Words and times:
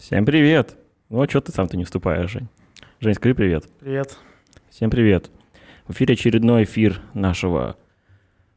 Всем 0.00 0.24
привет! 0.24 0.78
Ну 1.10 1.20
а 1.20 1.28
что 1.28 1.42
ты 1.42 1.52
сам-то 1.52 1.76
не 1.76 1.84
вступаешь, 1.84 2.30
Жень? 2.30 2.48
Жень, 3.00 3.12
скажи 3.12 3.34
привет. 3.34 3.66
Привет. 3.80 4.16
Всем 4.70 4.88
привет. 4.88 5.30
В 5.86 5.92
эфире 5.92 6.14
очередной 6.14 6.64
эфир 6.64 7.02
нашего 7.12 7.76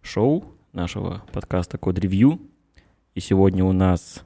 шоу, 0.01 0.45
нашего 0.71 1.21
подкаста 1.33 1.77
Код 1.77 1.99
Ревью. 1.99 2.39
И 3.13 3.19
сегодня 3.19 3.65
у 3.65 3.73
нас 3.73 4.23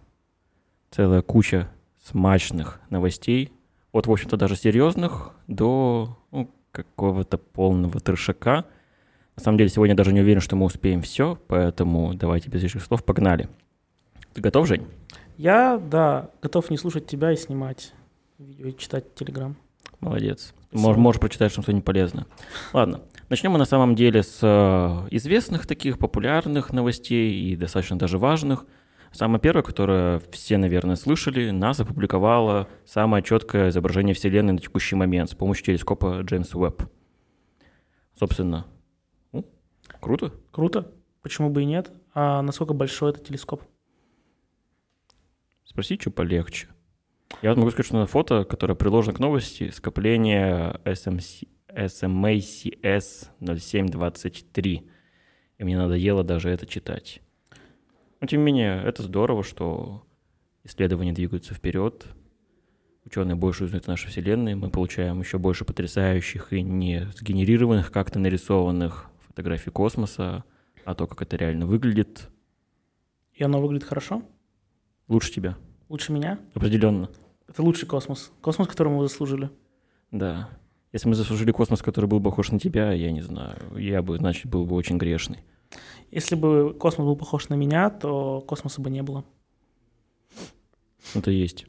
целая 0.92 1.24
куча 1.24 1.72
смачных 2.06 2.80
новостей. 2.92 3.52
От, 3.92 4.06
в 4.06 4.12
общем-то, 4.12 4.38
даже 4.38 4.56
серьезных 4.56 5.32
до 5.48 6.20
ну, 6.32 6.52
какого-то 6.72 7.40
полного 7.40 8.00
трешака. 8.00 8.66
На 9.36 9.44
самом 9.44 9.58
деле, 9.58 9.72
сегодня 9.72 9.96
даже 9.96 10.14
не 10.14 10.22
уверен, 10.22 10.40
что 10.40 10.56
мы 10.56 10.68
успеем 10.68 11.02
все, 11.02 11.36
поэтому 11.48 12.14
давайте 12.14 12.52
без 12.52 12.62
лишних 12.62 12.84
слов 12.84 13.04
погнали. 13.04 13.50
Ты 14.36 14.42
готов, 14.42 14.68
Жень? 14.68 14.86
Я, 15.38 15.78
да, 15.78 16.32
готов 16.42 16.72
не 16.72 16.78
слушать 16.78 17.06
тебя 17.06 17.32
и 17.32 17.36
снимать 17.36 17.94
видео 18.40 18.68
и 18.68 18.76
читать 18.76 19.14
Телеграм. 19.14 19.56
Молодец. 20.00 20.54
Можешь, 20.72 20.98
можешь 20.98 21.22
прочитать 21.22 21.52
что-нибудь 21.52 21.86
полезное. 21.86 22.26
Ладно. 22.74 23.02
Начнем 23.30 23.52
мы 23.52 23.60
на 23.60 23.66
самом 23.66 23.96
деле 23.96 24.24
с 24.24 24.40
э, 24.42 25.08
известных 25.12 25.68
таких 25.68 26.00
популярных 26.00 26.74
новостей 26.74 27.34
и 27.34 27.56
достаточно 27.56 28.00
даже 28.00 28.18
важных. 28.18 28.66
Самое 29.12 29.40
первое, 29.40 29.64
которое 29.64 30.22
все, 30.32 30.58
наверное, 30.58 30.96
слышали, 30.96 31.52
НАСА 31.52 31.84
опубликовала 31.84 32.68
самое 32.86 33.24
четкое 33.24 33.70
изображение 33.70 34.16
Вселенной 34.16 34.54
на 34.54 34.60
текущий 34.60 34.96
момент 34.96 35.30
с 35.30 35.36
помощью 35.36 35.66
телескопа 35.66 36.22
Джеймс 36.22 36.54
Уэбб. 36.56 36.84
Собственно, 38.18 38.66
ну, 39.32 39.46
круто. 40.00 40.32
Круто. 40.52 40.92
Почему 41.22 41.50
бы 41.50 41.62
и 41.62 41.66
нет? 41.66 41.92
А 42.14 42.42
насколько 42.42 42.74
большой 42.74 43.12
этот 43.12 43.26
телескоп? 43.26 43.62
Спроси, 45.78 46.00
что 46.00 46.10
полегче. 46.10 46.70
Я 47.44 47.52
вот 47.52 47.60
могу 47.60 47.70
сказать, 47.70 47.86
что 47.86 48.00
на 48.00 48.08
фото, 48.08 48.46
которое 48.46 48.74
приложено 48.74 49.14
к 49.14 49.20
новости, 49.20 49.70
скопление 49.70 50.82
SMC, 50.86 51.48
SMACS 51.70 53.30
0723. 53.40 54.90
И 55.60 55.64
мне 55.64 55.78
надоело 55.78 56.24
даже 56.24 56.50
это 56.50 56.66
читать. 56.66 57.22
Но 58.20 58.26
тем 58.26 58.40
не 58.40 58.46
менее, 58.48 58.82
это 58.86 59.04
здорово, 59.04 59.44
что 59.44 60.04
исследования 60.64 61.14
двигаются 61.14 61.54
вперед, 61.54 62.08
ученые 63.06 63.36
больше 63.36 63.66
узнают 63.66 63.88
о 63.88 63.92
нашей 63.92 64.08
Вселенной, 64.08 64.56
мы 64.56 64.72
получаем 64.72 65.20
еще 65.20 65.38
больше 65.38 65.64
потрясающих 65.64 66.54
и 66.54 66.64
не 66.64 67.08
сгенерированных, 67.16 67.92
как-то 67.92 68.18
нарисованных 68.18 69.12
фотографий 69.28 69.70
космоса, 69.70 70.44
а 70.86 70.96
то, 70.96 71.06
как 71.06 71.22
это 71.22 71.36
реально 71.36 71.68
выглядит. 71.68 72.30
И 73.36 73.44
оно 73.44 73.62
выглядит 73.62 73.88
хорошо? 73.88 74.24
Лучше 75.08 75.32
тебя. 75.32 75.56
Лучше 75.90 76.12
меня? 76.12 76.40
Определенно. 76.54 77.10
Это 77.48 77.62
лучший 77.64 77.88
космос. 77.88 78.32
Космос, 78.42 78.68
которому 78.68 78.98
мы 78.98 79.08
заслужили. 79.08 79.50
Да. 80.12 80.50
Если 80.92 81.08
мы 81.08 81.16
заслужили 81.16 81.52
космос, 81.52 81.82
который 81.82 82.06
был 82.06 82.22
похож 82.22 82.52
на 82.52 82.60
тебя, 82.60 82.92
я 82.92 83.12
не 83.12 83.22
знаю, 83.22 83.58
я 83.78 84.02
бы, 84.02 84.18
значит, 84.18 84.48
был 84.48 84.66
бы 84.66 84.76
очень 84.76 84.98
грешный. 84.98 85.44
Если 86.12 86.36
бы 86.36 86.74
космос 86.74 87.06
был 87.06 87.16
похож 87.16 87.50
на 87.50 87.56
меня, 87.56 87.90
то 87.90 88.42
космоса 88.42 88.82
бы 88.82 88.90
не 88.90 89.04
было. 89.04 89.26
Это 91.14 91.32
есть. 91.32 91.66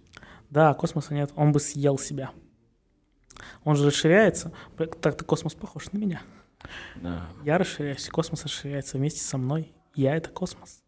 Да, 0.50 0.72
космоса 0.74 1.14
нет, 1.14 1.32
он 1.36 1.52
бы 1.52 1.60
съел 1.60 1.98
себя. 1.98 2.30
Он 3.64 3.76
же 3.76 3.86
расширяется, 3.86 4.52
так-то 4.76 5.24
космос 5.24 5.54
похож 5.54 5.92
на 5.92 5.98
меня. 5.98 6.22
Да. 6.96 7.26
Я 7.44 7.58
расширяюсь, 7.58 8.08
космос 8.08 8.44
расширяется 8.44 8.98
вместе 8.98 9.20
со 9.20 9.38
мной. 9.38 9.72
Я— 9.94 10.16
это 10.16 10.30
космос. 10.30 10.82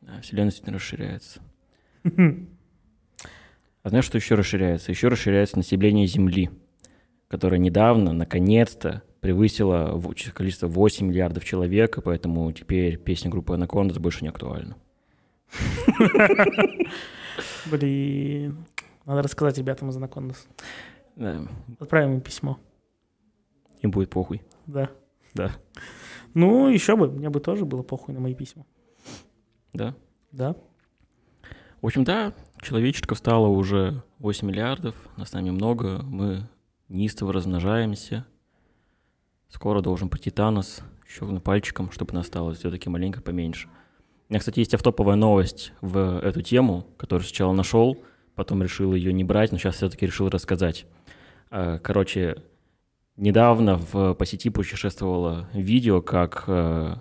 Да, 0.00 0.20
Вселенная 0.20 0.50
действительно 0.50 0.78
расширяется. 0.78 1.40
А 2.04 3.88
знаешь, 3.88 4.04
что 4.04 4.16
еще 4.18 4.34
расширяется? 4.34 4.90
Еще 4.92 5.08
расширяется 5.08 5.56
население 5.56 6.06
Земли, 6.06 6.50
которое 7.28 7.58
недавно, 7.58 8.12
наконец-то, 8.12 9.02
превысило 9.20 10.00
количество 10.34 10.66
8 10.66 11.06
миллиардов 11.06 11.44
человек, 11.44 11.98
и 11.98 12.00
поэтому 12.02 12.50
теперь 12.52 12.98
песня 12.98 13.30
группы 13.30 13.54
Анакондас 13.54 13.98
больше 13.98 14.22
не 14.22 14.28
актуальна. 14.28 14.76
Блин, 17.70 18.64
надо 19.06 19.22
рассказать 19.22 19.58
ребятам 19.58 19.90
из 19.90 19.96
Анакондас. 19.96 20.46
Да, 21.16 21.46
Отправим 21.78 22.14
им 22.14 22.20
письмо. 22.20 22.58
им 23.80 23.90
будет 23.90 24.10
похуй. 24.10 24.42
Да. 24.66 24.90
Да. 25.34 25.52
Ну, 26.34 26.68
еще 26.68 26.96
бы, 26.96 27.10
мне 27.10 27.28
бы 27.30 27.40
тоже 27.40 27.64
было 27.64 27.82
похуй 27.82 28.14
на 28.14 28.20
мои 28.20 28.34
письма. 28.34 28.64
Да. 29.72 29.94
Да. 30.32 30.56
В 31.80 31.86
общем, 31.86 32.04
да, 32.04 32.34
человеческого 32.60 33.16
стало 33.16 33.46
уже 33.46 34.02
8 34.18 34.46
миллиардов, 34.46 34.94
нас 35.16 35.30
с 35.30 35.32
нами 35.32 35.48
много, 35.48 36.02
мы 36.02 36.42
неистово 36.90 37.32
размножаемся. 37.32 38.26
Скоро 39.48 39.80
должен 39.80 40.10
прийти 40.10 40.30
Танос, 40.30 40.82
щелкну 41.08 41.40
пальчиком, 41.40 41.90
чтобы 41.90 42.12
нас 42.12 42.26
стало 42.26 42.52
все-таки 42.52 42.90
маленько 42.90 43.22
поменьше. 43.22 43.68
У 44.28 44.32
меня, 44.32 44.40
кстати, 44.40 44.58
есть 44.58 44.74
автоповая 44.74 45.16
новость 45.16 45.72
в 45.80 46.20
эту 46.20 46.42
тему, 46.42 46.86
которую 46.98 47.26
сначала 47.26 47.54
нашел, 47.54 47.96
потом 48.34 48.62
решил 48.62 48.94
ее 48.94 49.14
не 49.14 49.24
брать, 49.24 49.50
но 49.50 49.56
сейчас 49.56 49.76
все-таки 49.76 50.04
решил 50.04 50.28
рассказать. 50.28 50.84
Э, 51.50 51.78
Короче, 51.82 52.42
недавно 53.16 53.78
в, 53.78 54.12
по 54.12 54.26
сети 54.26 54.50
путешествовало 54.50 55.48
видео, 55.54 56.02
как 56.02 56.44
э, 56.46 56.96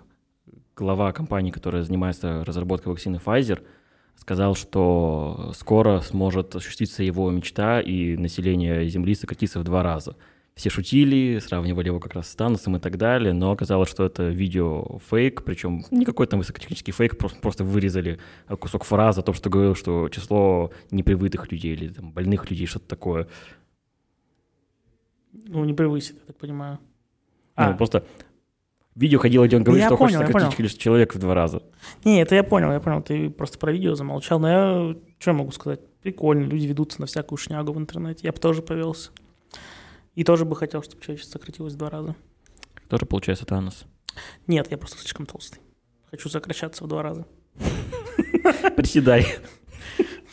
глава 0.77 1.11
компании, 1.11 1.51
которая 1.51 1.83
занимается 1.83 2.45
разработкой 2.45 2.93
вакцины 2.93 3.17
Pfizer, 3.17 3.61
сказал, 4.19 4.55
что 4.55 5.51
скоро 5.55 6.01
сможет 6.01 6.55
осуществиться 6.55 7.03
его 7.03 7.29
мечта, 7.31 7.81
и 7.81 8.17
население 8.17 8.87
Земли 8.87 9.15
сократится 9.15 9.59
в 9.59 9.63
два 9.63 9.81
раза. 9.83 10.15
Все 10.55 10.69
шутили, 10.69 11.39
сравнивали 11.39 11.87
его 11.87 12.01
как 12.01 12.15
раз 12.15 12.29
с 12.29 12.35
Таносом 12.35 12.75
и 12.75 12.79
так 12.79 12.97
далее, 12.97 13.31
но 13.31 13.51
оказалось, 13.51 13.89
что 13.89 14.05
это 14.05 14.27
видео 14.27 14.99
фейк, 15.09 15.43
причем 15.43 15.85
не 15.89 16.03
какой-то 16.03 16.31
там 16.31 16.39
высокотехнический 16.41 16.91
фейк, 16.91 17.17
просто, 17.17 17.39
просто 17.39 17.63
вырезали 17.63 18.19
кусок 18.59 18.83
фразы 18.83 19.21
о 19.21 19.23
том, 19.23 19.33
что 19.33 19.49
говорил, 19.49 19.75
что 19.75 20.09
число 20.09 20.71
непривытых 20.91 21.49
людей 21.51 21.73
или 21.73 21.87
там, 21.87 22.11
больных 22.11 22.49
людей, 22.51 22.67
что-то 22.67 22.87
такое. 22.87 23.27
Ну, 25.31 25.63
не 25.63 25.73
превысит, 25.73 26.15
я 26.15 26.25
так 26.27 26.37
понимаю. 26.37 26.79
Ну, 27.55 27.63
А, 27.63 27.73
просто 27.73 28.05
видео 28.95 29.19
ходило, 29.19 29.45
где 29.47 29.57
он 29.57 29.63
говорит, 29.63 29.81
Я 29.83 29.87
что 29.89 29.97
хочет 29.97 30.17
понял, 30.17 30.27
я 30.27 30.33
сократить 30.33 30.57
количество 30.57 30.83
человек 30.83 31.15
в 31.15 31.19
два 31.19 31.33
раза. 31.33 31.63
не, 32.03 32.21
это 32.21 32.35
я 32.35 32.43
понял, 32.43 32.71
я 32.71 32.79
понял. 32.79 33.01
Ты 33.01 33.29
просто 33.29 33.57
про 33.57 33.71
видео 33.71 33.95
замолчал. 33.95 34.39
Но 34.39 34.49
я 34.49 34.95
что 35.19 35.33
могу 35.33 35.51
сказать? 35.51 35.79
Прикольно, 36.01 36.45
люди 36.45 36.65
ведутся 36.65 37.01
на 37.01 37.07
всякую 37.07 37.37
шнягу 37.37 37.73
в 37.73 37.77
интернете. 37.77 38.21
Я 38.23 38.31
бы 38.31 38.39
тоже 38.39 38.61
повелся. 38.61 39.11
И 40.15 40.23
тоже 40.23 40.45
бы 40.45 40.55
хотел, 40.55 40.81
чтобы 40.83 41.01
человечество 41.03 41.37
сократилось 41.39 41.73
в 41.73 41.77
два 41.77 41.89
раза. 41.89 42.15
Тоже 42.89 43.05
получается 43.05 43.45
Танос. 43.45 43.85
Нет, 44.47 44.69
я 44.71 44.77
просто 44.77 44.97
слишком 44.97 45.25
толстый. 45.25 45.59
Хочу 46.09 46.27
сокращаться 46.29 46.83
в 46.83 46.87
два 46.87 47.03
раза. 47.03 47.25
Приседай. 48.75 49.25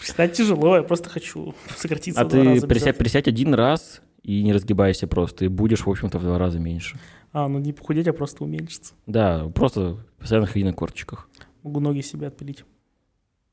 Стать 0.01 0.35
тяжело, 0.35 0.77
я 0.77 0.83
просто 0.83 1.09
хочу 1.09 1.55
сократиться 1.77 2.21
А 2.21 2.25
в 2.25 2.29
два 2.29 2.43
ты 2.43 2.49
раза. 2.51 2.67
присядь, 2.67 2.89
этого. 2.89 2.99
присядь 3.03 3.29
один 3.29 3.55
раз 3.55 4.03
и 4.23 4.43
не 4.43 4.53
разгибайся 4.53 5.07
просто, 5.09 5.45
и 5.45 5.49
будешь, 5.49 5.85
в 5.85 5.91
общем-то, 5.91 6.19
в 6.19 6.23
два 6.23 6.39
раза 6.39 6.59
меньше. 6.61 6.99
А, 7.33 7.49
ну 7.49 7.59
не 7.59 7.73
похудеть, 7.73 8.09
а 8.09 8.13
просто 8.13 8.45
уменьшиться. 8.45 8.95
Да, 9.07 9.49
просто 9.55 9.99
постоянно 10.19 10.47
ходи 10.47 10.65
на 10.65 10.73
корточках. 10.73 11.29
Могу 11.63 11.81
ноги 11.81 12.01
себе 12.01 12.29
отпилить. 12.29 12.65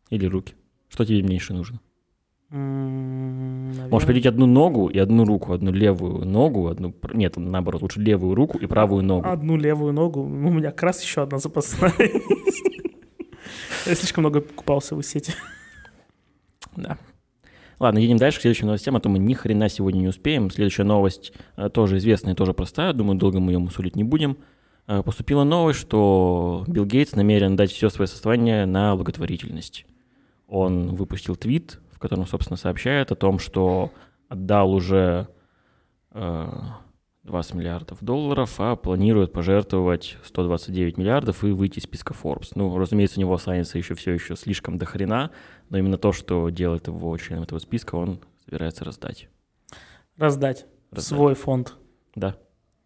Или 0.10 0.26
руки. 0.26 0.56
Что 0.90 1.06
тебе 1.06 1.22
меньше 1.24 1.54
нужно? 1.54 1.80
М, 2.52 3.68
Можешь 3.68 3.78
наверное. 3.78 4.08
пилить 4.08 4.26
одну 4.28 4.46
ногу 4.46 4.88
и 4.88 5.00
одну 5.00 5.26
руку, 5.26 5.54
одну 5.54 5.72
левую 5.72 6.24
ногу, 6.26 6.68
одну... 6.68 6.94
Нет, 7.14 7.36
наоборот, 7.38 7.82
лучше 7.82 8.00
левую 8.00 8.36
руку 8.36 8.60
и 8.60 8.68
правую 8.68 9.04
ногу. 9.04 9.28
Одну 9.28 9.58
левую 9.58 9.92
ногу. 9.92 10.22
У 10.22 10.28
меня 10.28 10.70
как 10.72 10.84
раз 10.84 11.02
еще 11.04 11.24
одна 11.24 11.40
запасная 11.40 11.92
есть. 12.00 12.64
Я 13.88 13.96
слишком 13.96 14.22
много 14.22 14.42
купался 14.42 14.96
в 14.96 15.02
сети. 15.02 15.34
Да. 16.76 16.98
Ладно, 17.80 17.98
едем 18.00 18.18
дальше 18.18 18.40
к 18.40 18.42
следующим 18.42 18.68
новостям, 18.68 18.96
а 18.96 19.00
то 19.00 19.10
мы 19.10 19.20
ни 19.20 19.34
хрена 19.34 19.70
сегодня 19.70 20.00
не 20.00 20.08
успеем. 20.08 20.50
Следующая 20.50 20.84
новость 20.84 21.34
э, 21.58 21.70
тоже 21.70 21.98
известная, 21.98 22.36
тоже 22.36 22.54
простая. 22.54 22.94
Думаю, 22.94 23.18
долго 23.18 23.40
мы 23.40 23.52
ее 23.52 23.60
мусолить 23.60 23.96
не 23.96 24.04
будем. 24.04 24.38
Э, 24.88 25.02
Поступила 25.04 25.44
новость, 25.44 25.80
что 25.80 26.64
Билл 26.68 26.86
Гейтс 26.86 27.16
намерен 27.16 27.56
дать 27.56 27.72
все 27.72 27.90
свое 27.90 28.08
состояние 28.08 28.66
на 28.66 28.96
благотворительность. 28.96 29.86
Он 30.48 30.96
выпустил 30.96 31.36
твит, 31.36 31.80
в 31.92 32.00
котором, 32.00 32.28
собственно, 32.28 32.58
сообщает 32.58 33.12
о 33.12 33.16
том, 33.16 33.40
что 33.40 33.92
отдал 34.30 34.72
уже 34.72 35.28
э, 36.12 36.50
20 37.24 37.54
миллиардов 37.54 38.00
долларов, 38.02 38.56
а 38.58 38.76
планирует 38.76 39.32
пожертвовать 39.32 40.18
129 40.26 40.98
миллиардов 40.98 41.44
и 41.44 41.52
выйти 41.52 41.80
из 41.80 41.84
списка 41.84 42.14
Forbes. 42.14 42.52
Ну, 42.56 42.78
разумеется, 42.78 43.20
у 43.20 43.22
него 43.22 43.34
останется 43.34 43.78
еще 43.78 43.96
все 43.96 44.12
еще 44.12 44.36
слишком 44.36 44.78
до 44.78 44.86
хрена, 44.86 45.32
но 45.70 45.78
именно 45.78 45.98
то, 45.98 46.12
что 46.12 46.50
делает 46.50 46.88
его 46.88 47.18
членом 47.18 47.44
этого 47.44 47.60
списка, 47.60 47.96
он 47.96 48.20
собирается 48.44 48.84
раздать. 48.84 49.30
Раздать 50.18 50.66
Раздать. 50.92 51.06
свой 51.06 51.36
фонд. 51.36 51.76
Да. 52.16 52.36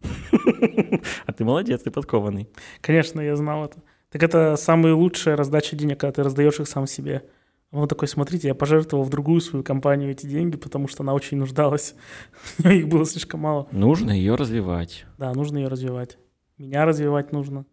А 1.26 1.32
ты 1.32 1.44
молодец, 1.44 1.82
ты 1.82 1.90
подкованный. 1.90 2.48
Конечно, 2.80 3.20
я 3.20 3.36
знал 3.36 3.64
это. 3.64 3.82
Так 4.10 4.22
это 4.22 4.56
самая 4.56 4.94
лучшая 4.94 5.36
раздача 5.36 5.76
денег, 5.76 6.00
когда 6.00 6.12
ты 6.12 6.22
раздаешь 6.22 6.58
их 6.60 6.68
сам 6.68 6.86
себе. 6.86 7.28
Он 7.70 7.86
такой, 7.86 8.08
смотрите, 8.08 8.48
я 8.48 8.54
пожертвовал 8.54 9.04
в 9.04 9.10
другую 9.10 9.40
свою 9.42 9.62
компанию 9.62 10.10
эти 10.10 10.26
деньги, 10.26 10.56
потому 10.56 10.88
что 10.88 11.02
она 11.02 11.12
очень 11.12 11.36
нуждалась. 11.36 11.94
Их 12.64 12.88
было 12.88 13.04
слишком 13.04 13.40
мало. 13.40 13.68
Нужно 13.72 14.10
ее 14.10 14.36
развивать. 14.36 15.04
Да, 15.18 15.32
нужно 15.34 15.58
ее 15.58 15.68
развивать. 15.68 16.16
Меня 16.56 16.86
развивать 16.86 17.30
нужно. 17.32 17.66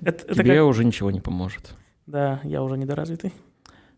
Это, 0.00 0.24
это 0.24 0.34
Тебе 0.42 0.56
как- 0.56 0.64
уже 0.66 0.84
ничего 0.84 1.10
не 1.10 1.20
поможет. 1.20 1.74
Да, 2.06 2.40
я 2.44 2.62
уже 2.62 2.78
недоразвитый. 2.78 3.32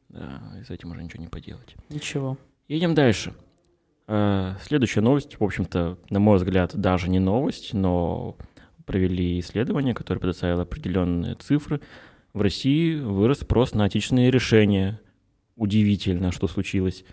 Да, 0.08 0.40
и 0.60 0.64
с 0.64 0.70
этим 0.70 0.90
уже 0.90 1.02
ничего 1.02 1.22
не 1.22 1.28
поделать. 1.28 1.76
Ничего. 1.88 2.36
Едем 2.66 2.94
дальше. 2.94 3.32
Э, 4.08 4.54
Следующая 4.62 5.02
новость, 5.02 5.38
в 5.38 5.44
общем-то, 5.44 5.98
на 6.10 6.18
мой 6.18 6.38
взгляд, 6.38 6.74
даже 6.74 7.08
не 7.10 7.20
новость, 7.20 7.74
но 7.74 8.36
провели 8.86 9.38
исследование, 9.38 9.94
которое 9.94 10.18
предоставило 10.20 10.62
определенные 10.62 11.34
цифры. 11.36 11.80
В 12.32 12.40
России 12.40 12.98
вырос 12.98 13.40
спрос 13.40 13.74
на 13.74 13.84
отечественные 13.84 14.30
решения. 14.30 15.00
Удивительно, 15.58 16.30
что 16.30 16.46
случилось. 16.46 17.04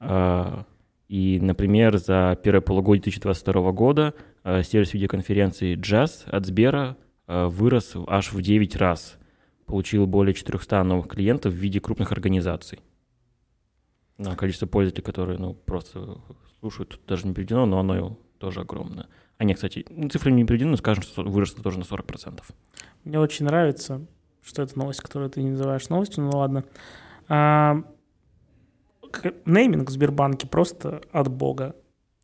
Э, 0.00 0.64
И, 1.08 1.38
например, 1.40 1.98
за 1.98 2.36
первое 2.42 2.60
полугодие 2.60 3.04
2022 3.04 3.70
года 3.70 4.12
э, 4.42 4.64
сервис 4.64 4.92
видеоконференции 4.92 5.76
Jazz 5.76 6.28
от 6.28 6.46
Сбера 6.46 6.96
э, 7.28 7.46
вырос 7.46 7.94
аж 8.08 8.32
в 8.32 8.42
9 8.42 8.74
раз. 8.76 9.18
Получил 9.66 10.08
более 10.08 10.34
400 10.34 10.82
новых 10.82 11.06
клиентов 11.06 11.52
в 11.52 11.56
виде 11.56 11.80
крупных 11.80 12.10
организаций. 12.10 12.80
На 14.18 14.34
количество 14.34 14.66
пользователей, 14.66 15.04
которые 15.04 15.38
ну, 15.38 15.54
просто 15.54 16.18
слушают, 16.58 16.88
тут 16.88 17.00
даже 17.06 17.28
не 17.28 17.34
приведено, 17.34 17.66
но 17.66 17.78
оно 17.78 18.18
тоже 18.38 18.62
огромное. 18.62 19.06
А 19.38 19.44
нет, 19.44 19.58
кстати, 19.58 19.86
ну, 19.90 20.08
цифры 20.08 20.32
не 20.32 20.44
приведены, 20.44 20.72
но 20.72 20.76
скажем, 20.76 21.04
что 21.04 21.22
выросло 21.22 21.62
тоже 21.62 21.78
на 21.78 21.84
40%. 21.84 22.42
Мне 23.04 23.20
очень 23.20 23.46
нравится, 23.46 24.04
что 24.42 24.62
это 24.62 24.76
новость, 24.76 25.02
которую 25.02 25.30
ты 25.30 25.40
не 25.40 25.50
называешь 25.50 25.88
новостью, 25.88 26.24
ну 26.24 26.30
ладно. 26.36 26.64
А, 27.28 27.82
нейминг 29.44 29.88
в 29.88 29.92
Сбербанке 29.92 30.46
просто 30.46 31.02
от 31.12 31.28
бога. 31.28 31.76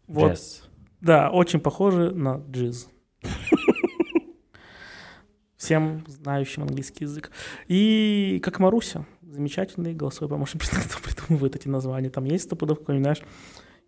Вот, 0.07 0.33
Jazz. 0.33 0.63
да, 1.01 1.31
очень 1.31 1.61
похоже 1.61 2.11
на 2.11 2.43
джиз. 2.51 2.89
Всем 5.57 6.05
знающим 6.09 6.63
английский 6.63 7.05
язык. 7.05 7.31
И 7.69 8.41
как 8.43 8.59
Маруся, 8.59 9.07
замечательный 9.23 9.95
голосовой 9.95 10.29
помощник, 10.29 10.63
кто 10.63 10.99
придумывает 11.03 11.55
эти 11.55 11.69
названия. 11.69 12.11
Там 12.11 12.25
есть 12.25 12.45
стопудов 12.45 12.81
какой-нибудь, 12.81 13.05
знаешь, 13.05 13.23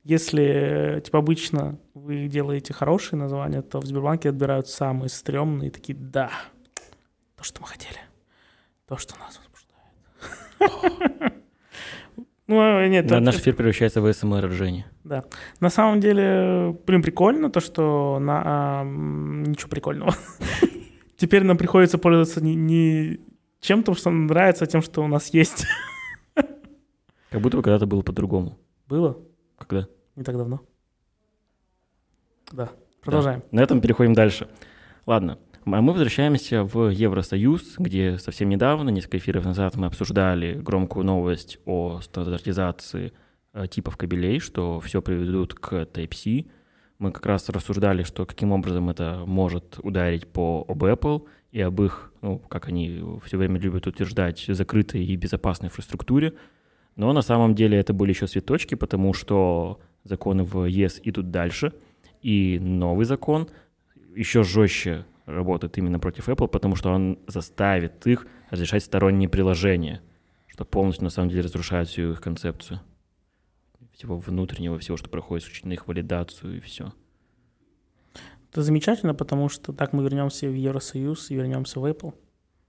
если, 0.05 1.03
типа, 1.05 1.19
обычно 1.19 1.81
вы 1.95 2.29
делаете 2.29 2.75
хорошие 2.75 3.19
названия, 3.19 3.63
то 3.63 3.81
в 3.81 3.87
Сбербанке 3.87 4.29
отбирают 4.29 4.69
самые 4.69 5.09
стрёмные, 5.09 5.71
такие, 5.71 5.97
да, 5.99 6.31
то, 7.37 7.43
что 7.43 7.63
мы 7.63 7.67
хотели, 7.67 7.99
то, 8.87 8.99
что 8.99 9.19
нас. 9.19 9.41
Ну, 12.47 12.61
а, 12.61 12.87
нет, 12.89 13.07
Да, 13.07 13.21
наш 13.21 13.37
эфир 13.37 13.55
превращается 13.55 14.03
в 14.03 14.13
СМР 14.13 14.51
Жени. 14.51 14.85
да. 15.03 15.25
На 15.61 15.71
самом 15.71 16.01
деле, 16.01 16.77
блин, 16.87 17.03
прикольно 17.03 17.51
то, 17.51 17.61
что 17.61 18.19
на, 18.21 18.43
а, 18.45 18.85
ничего 18.85 19.71
прикольного. 19.71 20.15
Теперь 21.17 21.43
нам 21.45 21.57
приходится 21.57 21.97
пользоваться 21.97 22.45
не, 22.45 22.55
не 22.55 23.21
чем-то, 23.61 23.95
что 23.95 24.11
нам 24.11 24.27
нравится, 24.27 24.65
а 24.65 24.67
тем, 24.67 24.83
что 24.83 25.03
у 25.03 25.07
нас 25.07 25.33
есть. 25.33 25.67
Как 27.31 27.41
будто 27.41 27.57
бы 27.57 27.63
когда-то 27.63 27.87
было 27.87 28.03
по-другому. 28.03 28.59
Было 28.89 29.17
Когда? 29.57 29.89
не 30.15 30.23
так 30.23 30.37
давно. 30.37 30.61
Да. 32.53 32.71
Продолжаем. 33.01 33.41
Да. 33.41 33.47
На 33.53 33.61
этом 33.63 33.81
переходим 33.81 34.13
дальше. 34.13 34.49
Ладно. 35.07 35.39
А 35.67 35.81
мы 35.81 35.93
возвращаемся 35.95 36.63
в 36.63 36.91
Евросоюз, 36.91 37.77
где 37.79 38.19
совсем 38.19 38.51
недавно, 38.51 38.91
несколько 38.91 39.17
эфиров 39.17 39.47
назад, 39.47 39.77
мы 39.77 39.87
обсуждали 39.87 40.61
громкую 40.61 41.07
новость 41.07 41.59
о 41.65 42.03
стандартизации 42.03 43.15
э, 43.55 43.67
типов 43.69 43.97
кабелей, 43.97 44.41
что 44.41 44.79
все 44.81 45.01
приведут 45.01 45.55
к 45.55 45.73
Type-C. 45.73 46.51
Мы 46.99 47.13
как 47.13 47.25
раз 47.25 47.49
рассуждали, 47.49 48.03
что 48.03 48.27
каким 48.27 48.53
образом 48.53 48.91
это 48.91 49.23
может 49.27 49.79
ударить 49.83 50.27
по 50.27 50.67
об 50.69 50.85
Apple 50.85 51.27
и 51.51 51.63
об 51.63 51.81
их, 51.81 52.13
ну, 52.21 52.41
как 52.41 52.69
они 52.69 53.03
все 53.25 53.39
время 53.39 53.59
любят 53.59 53.87
утверждать, 53.87 54.45
закрытой 54.47 55.03
и 55.03 55.17
безопасной 55.17 55.69
инфраструктуре. 55.69 56.35
Но 56.95 57.11
на 57.15 57.23
самом 57.23 57.55
деле 57.55 57.79
это 57.79 57.95
были 57.95 58.11
еще 58.11 58.27
цветочки, 58.27 58.75
потому 58.75 59.15
что 59.15 59.81
законы 60.05 60.45
в 60.45 60.67
ЕС 60.67 61.01
идут 61.05 61.31
дальше, 61.31 61.73
и 62.21 62.59
новый 62.61 63.07
закон 63.07 63.49
еще 64.15 64.43
жестче 64.43 65.07
работает 65.27 65.79
именно 65.79 65.99
против 65.99 66.29
Apple, 66.29 66.49
потому 66.49 66.77
что 66.77 66.91
он 66.91 67.19
заставит 67.27 68.07
их 68.07 68.27
разрешать 68.51 68.85
сторонние 68.85 69.29
приложения, 69.29 70.03
что 70.49 70.65
полностью 70.65 71.05
на 71.05 71.11
самом 71.11 71.31
деле 71.31 71.43
разрушает 71.43 71.89
всю 71.89 72.13
их 72.13 72.21
концепцию 72.21 72.81
всего 73.95 74.19
внутреннего, 74.19 74.79
всего, 74.79 74.97
что 74.97 75.09
проходит 75.09 75.45
исключительно 75.45 75.73
их 75.73 75.87
валидацию 75.87 76.57
и 76.57 76.61
все. 76.61 76.93
Это 78.51 78.63
замечательно, 78.63 79.15
потому 79.15 79.49
что 79.49 79.73
так 79.73 79.93
мы 79.93 80.05
вернемся 80.05 80.49
в 80.49 80.55
Евросоюз 80.55 81.31
и 81.31 81.35
вернемся 81.35 81.81
в 81.81 81.85
Apple. 81.85 82.15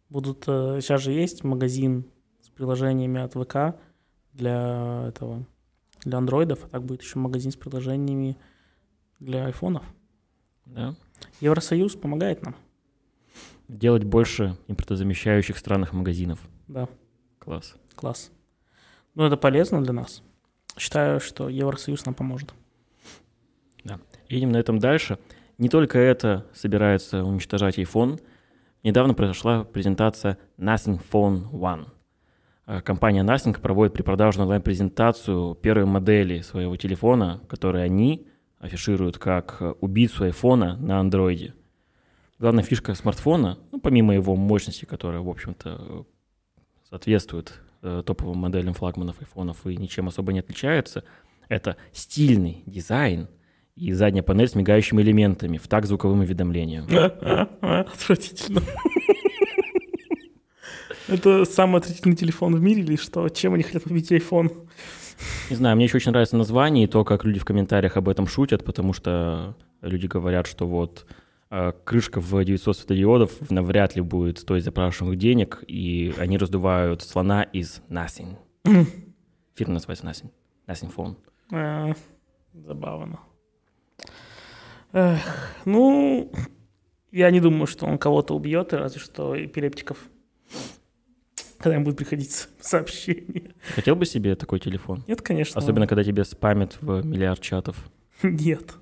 Будут, 0.10 0.46
э, 0.48 0.80
сейчас 0.82 1.02
же 1.02 1.12
есть 1.12 1.44
магазин 1.44 2.06
с 2.42 2.50
приложениями 2.50 3.22
от 3.22 3.34
ВК 3.34 3.80
для 4.34 5.08
этого, 5.08 5.46
для 6.04 6.18
андроидов, 6.18 6.64
а 6.66 6.70
так 6.70 6.84
будет 6.84 7.02
еще 7.02 7.20
магазин 7.20 7.52
с 7.52 7.56
приложениями 7.56 8.38
для 9.20 9.46
айфонов. 9.46 9.84
Да? 10.66 10.96
Евросоюз 11.42 11.96
помогает 11.96 12.44
нам, 12.44 12.56
Делать 13.68 14.04
больше 14.04 14.58
импортозамещающих 14.68 15.58
странных 15.58 15.92
магазинов. 15.94 16.40
да, 16.68 16.88
Класс. 17.40 17.76
класс. 17.96 18.32
Ну, 19.16 19.24
это 19.26 19.38
полезно 19.38 19.82
для 19.84 19.94
нас. 19.94 20.22
Считаю, 20.78 21.20
что 21.20 21.50
Евросоюз 21.50 22.06
нам 22.06 22.14
поможет. 22.16 22.54
Едем 24.28 24.52
на 24.52 24.58
этом 24.58 24.80
дальше. 24.80 25.20
Не 25.58 25.70
только 25.70 26.00
это 26.00 26.46
собирается 26.54 27.24
уничтожать 27.24 27.78
iPhone. 27.78 28.20
Недавно 28.84 29.14
произошла 29.14 29.64
презентация 29.64 30.38
Nothing 30.58 31.00
Phone 31.12 31.50
One. 31.52 31.88
Э, 32.66 32.82
Компания 32.82 33.24
Nothing 33.24 33.60
проводит 33.62 33.94
препродажную 33.94 34.46
онлайн-презентацию 34.46 35.56
первой 35.56 35.86
модели 35.86 36.42
своего 36.42 36.76
телефона, 36.76 37.42
который 37.48 37.84
они 37.86 38.28
афишируют 38.60 39.18
как 39.18 39.62
убийцу 39.82 40.26
айфона 40.26 40.78
на 40.78 41.00
андроиде. 41.00 41.54
Главная 42.40 42.64
фишка 42.64 42.94
смартфона, 42.96 43.58
ну, 43.72 43.80
помимо 43.80 44.14
его 44.14 44.36
мощности, 44.36 44.86
которая, 44.86 45.22
в 45.22 45.30
общем-то, 45.30 46.06
соответствует 46.90 47.62
э, 47.82 48.04
топовым 48.06 48.40
моделям 48.40 48.74
флагманов 48.74 49.22
айфонов 49.22 49.66
и 49.66 49.78
ничем 49.78 50.08
особо 50.08 50.34
не 50.34 50.40
отличается, 50.40 51.04
это 51.48 51.78
стильный 51.94 52.64
дизайн 52.66 53.30
и 53.76 53.92
задняя 53.92 54.24
панель 54.24 54.48
с 54.48 54.56
мигающими 54.56 55.02
элементами 55.02 55.58
в 55.58 55.68
так 55.68 55.86
звуковым 55.86 56.22
уведомлениям. 56.22 56.88
Отвратительно. 57.62 58.62
Это 61.08 61.46
самый 61.46 61.80
отвратительный 61.80 62.16
телефон 62.16 62.56
в 62.56 62.62
мире 62.62 62.82
или 62.82 62.96
что? 62.96 63.30
Чем 63.30 63.54
они 63.54 63.64
хотят 63.64 63.86
убить 63.86 64.12
iPhone? 64.12 64.68
Не 65.50 65.56
знаю, 65.56 65.76
мне 65.76 65.86
еще 65.86 65.98
очень 65.98 66.12
нравится 66.12 66.36
название 66.36 66.86
и 66.86 66.88
то, 66.88 67.04
как 67.04 67.24
люди 67.24 67.40
в 67.40 67.46
комментариях 67.46 67.98
об 67.98 68.10
этом 68.10 68.28
шутят, 68.28 68.64
потому 68.64 68.94
что 68.94 69.56
люди 69.82 70.08
говорят, 70.08 70.48
что 70.48 70.68
вот 70.68 71.06
э, 71.50 71.72
крышка 71.84 72.20
в 72.20 72.44
900 72.44 72.78
светодиодов 72.78 73.50
навряд 73.50 73.96
ли 73.96 74.02
будет 74.02 74.40
стоить 74.40 74.64
запрашиваемых 74.64 75.18
денег, 75.18 75.64
и 75.68 76.14
они 76.18 76.38
раздувают 76.38 77.02
слона 77.02 77.44
из 77.44 77.82
Nothing. 77.90 78.38
Фирма 79.56 79.74
называется 79.76 80.06
Nothing. 80.06 80.32
Nothing 80.68 80.96
Phone. 80.96 81.16
Э, 81.52 81.94
Забавно. 82.54 83.20
Эх, 84.94 85.52
ну, 85.66 86.32
я 87.12 87.30
не 87.30 87.42
думаю, 87.42 87.68
что 87.68 87.86
он 87.86 87.98
кого-то 87.98 88.34
убьет, 88.34 88.74
разве 88.74 89.00
что 89.02 89.36
эпилептиков. 89.38 89.98
Когда 91.60 91.76
им 91.76 91.84
будет 91.84 91.98
приходить 91.98 92.48
сообщение. 92.60 93.44
Хотел 93.76 93.96
бы 93.96 94.06
себе 94.06 94.36
такой 94.36 94.60
телефон? 94.60 95.04
Нет, 95.08 95.22
конечно. 95.22 95.60
Особенно, 95.60 95.88
когда 95.88 96.04
тебе 96.04 96.24
спамят 96.26 96.78
в 96.82 97.04
миллиард 97.06 97.42
чатов. 97.42 97.76
Нет. 98.24 98.74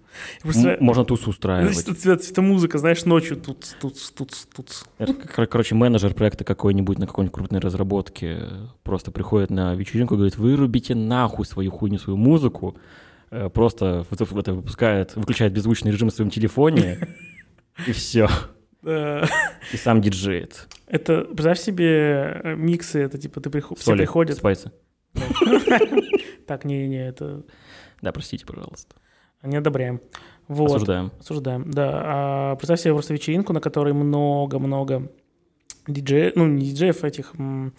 Просто- 0.43 0.77
Можно 0.79 1.05
туз 1.05 1.25
устраивать. 1.27 1.75
это, 1.81 1.95
цвет- 1.95 2.29
это 2.29 2.41
музыка, 2.43 2.77
знаешь, 2.77 3.03
ночью 3.05 3.35
тут, 3.35 3.75
тут, 3.81 3.95
тут, 4.15 4.31
тут. 4.55 4.83
Это, 4.99 5.13
кор- 5.13 5.47
короче, 5.47 5.73
менеджер 5.73 6.13
проекта 6.13 6.43
какой-нибудь 6.43 6.99
на 6.99 7.07
какой-нибудь 7.07 7.33
крупной 7.33 7.59
разработке 7.59 8.43
просто 8.83 9.09
приходит 9.11 9.49
на 9.49 9.73
вечеринку 9.73 10.13
и 10.13 10.17
говорит, 10.17 10.37
вырубите 10.37 10.93
нахуй 10.93 11.45
свою 11.47 11.71
хуйню, 11.71 11.97
свою 11.99 12.17
музыку, 12.17 12.77
Э, 13.35 13.49
просто 13.49 14.05
это 14.11 14.53
выпускает, 14.53 15.15
выключает 15.15 15.53
беззвучный 15.53 15.91
режим 15.91 16.09
в 16.11 16.13
своем 16.13 16.29
телефоне, 16.29 17.07
и 17.87 17.91
все. 17.91 18.29
Э, 18.85 19.23
И 19.71 19.77
сам 19.77 20.01
диджеет. 20.01 20.67
Это, 20.87 21.21
представь 21.23 21.59
себе, 21.59 22.41
э, 22.43 22.55
миксы, 22.55 22.99
это 23.01 23.17
типа 23.17 23.39
ты 23.41 23.49
приход- 23.49 23.79
все 23.79 23.95
приходят. 23.95 24.37
спайсы. 24.37 24.71
Так, 26.47 26.65
не-не, 26.65 27.07
это 27.07 27.43
Да, 28.01 28.11
простите, 28.11 28.45
пожалуйста. 28.45 28.95
не 29.43 29.55
одобряем. 29.57 30.01
Вот. 30.49 30.71
Осуждаем. 30.71 31.11
Осуждаем, 31.19 31.71
да. 31.71 32.01
А 32.03 32.55
представь 32.57 32.81
себе 32.81 32.93
просто 32.93 33.13
вечеринку, 33.13 33.53
на 33.53 33.61
которой 33.61 33.93
много-много 33.93 35.09
диджеев, 35.87 36.35
ну, 36.35 36.47
не 36.47 36.65
диджеев, 36.65 37.03
этих 37.05 37.33
м, 37.39 37.73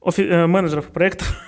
офи- 0.00 0.26
э, 0.28 0.46
менеджеров 0.46 0.86
проектов 0.88 1.40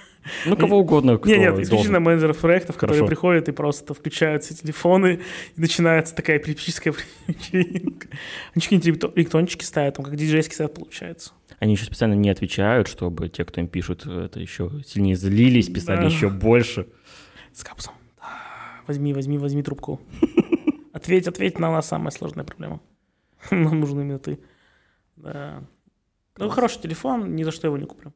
Ну, 0.46 0.56
кого 0.56 0.78
угодно, 0.80 1.16
кто 1.16 1.28
Нет, 1.28 1.38
нет, 1.38 1.52
исключительно 1.54 1.98
должен. 1.98 2.02
менеджеров 2.02 2.38
проектов, 2.38 2.76
которые 2.76 2.98
Хорошо. 2.98 3.08
приходят 3.08 3.48
и 3.48 3.52
просто 3.52 3.94
включают 3.94 4.44
все 4.44 4.54
телефоны, 4.54 5.20
и 5.56 5.60
начинается 5.60 6.14
такая 6.14 6.38
перепическая 6.38 6.94
вечеринка. 7.26 8.08
Они 8.54 8.62
какие-нибудь 8.62 9.12
электрончики 9.16 9.64
ставят, 9.64 9.94
там 9.96 10.04
как 10.04 10.16
диджейский 10.16 10.54
сет 10.56 10.74
получается. 10.74 11.32
Они 11.58 11.72
еще 11.72 11.84
специально 11.84 12.14
не 12.14 12.30
отвечают, 12.30 12.88
чтобы 12.88 13.28
те, 13.28 13.44
кто 13.44 13.60
им 13.60 13.68
пишут, 13.68 14.06
это 14.06 14.40
еще 14.40 14.70
сильнее 14.86 15.16
злились, 15.16 15.68
писали 15.68 16.00
Да. 16.02 16.06
еще 16.06 16.28
больше. 16.28 16.86
С 17.52 17.62
капсом. 17.64 17.94
Возьми, 18.86 19.12
возьми, 19.12 19.38
возьми 19.38 19.62
трубку. 19.62 20.00
Ответь, 20.92 21.28
ответь 21.28 21.58
на 21.58 21.70
нас 21.70 21.88
самая 21.88 22.10
сложная 22.10 22.44
проблема. 22.44 22.80
Нам 23.50 23.80
нужен 23.80 24.00
именно 24.00 24.18
ты. 24.18 24.38
Да. 25.16 25.62
Ну, 26.36 26.48
хороший 26.48 26.80
телефон, 26.80 27.34
ни 27.36 27.42
за 27.42 27.52
что 27.52 27.66
его 27.66 27.76
не 27.78 27.84
куплю. 27.86 28.12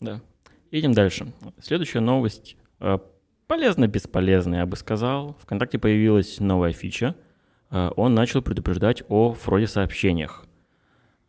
Да. 0.00 0.20
Едем 0.74 0.92
дальше. 0.92 1.32
Следующая 1.60 2.00
новость. 2.00 2.56
э, 2.80 2.98
Полезно-бесполезно, 3.46 4.56
я 4.56 4.66
бы 4.66 4.76
сказал. 4.76 5.36
ВКонтакте 5.40 5.78
появилась 5.78 6.40
новая 6.40 6.72
фича. 6.72 7.14
Э, 7.70 7.92
Он 7.94 8.12
начал 8.12 8.42
предупреждать 8.42 9.04
о 9.08 9.34
фроде 9.34 9.68
сообщениях. 9.68 10.44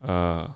Э, 0.01 0.47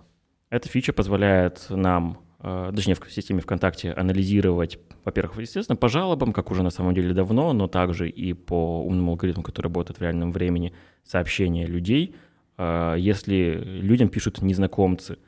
Эта 0.50 0.68
фича 0.68 0.92
позволяет 0.92 1.68
нам, 1.70 2.18
точнее, 2.40 2.96
в 2.96 3.12
системе 3.12 3.42
ВКонтакте 3.42 3.92
анализировать, 3.92 4.80
во-первых, 5.06 5.38
естественно, 5.38 5.76
по 5.76 5.88
жалобам, 5.88 6.34
как 6.34 6.50
уже 6.50 6.64
на 6.64 6.72
самом 6.72 6.96
деле 6.96 7.14
давно, 7.14 7.54
но 7.54 7.68
также 7.68 8.10
и 8.10 8.34
по 8.34 8.84
умному 8.84 9.12
алгоритму, 9.12 9.44
который 9.44 9.66
работает 9.66 10.00
в 10.00 10.02
реальном 10.02 10.32
времени, 10.32 10.74
сообщения 11.04 11.68
людей, 11.68 12.16
если 12.58 13.62
людям 13.64 14.10
пишут 14.10 14.42
незнакомцы, 14.42 15.20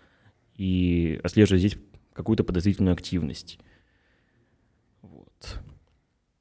и 0.56 1.20
отслеживать 1.24 1.60
здесь 1.60 1.78
какую-то 2.14 2.44
подозрительную 2.44 2.94
активность. 2.94 3.60
Вот. 5.02 5.60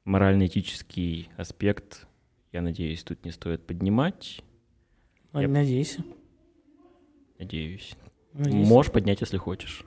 Морально-этический 0.04 1.28
аспект, 1.36 2.06
я 2.52 2.62
надеюсь, 2.62 3.02
тут 3.04 3.24
не 3.24 3.30
стоит 3.30 3.66
поднимать. 3.66 4.42
Ну, 5.32 5.40
Я- 5.40 5.48
Надейся. 5.48 6.04
Надеюсь. 7.38 7.94
Надеюсь. 8.32 8.68
Можешь 8.68 8.92
поднять, 8.92 9.20
если 9.20 9.36
хочешь. 9.36 9.84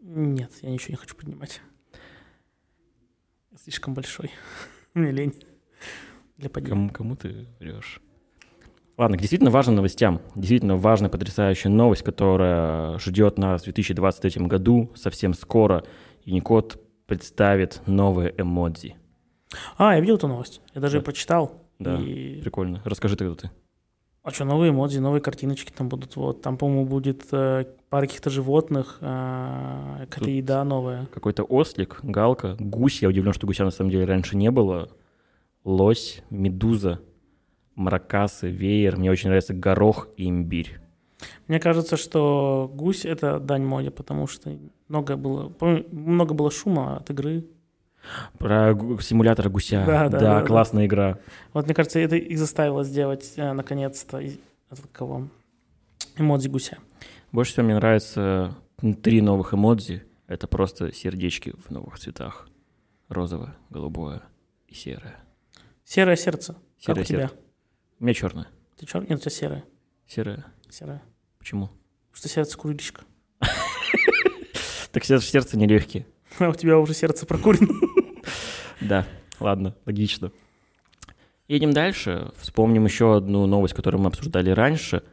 Нет, 0.00 0.52
я 0.62 0.70
ничего 0.70 0.92
не 0.92 0.96
хочу 0.96 1.16
поднимать. 1.16 1.60
Слишком 3.62 3.94
большой. 3.94 4.30
Мне 4.94 5.10
лень. 5.10 5.34
Для 6.36 6.50
подъема. 6.50 6.88
Кому, 6.88 6.90
кому 6.90 7.16
ты 7.16 7.46
врешь? 7.60 8.00
Ладно, 8.98 9.16
к 9.16 9.20
действительно 9.20 9.50
важным 9.50 9.76
новостям. 9.76 10.20
Действительно 10.34 10.76
важная, 10.76 11.08
потрясающая 11.10 11.70
новость, 11.70 12.02
которая 12.02 12.98
ждет 12.98 13.38
нас 13.38 13.62
в 13.62 13.64
2023 13.64 14.46
году, 14.46 14.90
совсем 14.94 15.32
скоро. 15.34 15.84
Unicode 16.26 16.78
представит 17.06 17.80
новые 17.86 18.34
эмодзи. 18.36 18.96
А, 19.76 19.94
я 19.94 20.00
видел 20.00 20.16
эту 20.16 20.28
новость. 20.28 20.60
Я 20.74 20.80
даже 20.80 20.92
Да. 20.94 20.98
ее 20.98 21.04
прочитал. 21.04 21.62
Да. 21.78 21.96
И... 21.96 22.40
Прикольно. 22.42 22.80
Расскажи 22.84 23.16
кто 23.16 23.34
ты. 23.34 23.50
А 24.22 24.30
что, 24.30 24.44
новые 24.44 24.70
эмодзи, 24.70 24.98
новые 25.00 25.20
картиночки 25.20 25.72
там 25.72 25.88
будут. 25.88 26.14
Вот. 26.14 26.42
Там, 26.42 26.56
по-моему, 26.56 26.86
будет 26.86 27.24
э, 27.32 27.64
пара 27.90 28.06
каких-то 28.06 28.30
животных, 28.30 28.98
э, 29.00 30.06
какая-то 30.08 30.30
еда 30.30 30.62
новая. 30.64 31.06
Какой-то 31.12 31.42
ослик, 31.42 31.98
галка, 32.04 32.56
гусь. 32.60 33.02
Я 33.02 33.08
удивлен, 33.08 33.32
что 33.32 33.48
гуся 33.48 33.64
на 33.64 33.72
самом 33.72 33.90
деле 33.90 34.04
раньше 34.04 34.36
не 34.36 34.50
было. 34.52 34.90
Лось, 35.64 36.22
медуза, 36.30 37.00
маракасы, 37.74 38.50
веер. 38.50 38.96
Мне 38.96 39.10
очень 39.10 39.28
нравится 39.28 39.54
горох 39.54 40.08
и 40.16 40.28
имбирь. 40.28 40.78
Мне 41.46 41.60
кажется, 41.60 41.96
что 41.96 42.70
гусь— 42.74 43.04
это 43.06 43.38
дань 43.38 43.64
моде, 43.64 43.90
потому 43.90 44.26
что 44.26 44.56
много 44.88 45.16
было, 45.16 45.52
много 45.90 46.34
было 46.34 46.50
шума 46.50 46.96
от 46.96 47.10
игры. 47.10 47.44
Про 48.38 48.76
симулятор 49.00 49.48
гуся. 49.48 49.84
Да, 49.86 50.08
да, 50.08 50.18
да, 50.18 50.40
да. 50.40 50.46
классная 50.46 50.86
игра. 50.86 51.18
Вот, 51.52 51.66
мне 51.66 51.74
кажется, 51.74 52.00
это 52.00 52.16
их 52.16 52.36
заставило 52.38 52.82
сделать, 52.82 53.34
э, 53.36 53.52
наконец-то, 53.52 54.18
и- 54.18 54.38
этот 54.70 54.86
кого? 54.92 55.28
Эмодзи 56.16 56.48
гуся. 56.48 56.78
Больше 57.30 57.52
всего 57.52 57.66
мне 57.66 57.76
нравится 57.76 58.56
м, 58.82 58.94
три 58.94 59.20
новых 59.20 59.54
эмодзи. 59.54 60.02
Это 60.26 60.48
просто 60.48 60.92
сердечки 60.92 61.54
в 61.64 61.70
новых 61.70 61.98
цветах. 62.00 62.48
Розовое, 63.08 63.54
голубое 63.70 64.22
и 64.66 64.74
серое. 64.74 65.16
Серое 65.84 66.16
сердце. 66.16 66.54
Как 66.54 66.96
Серое 66.96 67.02
у 67.02 67.04
тебя? 67.04 67.30
У 68.02 68.04
меня 68.04 68.14
черное. 68.14 68.48
Ты 68.76 68.84
черный? 68.84 69.06
Нет, 69.10 69.18
у 69.20 69.22
тебя 69.22 69.30
серое. 69.30 69.64
Серое. 70.08 70.44
Серое. 70.68 71.00
Почему? 71.38 71.66
Потому 71.66 72.14
что 72.14 72.28
сердце 72.28 72.58
курильщика. 72.58 73.04
Так 74.90 75.04
сердце, 75.04 75.28
сердце 75.28 75.56
нелегкие. 75.56 76.04
А 76.40 76.48
у 76.50 76.54
тебя 76.54 76.80
уже 76.80 76.94
сердце 76.94 77.26
прокурено. 77.26 77.72
Да, 78.80 79.06
ладно, 79.38 79.76
логично. 79.86 80.32
Едем 81.46 81.72
дальше. 81.72 82.32
Вспомним 82.38 82.86
еще 82.86 83.18
одну 83.18 83.46
новость, 83.46 83.74
которую 83.74 84.00
мы 84.00 84.08
обсуждали 84.08 84.50
раньше. 84.50 85.04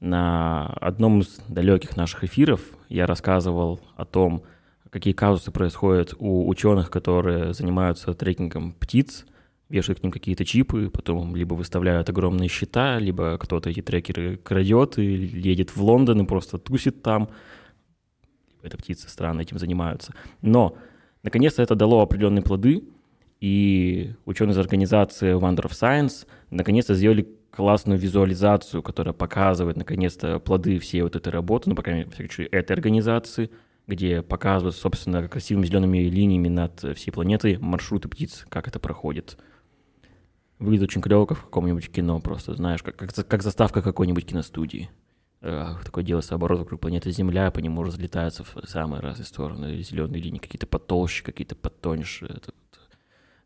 На 0.00 0.66
одном 0.80 1.20
из 1.20 1.38
далеких 1.46 1.96
наших 1.96 2.24
эфиров 2.24 2.62
я 2.88 3.06
рассказывал 3.06 3.80
о 3.94 4.04
том, 4.04 4.42
какие 4.90 5.14
казусы 5.14 5.52
происходят 5.52 6.14
у 6.18 6.48
ученых, 6.48 6.90
которые 6.90 7.54
занимаются 7.54 8.12
трекингом 8.12 8.72
птиц, 8.72 9.24
вешают 9.68 10.00
к 10.00 10.02
ним 10.02 10.12
какие-то 10.12 10.44
чипы, 10.44 10.90
потом 10.90 11.34
либо 11.34 11.54
выставляют 11.54 12.08
огромные 12.08 12.48
счета, 12.48 12.98
либо 12.98 13.38
кто-то 13.38 13.70
эти 13.70 13.82
трекеры 13.82 14.36
крадет 14.36 14.98
и 14.98 15.04
едет 15.04 15.74
в 15.74 15.82
Лондон 15.82 16.22
и 16.22 16.26
просто 16.26 16.58
тусит 16.58 17.02
там. 17.02 17.30
Это 18.62 18.76
птицы 18.76 19.08
странно 19.08 19.40
этим 19.40 19.58
занимаются. 19.58 20.14
Но 20.42 20.76
наконец-то 21.22 21.62
это 21.62 21.74
дало 21.74 22.00
определенные 22.02 22.42
плоды, 22.42 22.84
и 23.40 24.14
ученые 24.24 24.52
из 24.52 24.58
организации 24.58 25.38
Wonder 25.38 25.66
of 25.66 25.72
Science 25.72 26.26
наконец-то 26.50 26.94
сделали 26.94 27.28
классную 27.50 27.98
визуализацию, 27.98 28.82
которая 28.82 29.12
показывает 29.12 29.76
наконец-то 29.76 30.38
плоды 30.38 30.78
всей 30.78 31.02
вот 31.02 31.14
этой 31.14 31.28
работы, 31.28 31.68
ну, 31.70 31.76
по 31.76 31.82
крайней 31.82 32.04
мере, 32.04 32.46
этой 32.46 32.72
организации, 32.72 33.50
где 33.86 34.22
показывают, 34.22 34.76
собственно, 34.76 35.28
красивыми 35.28 35.66
зелеными 35.66 35.98
линиями 35.98 36.48
над 36.48 36.96
всей 36.96 37.10
планетой 37.10 37.58
маршруты 37.58 38.08
птиц, 38.08 38.46
как 38.48 38.66
это 38.66 38.80
проходит. 38.80 39.36
Выглядит 40.64 40.88
очень 40.88 41.02
клево, 41.02 41.26
как 41.26 41.38
в 41.38 41.44
каком-нибудь 41.44 41.90
кино, 41.90 42.20
просто, 42.20 42.54
знаешь, 42.54 42.82
как, 42.82 42.96
как, 42.96 43.12
как 43.12 43.42
заставка 43.42 43.82
какой-нибудь 43.82 44.24
киностудии. 44.24 44.88
Э, 45.42 45.74
Такое 45.84 46.02
делается 46.02 46.34
оборот 46.34 46.60
вокруг 46.60 46.80
планеты 46.80 47.10
Земля, 47.10 47.50
по 47.50 47.58
нему 47.58 47.82
разлетаются 47.82 48.44
в 48.44 48.56
самые 48.66 49.02
разные 49.02 49.26
стороны 49.26 49.82
зеленые 49.82 50.22
линии, 50.22 50.38
какие-то 50.38 50.66
потолще, 50.66 51.22
какие-то 51.22 51.54
потоньше. 51.54 52.24
Это 52.24 52.54
вот, 52.72 52.88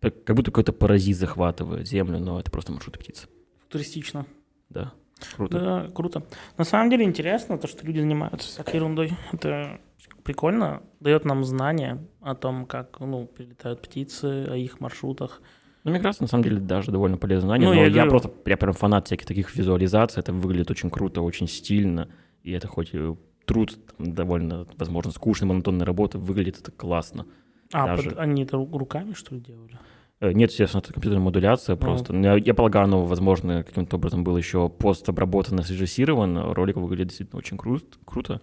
э, 0.02 0.10
как 0.10 0.37
будто 0.37 0.52
какой-то 0.52 0.72
паразит 0.72 1.16
захватывает 1.16 1.88
Землю, 1.88 2.20
но 2.20 2.38
это 2.38 2.52
просто 2.52 2.70
маршруты 2.70 3.00
птиц. 3.00 3.26
Туристично. 3.68 4.25
Да, 4.68 4.92
круто. 5.37 5.58
Да, 5.58 5.88
круто. 5.92 6.22
На 6.56 6.62
самом 6.62 6.88
деле 6.88 7.04
интересно 7.04 7.58
то, 7.58 7.66
что 7.66 7.84
люди 7.84 7.98
занимаются 7.98 8.46
всякой 8.46 8.76
ерундой. 8.76 9.12
Это 9.32 9.80
прикольно, 10.22 10.82
дает 11.00 11.25
нам 11.25 11.44
знания 11.44 12.06
о 12.20 12.37
том, 12.37 12.64
как 12.64 13.00
ну, 13.00 13.26
прилетают 13.26 13.82
птицы, 13.82 14.46
о 14.48 14.54
их 14.54 14.78
маршрутах. 14.78 15.42
Ну, 15.88 15.95
мне 15.95 16.02
кажется, 16.02 16.23
на 16.23 16.28
самом 16.28 16.45
деле, 16.45 16.59
даже 16.61 16.90
довольно 16.92 17.16
полезное 17.16 17.49
знание, 17.49 17.68
Ну, 17.68 17.75
но 17.75 17.80
я 17.80 17.88
я, 17.88 18.07
просто, 18.07 18.30
я 18.47 18.57
прям 18.57 18.73
фанат 18.75 19.07
всяких 19.07 19.26
таких 19.26 19.54
визуализаций, 19.57 20.21
это 20.21 20.33
выглядит 20.33 20.71
очень 20.71 20.90
круто, 20.90 21.23
очень 21.23 21.49
стильно, 21.49 22.09
и 22.42 22.52
это 22.52 22.68
хоть 22.68 22.90
и 22.95 23.14
труд 23.47 23.78
там, 23.97 24.12
довольно, 24.14 24.66
возможно, 24.76 25.11
скучной, 25.12 25.49
монотонной 25.49 25.87
работы, 25.87 26.18
выглядит 26.18 26.59
это 26.61 26.71
классно. 26.73 27.26
А, 27.73 27.87
Даже- 27.87 28.11
под- 28.11 28.18
они 28.18 28.42
это 28.45 28.57
ру- 28.57 28.76
руками, 28.78 29.12
что 29.14 29.35
ли, 29.35 29.40
делали? 29.40 29.78
Э, 30.21 30.33
Нет, 30.33 30.50
естественно, 30.50 30.80
это 30.80 30.92
компьютерная 30.92 31.25
модуляция 31.25 31.75
Ну. 31.76 31.80
просто. 31.80 32.14
Я, 32.16 32.35
я 32.37 32.52
полагаю, 32.54 32.85
оно, 32.85 33.04
возможно, 33.04 33.62
каким-то 33.62 33.97
образом 33.97 34.25
было 34.25 34.37
еще 34.37 34.68
постобработано, 34.68 35.62
срежиссировано. 35.62 36.54
Ролик 36.54 36.76
выглядит 36.76 37.09
действительно 37.09 37.38
очень 37.38 37.57
крут, 37.57 37.99
круто. 38.04 38.40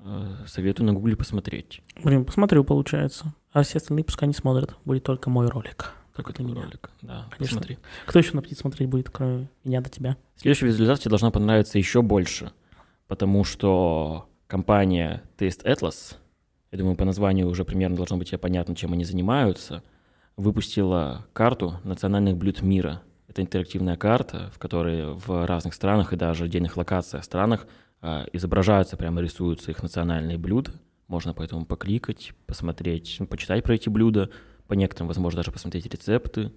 Э, 0.00 0.30
Советую 0.46 0.86
на 0.86 0.92
гугле 0.94 1.14
посмотреть. 1.16 1.82
Блин, 2.02 2.24
посмотрю, 2.24 2.64
получается. 2.64 3.34
А 3.52 3.62
все 3.62 3.78
остальные 3.78 4.04
пускай 4.04 4.26
не 4.28 4.34
смотрят. 4.34 4.76
Будет 4.84 5.02
только 5.04 5.30
мой 5.30 5.48
ролик. 5.48 5.92
Для 6.14 6.24
такой 6.24 6.44
меня. 6.44 6.62
ролик. 6.62 6.90
Да, 7.02 7.26
Конечно. 7.30 7.58
посмотри. 7.58 7.78
Кто 8.06 8.18
еще 8.18 8.34
на 8.34 8.42
птиц 8.42 8.58
смотреть 8.60 8.88
будет, 8.88 9.10
кроме 9.10 9.48
меня 9.64 9.80
до 9.80 9.90
тебя? 9.90 10.16
Следующая 10.36 10.66
визуализация 10.66 11.10
должна 11.10 11.30
понравиться 11.30 11.78
еще 11.78 12.02
больше, 12.02 12.52
потому 13.08 13.44
что 13.44 14.28
компания 14.46 15.22
Taste 15.38 15.64
Atlas, 15.64 16.16
я 16.70 16.78
думаю, 16.78 16.96
по 16.96 17.04
названию 17.04 17.48
уже 17.48 17.64
примерно 17.64 17.96
должно 17.96 18.16
быть 18.16 18.28
тебе 18.28 18.38
понятно, 18.38 18.76
чем 18.76 18.92
они 18.92 19.04
занимаются, 19.04 19.82
выпустила 20.36 21.26
карту 21.32 21.80
национальных 21.84 22.36
блюд 22.36 22.62
мира. 22.62 23.02
Это 23.28 23.42
интерактивная 23.42 23.96
карта, 23.96 24.50
в 24.54 24.58
которой 24.58 25.14
в 25.14 25.46
разных 25.46 25.74
странах 25.74 26.12
и 26.12 26.16
даже 26.16 26.44
отдельных 26.44 26.76
локациях 26.76 27.24
странах 27.24 27.66
а, 28.00 28.26
изображаются, 28.32 28.96
прямо 28.96 29.20
рисуются 29.20 29.70
их 29.70 29.82
национальные 29.82 30.38
блюда. 30.38 30.72
Можно 31.08 31.34
поэтому 31.34 31.66
покликать, 31.66 32.32
посмотреть, 32.46 33.16
ну, 33.18 33.26
почитать 33.26 33.64
про 33.64 33.74
эти 33.74 33.88
блюда, 33.88 34.30
по 34.66 34.74
некоторым, 34.74 35.08
возможно, 35.08 35.38
даже 35.38 35.50
посмотреть 35.52 35.86
рецепты 35.86 36.52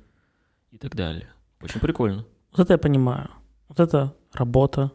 и 0.71 0.77
так 0.77 0.95
далее. 0.95 1.27
Очень 1.61 1.79
прикольно. 1.79 2.25
Вот 2.51 2.59
это 2.61 2.73
я 2.73 2.77
понимаю. 2.77 3.29
Вот 3.67 3.79
это 3.79 4.13
работа 4.33 4.91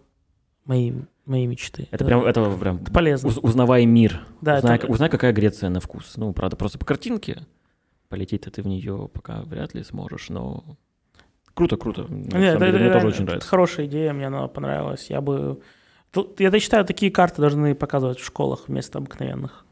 моей 0.64 0.95
моей 1.25 1.47
мечты. 1.47 1.87
Это 1.92 2.04
прям, 2.04 2.25
это 2.25 2.50
прям 2.59 2.76
Это 2.78 2.92
полезно. 2.92 3.28
уз- 3.28 3.38
узнавай 3.38 3.87
мир. 3.87 4.23
Да, 4.40 4.57
узнай, 4.57 4.76
это- 4.76 4.87
узнай, 4.88 5.09
какая 5.09 5.33
Греция 5.33 5.71
на 5.71 5.78
вкус. 5.81 6.16
Ну, 6.16 6.33
правда, 6.33 6.57
просто 6.57 6.78
по 6.78 6.85
картинке. 6.85 7.47
Полететь-то 8.09 8.50
ты 8.50 8.61
в 8.62 8.66
нее 8.66 9.09
пока 9.12 9.42
вряд 9.42 9.73
ли 9.75 9.85
сможешь, 9.85 10.28
но 10.31 10.64
круто, 11.54 11.76
круто. 11.76 12.02
На 12.09 12.14
Не, 12.14 12.31
самом 12.31 12.42
это- 12.42 12.59
деле, 12.59 12.69
это 12.69 12.78
мне 12.78 12.78
тоже 12.78 12.92
реально- 12.95 13.09
очень 13.09 13.16
это 13.19 13.25
нравится. 13.25 13.49
Хорошая 13.49 13.87
идея, 13.87 14.12
мне 14.12 14.26
она 14.26 14.49
понравилась. 14.49 15.11
Я 15.11 15.21
бы... 15.21 15.61
Я 16.38 16.59
считаю, 16.61 16.85
такие 16.85 17.11
карты 17.12 17.40
должны 17.40 17.75
показывать 17.75 18.19
в 18.19 18.25
школах 18.26 18.64
вместо 18.69 18.99
обыкновенных. 18.99 19.64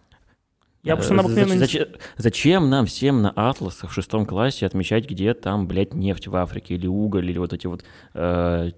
Я 0.82 0.94
Э, 0.94 0.96
просто 0.96 1.12
на 1.14 1.22
не- 1.22 1.58
зачем, 1.58 1.86
зачем 2.16 2.70
нам 2.70 2.86
всем 2.86 3.20
на 3.20 3.30
атласах 3.30 3.90
в 3.90 3.92
шестом 3.92 4.24
классе 4.24 4.64
отмечать, 4.64 5.08
где 5.10 5.34
там, 5.34 5.68
блядь, 5.68 5.92
нефть 5.92 6.26
в 6.28 6.34
Африке, 6.36 6.74
или 6.76 6.86
уголь, 6.86 7.28
или 7.28 7.36
вот 7.38 7.52
эти 7.52 7.66
вот 7.66 7.84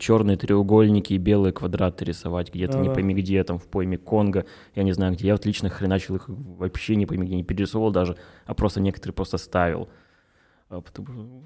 черные 0.01 0.37
треугольники 0.37 1.13
и 1.13 1.19
белые 1.19 1.53
квадраты 1.53 2.05
рисовать 2.05 2.53
где-то, 2.53 2.79
не 2.79 2.85
Да-да. 2.89 2.95
пойми 2.95 3.15
где, 3.15 3.45
там, 3.45 3.59
в 3.59 3.69
пойме 3.69 3.99
Конго, 3.99 4.47
я 4.75 4.83
не 4.83 4.91
знаю 4.93 5.13
где. 5.13 5.29
Я 5.29 5.35
вот 5.35 5.47
лично 5.47 5.69
хреначил 5.69 6.17
их 6.17 6.25
вообще 6.29 6.97
не 6.97 7.07
пойми 7.07 7.25
где, 7.27 7.37
не 7.37 7.45
перерисовывал 7.45 7.93
даже, 7.93 8.17
а 8.47 8.55
просто 8.55 8.81
некоторые 8.81 9.15
просто 9.15 9.39
ставил. 9.39 9.89
А 10.71 10.81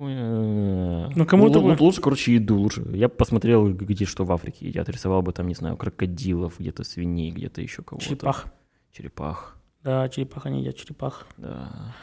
э, 0.00 1.08
Ну, 1.14 1.26
кому-то 1.26 1.60
вы- 1.60 1.76
лучше, 1.78 2.00
короче, 2.00 2.34
еду 2.34 2.56
лучше. 2.56 2.82
Я 2.94 3.08
посмотрел, 3.08 3.68
где 3.72 4.04
что 4.04 4.24
в 4.24 4.32
Африке 4.32 4.68
едят. 4.68 4.88
Рисовал 4.88 5.20
бы 5.22 5.32
там, 5.32 5.48
не 5.48 5.54
знаю, 5.54 5.76
крокодилов, 5.76 6.54
где-то 6.60 6.84
свиней, 6.84 7.30
где-то 7.30 7.60
еще 7.60 7.82
кого-то. 7.82 8.06
Черепах. 8.06 8.46
Черепах, 8.92 9.58
Да, 9.86 10.08
черепаха 10.08 10.50
не 10.50 10.62
едят 10.62 10.74
черепах. 10.74 11.28
да. 11.36 11.94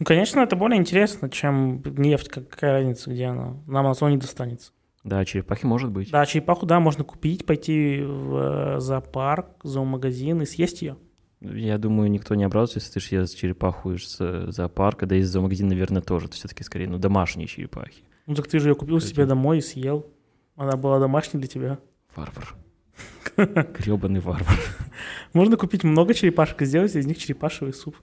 Ну, 0.00 0.04
конечно, 0.04 0.40
это 0.40 0.56
более 0.56 0.76
интересно, 0.80 1.30
чем 1.30 1.82
нефть. 1.84 2.28
как- 2.28 2.48
Какая 2.48 2.72
разница, 2.72 3.10
где 3.10 3.26
она? 3.26 3.54
На 3.68 3.78
Амазоне 3.80 4.16
достанется. 4.18 4.72
Да, 5.04 5.24
черепахи 5.24 5.64
может 5.64 5.90
быть. 5.92 6.10
Да, 6.10 6.26
черепаху, 6.26 6.66
да, 6.66 6.80
можно 6.80 7.04
купить, 7.04 7.46
пойти 7.46 8.00
в 8.02 8.76
э, 8.76 8.80
зоопарк, 8.80 9.46
зоомагазин 9.62 10.42
и 10.42 10.46
съесть 10.46 10.82
ее. 10.82 10.96
Я 11.40 11.78
думаю, 11.78 12.10
никто 12.10 12.34
не 12.34 12.42
обрадуется, 12.42 12.80
если 12.80 12.94
ты 12.94 13.00
съест 13.00 13.36
черепаху 13.38 13.92
из 13.92 14.16
э, 14.20 14.46
зоопарка, 14.50 15.06
да 15.06 15.14
и 15.14 15.20
из 15.20 15.30
зоомагазина, 15.30 15.68
наверное, 15.68 16.02
тоже. 16.02 16.26
Это 16.26 16.34
все-таки 16.34 16.64
скорее, 16.64 16.88
ну, 16.88 16.98
домашние 16.98 17.46
черепахи. 17.46 18.02
Ну, 18.26 18.34
так 18.34 18.48
ты 18.48 18.58
же 18.58 18.70
ее 18.70 18.74
купил 18.74 18.98
себе 19.00 19.10
Зачем? 19.22 19.28
домой 19.28 19.58
и 19.58 19.60
съел. 19.60 20.06
Она 20.56 20.76
была 20.76 20.98
домашней 20.98 21.38
для 21.38 21.48
тебя. 21.48 21.78
Варвар. 22.16 22.56
Гребаный 23.36 24.20
варвар. 24.20 24.58
Можно 25.32 25.56
купить 25.56 25.84
много 25.84 26.14
черепашек 26.14 26.62
и 26.62 26.64
сделать 26.64 26.94
из 26.96 27.06
них 27.06 27.18
черепашевый 27.18 27.72
суп. 27.72 27.96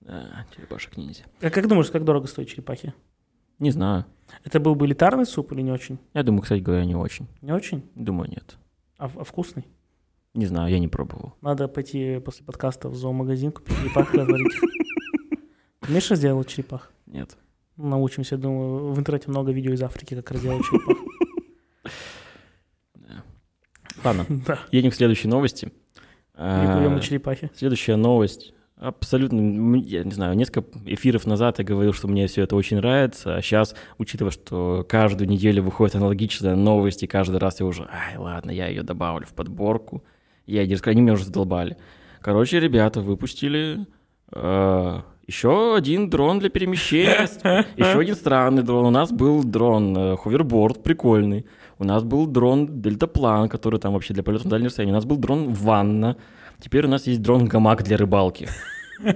Да, 0.00 0.46
черепашек 0.54 0.96
ниндзя. 0.96 1.24
А 1.40 1.50
как 1.50 1.68
думаешь, 1.68 1.90
как 1.90 2.04
дорого 2.04 2.26
стоят 2.26 2.48
черепахи? 2.48 2.94
Не 3.58 3.70
знаю. 3.70 4.04
Это 4.44 4.60
был 4.60 4.74
бы 4.74 4.86
элитарный 4.86 5.26
суп 5.26 5.52
или 5.52 5.62
не 5.62 5.70
очень? 5.70 5.98
Я 6.14 6.22
думаю, 6.22 6.42
кстати 6.42 6.60
говоря, 6.60 6.84
не 6.84 6.94
очень. 6.94 7.28
Не 7.40 7.52
очень? 7.52 7.88
Думаю, 7.94 8.30
нет. 8.30 8.56
А, 8.98 9.04
а 9.04 9.24
вкусный? 9.24 9.66
Не 10.34 10.46
знаю, 10.46 10.70
я 10.70 10.78
не 10.78 10.88
пробовал. 10.88 11.34
Надо 11.42 11.68
пойти 11.68 12.18
после 12.24 12.44
подкаста 12.44 12.88
в 12.88 12.96
зоомагазин, 12.96 13.52
купить 13.52 13.76
черепах 13.78 14.14
и 14.14 14.18
разварить. 14.18 14.56
Умеешь 15.86 16.10
разделывать 16.10 16.48
черепах? 16.48 16.92
Нет. 17.06 17.36
Научимся, 17.76 18.36
думаю. 18.36 18.92
В 18.92 18.98
интернете 18.98 19.28
много 19.28 19.52
видео 19.52 19.72
из 19.72 19.82
Африки, 19.82 20.14
как 20.14 20.30
разделывать 20.30 20.64
черепах. 20.66 20.96
Ладно, 24.04 24.26
Да. 24.46 24.58
едем 24.70 24.90
к 24.90 24.94
следующей 24.94 25.28
новости. 25.28 25.72
Плывем 26.34 26.92
А, 26.92 26.96
на 26.96 27.00
черепахе. 27.00 27.50
Следующая 27.54 27.96
новость. 27.96 28.54
Абсолютно, 28.76 29.76
я 29.76 30.02
не 30.02 30.10
знаю, 30.10 30.34
несколько 30.34 30.64
эфиров 30.86 31.24
назад 31.24 31.60
я 31.60 31.64
говорил, 31.64 31.92
что 31.92 32.08
мне 32.08 32.26
все 32.26 32.42
это 32.42 32.56
очень 32.56 32.78
нравится, 32.78 33.36
а 33.36 33.40
сейчас, 33.42 33.76
учитывая, 33.98 34.32
что 34.32 34.84
каждую 34.88 35.28
неделю 35.28 35.62
выходит 35.62 35.94
аналогичная 35.94 36.56
новость, 36.56 37.04
и 37.04 37.06
каждый 37.06 37.38
раз 37.38 37.60
я 37.60 37.66
уже, 37.66 37.82
ай, 37.84 38.16
ладно, 38.16 38.50
я 38.50 38.66
ее 38.66 38.82
добавлю 38.82 39.24
в 39.24 39.34
подборку, 39.34 40.02
я 40.46 40.66
не 40.66 40.76
они 40.84 41.00
меня 41.00 41.12
уже 41.12 41.26
задолбали. 41.26 41.76
Короче, 42.20 42.58
ребята 42.58 43.02
выпустили 43.02 43.86
э, 44.32 45.00
еще 45.28 45.76
один 45.76 46.10
дрон 46.10 46.40
для 46.40 46.50
перемещения, 46.50 47.28
еще 47.76 48.00
один 48.00 48.16
странный 48.16 48.64
дрон. 48.64 48.86
У 48.86 48.90
нас 48.90 49.12
был 49.12 49.44
дрон 49.44 49.96
э, 49.96 50.16
ховерборд, 50.16 50.82
прикольный. 50.82 51.46
У 51.78 51.84
нас 51.84 52.02
был 52.02 52.26
дрон 52.26 52.80
дельтаплан, 52.80 53.48
который 53.48 53.80
там 53.80 53.92
вообще 53.94 54.14
для 54.14 54.22
полета 54.22 54.44
на 54.44 54.50
дальнее 54.50 54.68
расстояние. 54.68 54.92
У 54.92 54.96
нас 54.96 55.04
был 55.04 55.16
дрон 55.16 55.52
ванна. 55.52 56.16
Теперь 56.60 56.86
у 56.86 56.88
нас 56.88 57.06
есть 57.06 57.22
дрон 57.22 57.46
гамак 57.46 57.82
для 57.82 57.96
рыбалки. 57.96 58.48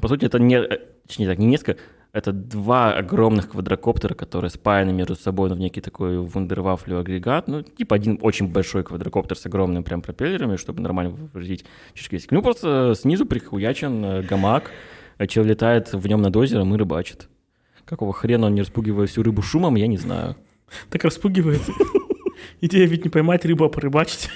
По 0.00 0.08
сути, 0.08 0.24
это 0.24 0.38
не, 0.38 0.56
э, 0.56 0.78
точнее 1.06 1.26
так, 1.26 1.38
не 1.38 1.46
несколько, 1.46 1.76
это 2.12 2.32
два 2.32 2.94
огромных 2.94 3.50
квадрокоптера, 3.50 4.14
которые 4.14 4.50
спаяны 4.50 4.92
между 4.92 5.14
собой 5.14 5.48
ну, 5.48 5.54
в 5.56 5.58
некий 5.58 5.80
такой 5.80 6.18
вундервафлю 6.18 6.98
агрегат. 6.98 7.48
Ну, 7.48 7.62
типа 7.62 7.96
один 7.96 8.18
очень 8.22 8.50
большой 8.50 8.82
квадрокоптер 8.82 9.36
с 9.36 9.46
огромными 9.46 9.82
прям 9.82 10.02
пропеллерами, 10.02 10.56
чтобы 10.56 10.80
нормально 10.80 11.12
вывозить 11.12 11.64
чешский 11.94 12.20
Ну, 12.30 12.42
просто 12.42 12.94
снизу 12.96 13.26
прихуячен 13.26 14.04
э, 14.04 14.22
гамак, 14.22 14.70
человек 15.28 15.56
летает 15.56 15.92
в 15.92 16.06
нем 16.06 16.22
над 16.22 16.36
озером 16.36 16.74
и 16.74 16.78
рыбачит. 16.78 17.28
Какого 17.88 18.12
хрена 18.12 18.48
он 18.48 18.54
не 18.54 18.60
распугивает 18.60 19.08
всю 19.08 19.22
рыбу 19.22 19.40
шумом, 19.40 19.76
я 19.76 19.86
не 19.86 19.96
знаю. 19.96 20.36
Так 20.90 21.04
распугивает. 21.04 21.62
Идея 22.60 22.86
ведь 22.86 23.04
не 23.04 23.10
поймать 23.10 23.46
рыбу, 23.46 23.64
а 23.64 23.70
порыбачить. 23.70 24.28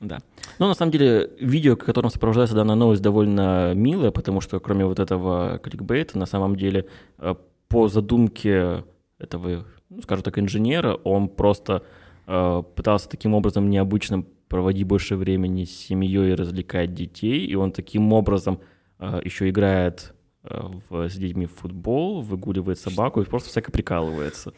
Да. 0.00 0.20
Но 0.58 0.66
на 0.66 0.74
самом 0.74 0.90
деле 0.90 1.30
видео, 1.38 1.76
которым 1.76 2.10
сопровождается 2.10 2.54
данная 2.54 2.76
новость, 2.76 3.02
довольно 3.02 3.74
милое, 3.74 4.10
потому 4.10 4.40
что 4.40 4.58
кроме 4.60 4.86
вот 4.86 4.98
этого 4.98 5.58
кликбейта, 5.58 6.18
на 6.18 6.24
самом 6.24 6.56
деле 6.56 6.86
э, 7.18 7.34
по 7.68 7.88
задумке 7.88 8.84
этого, 9.18 9.66
ну, 9.90 10.00
скажем 10.00 10.22
так, 10.22 10.38
инженера, 10.38 10.94
он 10.94 11.28
просто 11.28 11.82
э, 12.26 12.62
пытался 12.74 13.10
таким 13.10 13.34
образом 13.34 13.68
необычным 13.68 14.26
проводить 14.48 14.86
больше 14.86 15.16
времени 15.16 15.64
с 15.64 15.70
семьей 15.70 16.30
и 16.30 16.34
развлекать 16.34 16.94
детей, 16.94 17.44
и 17.44 17.54
он 17.54 17.72
таким 17.72 18.10
образом 18.14 18.58
э, 18.98 19.20
еще 19.22 19.50
играет 19.50 20.14
в- 20.42 21.08
с 21.08 21.14
детьми 21.16 21.46
в 21.46 21.54
футбол, 21.54 22.22
выгуливает 22.22 22.78
собаку 22.78 23.20
и 23.20 23.24
просто 23.24 23.50
всяко 23.50 23.70
прикалывается. 23.70 24.52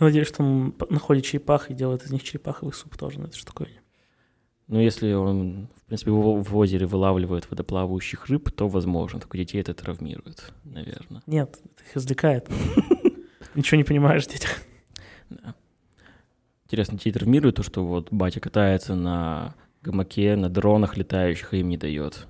Я 0.00 0.06
надеюсь, 0.06 0.28
что 0.28 0.42
он 0.42 0.74
находит 0.90 1.24
черепах 1.24 1.70
и 1.70 1.74
делает 1.74 2.04
из 2.04 2.10
них 2.10 2.22
черепаховый 2.22 2.74
суп 2.74 2.96
тоже. 2.96 3.18
Ну, 3.20 3.26
это 3.26 3.36
что 3.36 3.46
такое? 3.46 3.68
Но 4.68 4.80
если 4.80 5.12
он, 5.12 5.68
в 5.76 5.84
принципе, 5.86 6.10
в, 6.10 6.42
в 6.42 6.56
озере 6.56 6.86
вылавливает 6.86 7.50
водоплавающих 7.50 8.26
рыб, 8.26 8.50
то 8.50 8.68
возможно. 8.68 9.20
Только 9.20 9.36
детей 9.38 9.60
это 9.60 9.74
травмирует, 9.74 10.52
наверное. 10.64 11.22
Нет, 11.26 11.58
это 11.62 11.84
их 11.88 11.94
развлекает. 11.96 12.48
Ничего 13.54 13.76
не 13.76 13.84
понимаешь 13.84 14.24
в 14.24 14.30
детях. 14.30 14.56
Да. 15.28 15.54
Интересно, 16.64 16.96
детей 16.96 17.12
травмирует 17.12 17.56
то, 17.56 17.62
что 17.62 17.84
вот 17.84 18.08
батя 18.10 18.40
катается 18.40 18.94
на 18.94 19.54
гамаке, 19.82 20.36
на 20.36 20.48
дронах 20.48 20.96
летающих, 20.96 21.52
и 21.52 21.58
им 21.58 21.68
не 21.68 21.76
дает. 21.76 22.26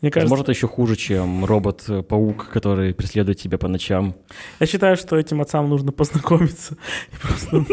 Мне 0.00 0.10
кажется, 0.10 0.30
Возможно, 0.30 0.42
это 0.44 0.52
еще 0.52 0.66
хуже, 0.68 0.96
чем 0.96 1.44
робот-паук, 1.44 2.48
который 2.48 2.94
преследует 2.94 3.38
тебя 3.38 3.58
по 3.58 3.68
ночам. 3.68 4.14
я 4.60 4.66
считаю, 4.66 4.96
что 4.96 5.16
этим 5.16 5.40
отцам 5.40 5.68
нужно 5.68 5.92
познакомиться 5.92 6.76
и 7.12 7.16
просто 7.20 7.64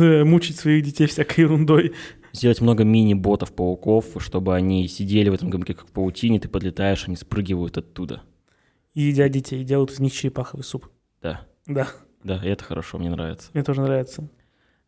э, 0.00 0.24
мучить 0.24 0.56
своих 0.58 0.84
детей 0.84 1.06
всякой 1.06 1.40
ерундой. 1.40 1.94
Сделать 2.32 2.60
много 2.60 2.84
мини-ботов-пауков, 2.84 4.06
чтобы 4.18 4.54
они 4.54 4.86
сидели 4.88 5.28
в 5.30 5.34
этом 5.34 5.48
гамаке, 5.50 5.74
как 5.74 5.86
в 5.88 5.90
паутине, 5.92 6.38
ты 6.38 6.48
подлетаешь, 6.48 7.06
они 7.06 7.16
спрыгивают 7.16 7.78
оттуда. 7.78 8.22
И 8.94 9.02
едят 9.02 9.30
детей, 9.30 9.62
и 9.62 9.64
делают 9.64 9.90
из 9.90 10.00
них 10.00 10.12
черепаховый 10.12 10.64
суп. 10.64 10.88
Да, 11.22 11.46
Да, 11.66 11.88
да, 12.24 12.40
и 12.42 12.48
это 12.48 12.64
хорошо, 12.64 12.98
мне 12.98 13.08
нравится. 13.10 13.50
мне 13.54 13.62
тоже 13.62 13.80
нравится. 13.80 14.28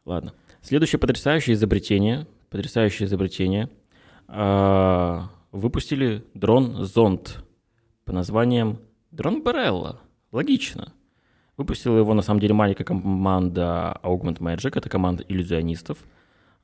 Ладно. 0.04 0.34
Следующее 0.62 0.98
потрясающее 0.98 1.54
изобретение. 1.54 2.26
Потрясающее 2.50 3.06
изобретение. 3.06 3.68
А, 4.26 5.30
Выпустили 5.52 6.24
дрон-зонд 6.34 7.44
по 8.04 8.12
названием 8.12 8.80
Дрон 9.10 9.42
Барелла. 9.42 10.00
Логично. 10.30 10.92
Выпустила 11.56 11.96
его, 11.96 12.12
на 12.12 12.22
самом 12.22 12.40
деле, 12.40 12.54
маленькая 12.54 12.84
команда 12.84 13.98
Augment 14.02 14.38
Magic. 14.38 14.72
Это 14.76 14.90
команда 14.90 15.24
иллюзионистов. 15.26 15.98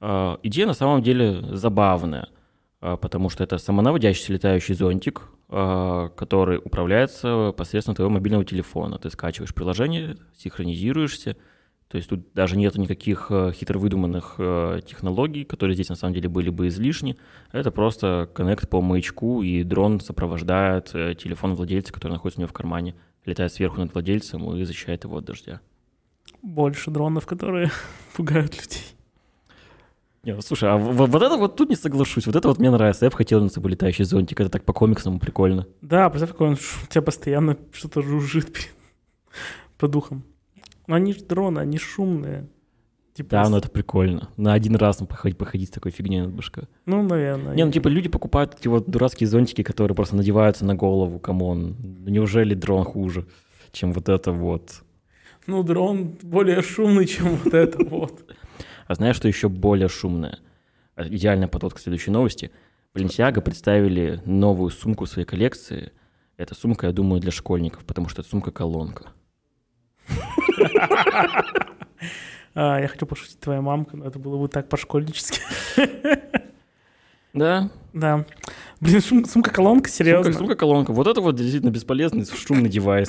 А, 0.01 0.39
Идея, 0.43 0.67
на 0.67 0.75
самом 0.75 1.03
деле, 1.03 1.57
забавная, 1.57 2.29
а, 2.81 2.97
потому 2.97 3.31
что 3.31 3.43
это 3.43 3.57
самонаводящийся 3.57 4.35
летающий 4.35 4.75
зонтик, 4.75 5.23
а, 5.49 6.11
который 6.11 6.59
управляется 6.59 7.55
посредством 7.57 7.95
твоего 7.95 8.13
мобильного 8.13 8.45
телефона. 8.45 8.99
Ты 8.99 9.09
скачиваешь 9.09 9.55
приложение, 9.55 10.19
синхронизируешься, 10.37 11.37
то 11.95 11.99
есть 11.99 12.11
тут 12.11 12.33
даже 12.35 12.57
нету 12.57 12.81
никаких 12.81 13.29
э, 13.31 13.53
хитро 13.55 13.79
выдуманных 13.79 14.35
э, 14.39 14.81
технологий, 14.85 15.45
которые 15.45 15.77
здесь 15.77 15.91
на 15.91 15.95
самом 15.95 16.13
деле 16.13 16.29
были 16.29 16.51
бы 16.51 16.67
излишни. 16.67 17.17
Это 17.53 17.71
просто 17.71 18.29
коннект 18.35 18.69
по 18.69 18.81
маячку, 18.83 19.43
и 19.45 19.63
дрон 19.63 20.01
сопровождает 20.01 20.91
э, 20.93 21.15
телефон 21.15 21.55
владельца, 21.55 21.93
который 21.93 22.15
находится 22.15 22.41
у 22.41 22.43
него 22.43 22.49
в 22.49 22.53
кармане, 22.53 22.97
летает 23.25 23.53
сверху 23.53 23.79
над 23.79 23.95
владельцем 23.95 24.57
и 24.57 24.65
защищает 24.65 25.05
его 25.05 25.19
от 25.19 25.25
дождя. 25.25 25.61
Больше 26.43 26.91
дронов, 26.91 27.27
которые 27.27 27.71
пугают 28.17 28.61
людей. 28.61 28.83
Не, 30.25 30.43
слушай, 30.43 30.69
а 30.69 30.77
в- 30.77 31.07
вот 31.07 31.23
это 31.23 31.37
вот 31.37 31.55
тут 31.55 31.69
не 31.71 31.77
соглашусь. 31.77 32.27
Вот 32.27 32.35
это 32.35 32.49
вот 32.49 32.59
мне 32.59 32.73
нравится. 32.73 33.05
Я 33.05 33.11
бы 33.13 33.17
хотел 33.17 33.41
над 33.41 33.51
собой 33.51 33.71
летающий 33.71 34.05
зонтик. 34.05 34.41
Это 34.41 34.51
так 34.51 34.65
по-комиксному 34.65 35.21
прикольно. 35.21 35.69
Да, 35.81 36.11
представь, 36.11 36.33
какой 36.33 36.49
он 36.49 36.55
у 36.55 36.87
тебя 36.91 37.03
постоянно 37.03 37.57
что-то 37.71 38.03
жужжит 38.03 38.53
перед- 38.53 38.75
под 39.79 39.87
ухом. 39.87 40.25
Но 40.87 40.95
они 40.97 41.13
же 41.13 41.25
дроны, 41.25 41.61
они 41.61 41.79
шумные. 41.79 42.47
Типа, 43.15 43.31
Да, 43.31 43.45
с- 43.45 43.49
ну 43.49 43.57
это 43.59 43.71
прикольно. 43.71 44.29
На 44.37 44.55
один 44.55 44.75
раз 44.77 44.99
ну, 45.01 45.07
походить, 45.07 45.39
походить 45.39 45.69
с 45.69 45.73
такой 45.73 45.93
фигней 45.93 46.21
над 46.23 46.33
башкой. 46.33 46.63
Ну, 46.85 47.03
наверное. 47.03 47.55
Не, 47.55 47.65
ну 47.65 47.71
типа 47.73 47.89
люди 47.89 48.09
покупают 48.09 48.57
эти 48.59 48.67
вот 48.69 48.89
дурацкие 48.91 49.29
зонтики, 49.29 49.63
которые 49.63 49.95
просто 49.95 50.17
надеваются 50.17 50.65
на 50.65 50.75
голову, 50.75 51.19
come 51.19 51.52
on. 51.52 51.77
Ну, 51.81 52.11
Неужели 52.11 52.55
дрон 52.55 52.85
хуже, 52.85 53.27
чем 53.71 53.93
вот 53.93 54.09
это 54.09 54.33
вот? 54.33 54.83
Ну, 55.47 55.63
дрон 55.63 56.17
более 56.23 56.61
шумный, 56.63 57.07
чем 57.07 57.37
вот 57.37 57.55
это 57.55 57.85
вот. 57.85 58.25
А 58.87 58.95
знаешь, 58.95 59.17
что 59.17 59.29
еще 59.29 59.49
более 59.49 59.89
шумное? 59.89 60.39
Идеальная 60.97 61.49
подводка 61.49 61.79
к 61.79 61.83
следующей 61.83 62.11
новости. 62.11 62.51
Balenciaga 62.95 63.41
представили 63.41 64.21
новую 64.25 64.71
сумку 64.71 65.05
в 65.05 65.09
своей 65.09 65.27
коллекции. 65.27 65.93
Эта 66.37 66.55
сумка, 66.55 66.87
я 66.89 66.93
думаю, 66.93 67.21
для 67.21 67.31
школьников, 67.31 67.85
потому 67.85 68.09
что 68.09 68.23
это 68.23 68.31
сумка-колонка. 68.31 69.07
А, 72.57 72.81
я 72.81 72.87
хочу 72.89 73.05
пошутить 73.07 73.41
твоя 73.41 73.61
мамка, 73.61 73.97
но 73.97 74.07
это 74.07 74.19
было 74.19 74.39
бы 74.39 74.49
так 74.49 74.69
по-школьнически. 74.69 75.41
Да, 77.33 77.69
Да. 77.93 78.25
Блин, 78.81 79.01
шум- 79.01 79.25
сумка-колонка, 79.25 79.91
серьезно. 79.91 80.31
сумка- 80.33 80.39
сумка-колонка. 80.39 80.93
Вот 80.93 81.09
это 81.09 81.21
вот 81.21 81.35
действительно 81.35 81.71
бесполезный 81.71 82.25
шумный 82.27 82.69
девайс. 82.69 83.09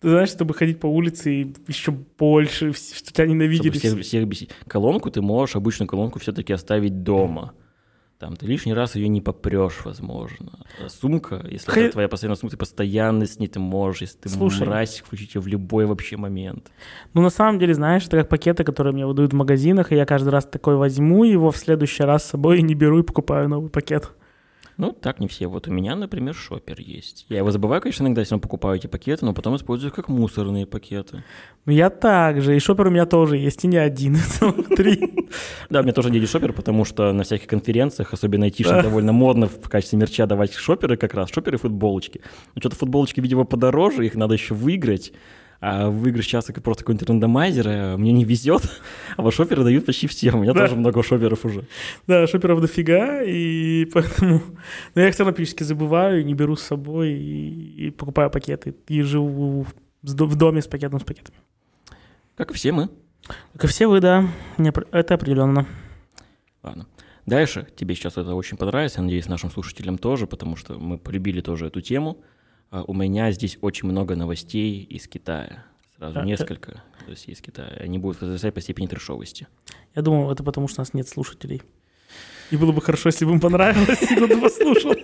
Ты 0.00 0.08
знаешь, 0.08 0.28
чтобы 0.30 0.54
ходить 0.54 0.78
по 0.78 0.86
улице 0.86 1.32
и 1.42 1.54
еще 1.68 1.90
больше, 1.92 2.72
что 2.74 3.12
тебя 3.12 3.26
ненавидели. 3.26 3.70
Чтобы 3.76 3.78
всех, 3.78 4.00
всех 4.04 4.26
бесить. 4.28 4.50
Колонку 4.68 5.10
ты 5.10 5.20
можешь, 5.20 5.56
обычную 5.56 5.88
колонку 5.88 6.18
все-таки 6.20 6.52
оставить 6.52 7.02
дома. 7.02 7.54
Там 8.22 8.36
ты 8.36 8.46
лишний 8.46 8.72
раз 8.72 8.94
ее 8.94 9.08
не 9.08 9.20
попрешь, 9.20 9.80
возможно. 9.84 10.52
А 10.80 10.88
сумка, 10.88 11.44
если 11.50 11.68
Хай- 11.72 11.82
это 11.82 11.94
твоя 11.94 12.08
постоянная 12.08 12.36
сумка, 12.36 12.52
ты 12.52 12.56
постоянно 12.56 13.26
с 13.26 13.36
ней 13.40 13.48
ты 13.48 13.58
можешь, 13.58 14.02
если 14.02 14.16
ты 14.16 14.28
Слушай. 14.28 14.64
мразь, 14.64 15.00
включить 15.04 15.34
ее 15.34 15.40
в 15.40 15.48
любой 15.48 15.86
вообще 15.86 16.16
момент. 16.16 16.70
Ну, 17.14 17.22
на 17.22 17.30
самом 17.30 17.58
деле, 17.58 17.74
знаешь, 17.74 18.06
это 18.06 18.18
как 18.18 18.28
пакеты, 18.28 18.62
которые 18.62 18.92
мне 18.92 19.04
выдают 19.06 19.32
в 19.32 19.34
магазинах, 19.36 19.90
и 19.90 19.96
я 19.96 20.06
каждый 20.06 20.28
раз 20.28 20.44
такой 20.44 20.76
возьму 20.76 21.24
его 21.24 21.50
в 21.50 21.56
следующий 21.56 22.04
раз 22.04 22.22
с 22.22 22.28
собой 22.30 22.60
и 22.60 22.62
не 22.62 22.76
беру 22.76 23.00
и 23.00 23.02
покупаю 23.02 23.48
новый 23.48 23.70
пакет. 23.70 24.12
Ну, 24.78 24.92
так 24.92 25.20
не 25.20 25.28
все. 25.28 25.46
Вот 25.46 25.68
у 25.68 25.72
меня, 25.72 25.94
например, 25.94 26.34
шопер 26.34 26.80
есть. 26.80 27.26
Я 27.28 27.38
его 27.38 27.50
забываю, 27.50 27.82
конечно, 27.82 28.04
иногда, 28.04 28.20
если 28.22 28.36
покупаю 28.38 28.76
эти 28.76 28.86
пакеты, 28.86 29.24
но 29.24 29.34
потом 29.34 29.54
использую 29.56 29.92
как 29.92 30.08
мусорные 30.08 30.66
пакеты. 30.66 31.22
Ну, 31.66 31.72
я 31.72 31.90
также, 31.90 32.56
и 32.56 32.58
шопер 32.58 32.86
у 32.86 32.90
меня 32.90 33.06
тоже 33.06 33.36
есть, 33.36 33.64
и 33.64 33.68
не 33.68 33.76
один, 33.76 34.16
целых 34.26 34.68
три. 34.68 35.28
Да, 35.70 35.80
у 35.80 35.82
меня 35.82 35.92
тоже 35.92 36.10
дядя 36.10 36.26
шопер, 36.26 36.52
потому 36.52 36.84
что 36.84 37.12
на 37.12 37.22
всяких 37.24 37.46
конференциях, 37.46 38.12
особенно 38.12 38.46
айтишных, 38.46 38.76
Да. 38.76 38.82
довольно 38.82 39.12
модно 39.12 39.46
в 39.46 39.68
качестве 39.68 39.98
мерча 39.98 40.26
давать 40.26 40.54
шоперы 40.54 40.96
как 40.96 41.14
раз, 41.14 41.30
шоперы 41.30 41.56
и 41.56 41.60
футболочки. 41.60 42.20
Но 42.54 42.60
что-то 42.60 42.76
футболочки, 42.76 43.20
видимо, 43.20 43.44
подороже, 43.44 44.06
их 44.06 44.14
надо 44.14 44.34
еще 44.34 44.54
выиграть. 44.54 45.12
А 45.64 45.90
выигрыш 45.90 46.24
сейчас 46.24 46.46
как 46.46 46.60
просто 46.64 46.82
какой-нибудь 46.82 47.08
рандомайзер, 47.08 47.66
а 47.68 47.96
мне 47.96 48.10
не 48.10 48.24
везет, 48.24 48.62
а 49.16 49.22
вот 49.22 49.32
шоперы 49.32 49.62
дают 49.62 49.86
почти 49.86 50.08
всем. 50.08 50.40
У 50.40 50.42
меня 50.42 50.54
Да. 50.54 50.62
тоже 50.62 50.74
много 50.74 51.04
шоперов 51.04 51.44
уже. 51.44 51.68
Да, 52.08 52.26
шоперов 52.26 52.60
дофига, 52.60 53.22
и 53.22 53.84
поэтому... 53.94 54.42
Но 54.96 55.00
я 55.00 55.06
их 55.06 55.14
все 55.14 55.22
равно 55.22 55.36
периодически 55.36 55.62
забываю, 55.62 56.26
не 56.26 56.34
беру 56.34 56.56
с 56.56 56.62
собой 56.62 57.12
и, 57.12 57.86
и 57.86 57.90
покупаю 57.90 58.28
пакеты. 58.28 58.74
И 58.88 59.02
живу 59.02 59.64
в, 60.02 60.36
доме 60.36 60.62
с 60.62 60.66
пакетом 60.66 60.98
с 60.98 61.04
пакетами. 61.04 61.38
Как 62.34 62.50
и 62.50 62.54
все 62.54 62.72
мы. 62.72 62.88
Как 63.52 63.62
и 63.62 63.66
все 63.68 63.86
вы, 63.86 64.00
да, 64.00 64.28
это 64.90 65.14
определенно. 65.14 65.64
Ладно. 66.64 66.88
Дальше 67.24 67.68
тебе 67.76 67.94
сейчас 67.94 68.16
это 68.16 68.34
очень 68.34 68.56
понравится, 68.56 68.98
я 68.98 69.04
надеюсь, 69.04 69.28
нашим 69.28 69.48
слушателям 69.52 69.96
тоже, 69.96 70.26
потому 70.26 70.56
что 70.56 70.74
мы 70.74 70.98
полюбили 70.98 71.40
тоже 71.40 71.68
эту 71.68 71.80
тему. 71.80 72.18
А 72.72 72.82
У 72.86 72.94
меня 72.94 73.30
здесь 73.32 73.58
очень 73.60 73.86
много 73.88 74.16
новостей 74.16 74.82
из 74.82 75.06
Китая. 75.06 75.64
Сразу 75.98 76.18
А, 76.18 76.22
э. 76.22 76.26
несколько 76.26 76.82
новостей 77.04 77.34
из 77.34 77.40
Китая. 77.42 77.76
Они 77.78 77.98
будут 77.98 78.22
возрастать 78.22 78.54
по 78.54 78.62
степени 78.62 78.86
трешовости. 78.86 79.46
Я 79.94 80.00
думаю, 80.00 80.32
это 80.32 80.42
потому, 80.42 80.68
что 80.68 80.80
у 80.80 80.82
нас 80.82 80.94
нет 80.94 81.06
слушателей. 81.06 81.60
И 82.50 82.56
было 82.56 82.72
бы 82.72 82.80
хорошо, 82.80 83.10
если 83.10 83.26
бы 83.26 83.32
им 83.32 83.40
понравилось, 83.40 84.02
и 84.02 84.16
кто-то 84.16 84.38
послушал. 84.38 84.94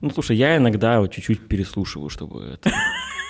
Ну, 0.00 0.10
слушай, 0.10 0.36
я 0.36 0.56
иногда 0.56 1.06
чуть-чуть 1.06 1.46
переслушиваю, 1.48 2.08
чтобы 2.08 2.44
это... 2.44 2.70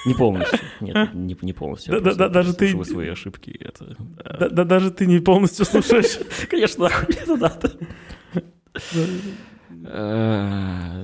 Не 0.07 0.14
полностью. 0.14 0.61
Нет, 0.81 1.12
не, 1.14 1.37
не 1.42 1.53
полностью. 1.53 2.01
Да- 2.01 2.14
да- 2.14 2.29
даже 2.29 2.55
ты- 2.55 2.85
свои 2.85 3.09
ошибки. 3.09 3.51
Это, 3.51 3.96
да. 3.99 4.37
Да, 4.38 4.49
да 4.49 4.64
даже 4.64 4.92
ты 4.92 5.07
не 5.07 5.18
полностью 5.18 5.64
слушаешь. 5.64 6.20
Конечно, 6.49 6.85
нахуй 6.85 7.14
это 7.20 7.37
надо. 7.37 7.72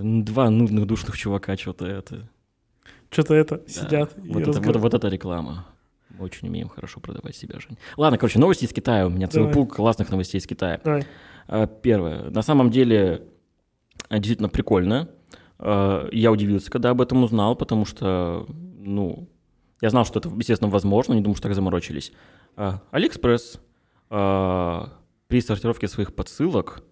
Два 0.02 0.50
нудных 0.50 0.86
душных 0.86 1.16
чувака 1.16 1.56
что-то 1.56 1.86
это... 1.86 2.28
Что-то 3.10 3.34
это, 3.34 3.58
Да, 3.58 3.68
сидят 3.68 4.16
и 4.24 4.32
вот, 4.32 4.42
это, 4.42 4.60
вот, 4.60 4.76
вот 4.76 4.94
это 4.94 5.08
реклама. 5.08 5.66
Мы 6.10 6.24
очень 6.24 6.48
умеем 6.48 6.68
хорошо 6.68 7.00
продавать 7.00 7.36
себя, 7.36 7.58
Жень. 7.60 7.78
Ладно, 7.96 8.18
короче, 8.18 8.38
новости 8.38 8.64
из 8.64 8.72
Китая. 8.72 9.06
У 9.06 9.10
меня 9.10 9.28
целый 9.28 9.44
Давай. 9.50 9.54
пул 9.54 9.66
классных 9.66 10.10
новостей 10.10 10.38
из 10.38 10.46
Китая. 10.46 10.80
Давай. 10.82 11.06
А, 11.46 11.66
Первое. 11.66 12.30
На 12.30 12.42
самом 12.42 12.70
деле, 12.70 13.24
а, 14.08 14.18
действительно 14.18 14.48
прикольно. 14.48 15.08
А, 15.58 16.08
Я 16.10 16.32
удивился, 16.32 16.70
когда 16.70 16.90
об 16.90 17.00
этом 17.00 17.22
узнал, 17.22 17.54
потому 17.54 17.84
что, 17.84 18.46
ну, 18.48 19.28
я 19.80 19.90
знал, 19.90 20.04
что 20.04 20.18
это, 20.18 20.28
естественно, 20.30 20.70
возможно, 20.70 21.12
не 21.12 21.20
думал, 21.20 21.36
что 21.36 21.48
так 21.48 21.54
заморочились. 21.54 22.12
Алиэкспресс 22.56 23.60
при 24.08 25.40
сортировке 25.40 25.88
своих 25.88 26.14
посылок 26.14 26.82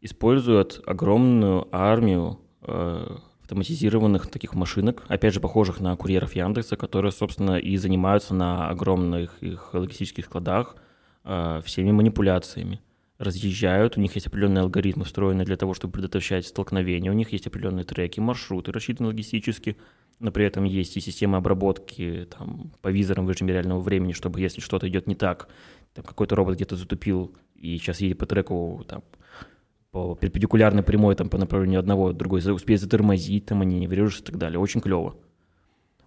использует 0.00 0.80
огромную 0.86 1.68
армию 1.72 2.38
а, 2.62 3.20
автоматизированных 3.42 4.26
таких 4.26 4.54
машинок, 4.54 5.04
опять 5.06 5.32
же, 5.32 5.40
похожих 5.40 5.80
на 5.80 5.94
курьеров 5.96 6.34
Яндекса, 6.34 6.76
которые, 6.76 7.12
собственно, 7.12 7.58
и 7.58 7.76
занимаются 7.76 8.34
на 8.34 8.68
огромных 8.68 9.40
их 9.40 9.72
логистических 9.72 10.24
складах 10.24 10.76
а, 11.22 11.60
всеми 11.62 11.92
манипуляциями. 11.92 12.80
Разъезжают, 13.18 13.96
у 13.96 14.00
них 14.00 14.14
есть 14.14 14.26
определенные 14.26 14.62
алгоритмы, 14.62 15.04
встроенные 15.04 15.46
для 15.46 15.56
того, 15.56 15.74
чтобы 15.74 15.92
предотвращать 15.92 16.46
столкновения, 16.46 17.10
у 17.10 17.14
них 17.14 17.32
есть 17.32 17.46
определенные 17.46 17.84
треки, 17.84 18.20
маршруты, 18.20 18.72
рассчитаны 18.72 19.08
логистически, 19.08 19.76
но 20.18 20.30
при 20.32 20.44
этом 20.44 20.64
есть 20.64 20.96
и 20.96 21.00
система 21.00 21.38
обработки 21.38 22.26
там, 22.36 22.72
по 22.82 22.88
визорам 22.88 23.26
в 23.26 23.30
режиме 23.30 23.52
реального 23.52 23.80
времени, 23.80 24.12
чтобы 24.12 24.40
если 24.40 24.60
что-то 24.60 24.88
идет 24.88 25.06
не 25.06 25.14
так, 25.14 25.48
там 25.94 26.04
какой-то 26.04 26.36
робот 26.36 26.56
где-то 26.56 26.76
затупил 26.76 27.34
и 27.54 27.78
сейчас 27.78 28.00
едет 28.00 28.18
по 28.18 28.26
треку 28.26 28.84
там, 28.88 29.02
по 29.96 30.14
перпендикулярной 30.14 30.82
прямой 30.82 31.14
там, 31.14 31.30
по 31.30 31.38
направлению 31.38 31.80
одного, 31.80 32.12
другой 32.12 32.40
успеет 32.52 32.82
затормозить, 32.82 33.46
там 33.46 33.62
они 33.62 33.78
не 33.78 33.86
врежешься 33.86 34.22
и 34.22 34.26
так 34.26 34.36
далее. 34.36 34.58
Очень 34.58 34.82
клево. 34.82 35.16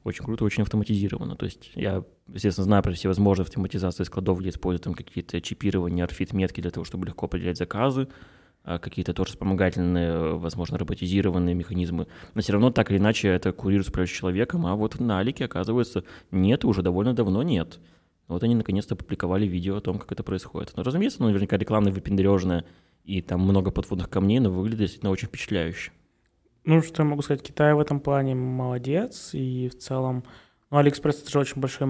Очень 0.04 0.26
круто, 0.26 0.46
очень 0.46 0.62
автоматизировано. 0.62 1.36
То 1.36 1.46
есть 1.46 1.72
я, 1.74 2.04
естественно, 2.32 2.66
знаю 2.66 2.84
про 2.84 2.92
все 2.92 3.08
возможные 3.08 3.46
автоматизации 3.46 4.04
складов, 4.04 4.42
где 4.42 4.50
используют 4.50 4.84
там 4.84 4.94
какие-то 4.94 5.42
чипирования, 5.42 6.04
орфит-метки 6.04 6.62
для 6.62 6.70
того, 6.70 6.84
чтобы 6.84 7.08
легко 7.08 7.26
определять 7.26 7.58
заказы, 7.58 8.10
а 8.64 8.78
какие-то 8.78 9.16
тоже 9.16 9.32
вспомогательные, 9.32 10.36
возможно, 10.36 10.78
роботизированные 10.78 11.56
механизмы. 11.56 12.06
Но 12.36 12.42
все 12.44 12.54
равно 12.54 12.70
так 12.70 12.92
или 12.92 13.00
иначе 13.00 13.30
это 13.30 13.54
курируется 13.54 13.90
управляющим 13.90 14.20
человеком, 14.20 14.68
а 14.68 14.76
вот 14.76 15.00
на 15.00 15.18
Алике, 15.18 15.46
оказывается, 15.46 16.04
нет, 16.30 16.64
уже 16.64 16.84
довольно 16.84 17.16
давно 17.16 17.42
нет. 17.42 17.80
Вот 18.28 18.44
они 18.44 18.54
наконец-то 18.54 18.94
опубликовали 18.94 19.48
видео 19.48 19.78
о 19.78 19.82
том, 19.82 19.98
как 19.98 20.12
это 20.12 20.22
происходит. 20.22 20.74
Ну, 20.76 20.84
разумеется, 20.84 21.22
ну, 21.22 21.30
наверняка 21.30 21.58
рекламное 21.58 21.92
выпендрежное, 21.92 22.66
и 23.10 23.22
там 23.22 23.42
много 23.42 23.72
подводных 23.72 24.10
камней, 24.10 24.40
но 24.40 24.52
выглядит 24.52 24.80
действительно 24.80 25.12
очень 25.12 25.28
впечатляюще. 25.28 25.92
Ну, 26.66 26.82
что 26.84 27.02
я 27.04 27.10
могу 27.10 27.22
сказать, 27.24 27.42
Китай 27.42 27.74
в 27.74 27.80
этом 27.80 28.00
плане 28.00 28.36
молодец, 28.36 29.32
и 29.34 29.68
в 29.70 29.78
целом, 29.78 30.24
ну, 30.70 30.78
Алиэкспресс 30.78 31.22
это 31.24 31.32
же 31.32 31.40
очень 31.40 31.60
большой, 31.60 31.88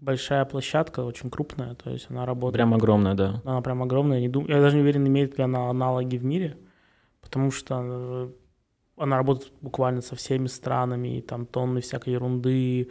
большая 0.00 0.44
площадка, 0.44 1.00
очень 1.04 1.30
крупная, 1.30 1.74
то 1.74 1.90
есть 1.90 2.06
она 2.10 2.26
работает, 2.26 2.54
Прям 2.54 2.74
огромное, 2.74 3.14
да. 3.14 3.40
она 3.44 3.60
прям 3.60 3.82
огромная, 3.82 4.18
я, 4.18 4.22
не 4.22 4.28
дум- 4.28 4.48
я 4.48 4.60
даже 4.60 4.76
не 4.76 4.82
уверен, 4.82 5.06
имеет 5.06 5.38
ли 5.38 5.44
она 5.44 5.70
аналоги 5.70 6.16
в 6.16 6.24
мире, 6.24 6.56
потому 7.20 7.50
что 7.52 7.82
э, 7.84 8.30
она 8.96 9.18
работает 9.18 9.52
буквально 9.60 10.00
со 10.00 10.16
всеми 10.16 10.46
странами, 10.46 11.18
и 11.18 11.20
там 11.20 11.44
тонны 11.44 11.82
всякой 11.82 12.14
ерунды, 12.14 12.88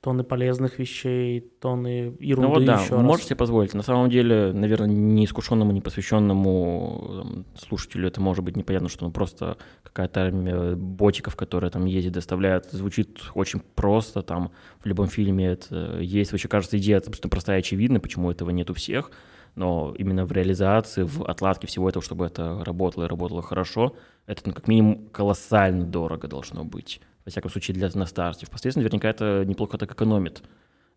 тонны 0.00 0.22
полезных 0.22 0.78
вещей, 0.78 1.40
тонны 1.60 2.16
ерунды 2.20 2.48
Ну 2.48 2.54
вот 2.54 2.64
да, 2.64 2.80
еще 2.80 2.94
раз. 2.94 3.02
можете 3.02 3.28
себе 3.28 3.36
позволить. 3.36 3.74
На 3.74 3.82
самом 3.82 4.08
деле, 4.08 4.52
наверное, 4.52 4.88
неискушенному, 4.88 5.72
непосвященному 5.72 7.04
там, 7.08 7.44
слушателю 7.58 8.06
это 8.06 8.20
может 8.20 8.44
быть 8.44 8.56
непонятно, 8.56 8.88
что 8.88 9.04
ну, 9.04 9.10
просто 9.10 9.56
какая-то 9.82 10.22
армия 10.22 10.76
ботиков, 10.76 11.34
которые 11.34 11.70
там 11.70 11.86
ездят, 11.86 12.12
доставляют. 12.12 12.66
Звучит 12.70 13.18
очень 13.34 13.60
просто, 13.60 14.22
там 14.22 14.52
в 14.80 14.86
любом 14.86 15.08
фильме 15.08 15.48
это 15.48 15.98
есть. 16.00 16.30
Вообще, 16.30 16.46
кажется, 16.46 16.78
идея 16.78 16.98
абсолютно 16.98 17.30
простая 17.30 17.56
и 17.56 17.60
очевидна, 17.60 17.98
почему 17.98 18.30
этого 18.30 18.50
нет 18.50 18.70
у 18.70 18.74
всех. 18.74 19.10
Но 19.58 19.94
именно 19.98 20.24
в 20.24 20.32
реализации, 20.32 21.02
в 21.02 21.22
отладке 21.24 21.66
всего 21.66 21.88
этого, 21.88 22.04
чтобы 22.04 22.26
это 22.26 22.62
работало 22.64 23.04
и 23.04 23.08
работало 23.08 23.42
хорошо, 23.42 23.94
это 24.26 24.42
ну, 24.46 24.52
как 24.52 24.68
минимум 24.68 25.08
колоссально 25.08 25.84
дорого 25.84 26.28
должно 26.28 26.64
быть. 26.64 27.00
Во 27.24 27.30
всяком 27.30 27.50
случае, 27.50 27.74
для, 27.74 27.90
на 27.94 28.06
старте. 28.06 28.46
Впоследствии 28.46 28.82
наверняка 28.82 29.08
это 29.08 29.44
неплохо 29.44 29.76
так 29.76 29.92
экономит 29.92 30.42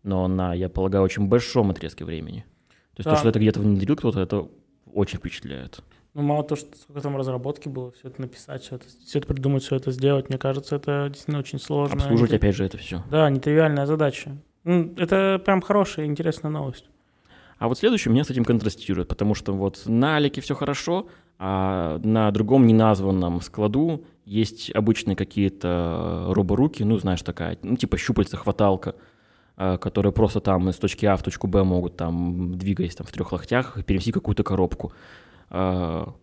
но 0.03 0.27
на, 0.27 0.53
я 0.53 0.69
полагаю, 0.69 1.03
очень 1.03 1.27
большом 1.27 1.69
отрезке 1.71 2.05
времени. 2.05 2.45
То 2.95 2.99
есть 2.99 3.05
Да. 3.05 3.11
то, 3.11 3.17
что 3.17 3.29
это 3.29 3.39
где-то 3.39 3.59
внедрил 3.59 3.95
кто-то, 3.95 4.19
это 4.19 4.47
очень 4.91 5.19
впечатляет. 5.19 5.81
Ну, 6.13 6.23
мало 6.23 6.43
то, 6.43 6.55
что 6.55 6.75
сколько 6.75 7.01
там 7.01 7.15
разработки 7.15 7.69
было, 7.69 7.91
все 7.91 8.09
это 8.09 8.19
написать, 8.19 8.63
все 8.63 8.75
это, 8.75 8.85
все 9.05 9.19
это 9.19 9.27
придумать, 9.27 9.63
все 9.63 9.77
это 9.77 9.91
сделать, 9.91 10.27
мне 10.29 10.37
кажется, 10.37 10.75
это 10.75 11.07
действительно 11.07 11.39
очень 11.39 11.59
сложно. 11.59 11.95
Обслуживать, 11.95 12.33
опять 12.33 12.55
же, 12.55 12.65
это 12.65 12.77
все. 12.77 13.03
Да, 13.09 13.29
нетривиальная 13.29 13.85
задача. 13.85 14.35
М, 14.65 14.93
Это 14.97 15.41
прям 15.43 15.61
хорошая, 15.61 16.05
интересная 16.05 16.51
новость. 16.51 16.89
А 17.61 17.67
вот 17.67 17.77
следующий 17.77 18.09
у 18.09 18.11
меня 18.11 18.23
с 18.23 18.29
этим 18.31 18.43
контрастирует, 18.43 19.07
потому 19.07 19.35
что 19.35 19.53
вот 19.53 19.83
на 19.85 20.15
Алике 20.15 20.41
все 20.41 20.55
хорошо, 20.55 21.05
а 21.37 21.99
на 22.03 22.31
другом 22.31 22.65
неназванном 22.65 23.39
складу 23.41 24.03
есть 24.25 24.71
обычные 24.71 25.15
какие-то 25.15 26.25
роборуки, 26.29 26.81
ну, 26.81 26.97
знаешь, 26.97 27.21
такая, 27.21 27.59
ну, 27.61 27.75
типа 27.75 27.97
щупальца-хваталка, 27.97 28.95
а, 29.57 29.77
которые 29.77 30.11
просто 30.11 30.39
там 30.39 30.69
из 30.69 30.77
точки 30.77 31.05
А 31.05 31.15
в 31.15 31.21
точку 31.21 31.45
Б 31.45 31.63
могут 31.63 31.97
там, 31.97 32.57
двигаясь 32.57 32.95
там 32.95 33.05
в 33.05 33.11
трех 33.11 33.31
локтях, 33.31 33.85
перенести 33.85 34.11
какую-то 34.11 34.41
коробку. 34.41 34.91
А, 35.51 36.15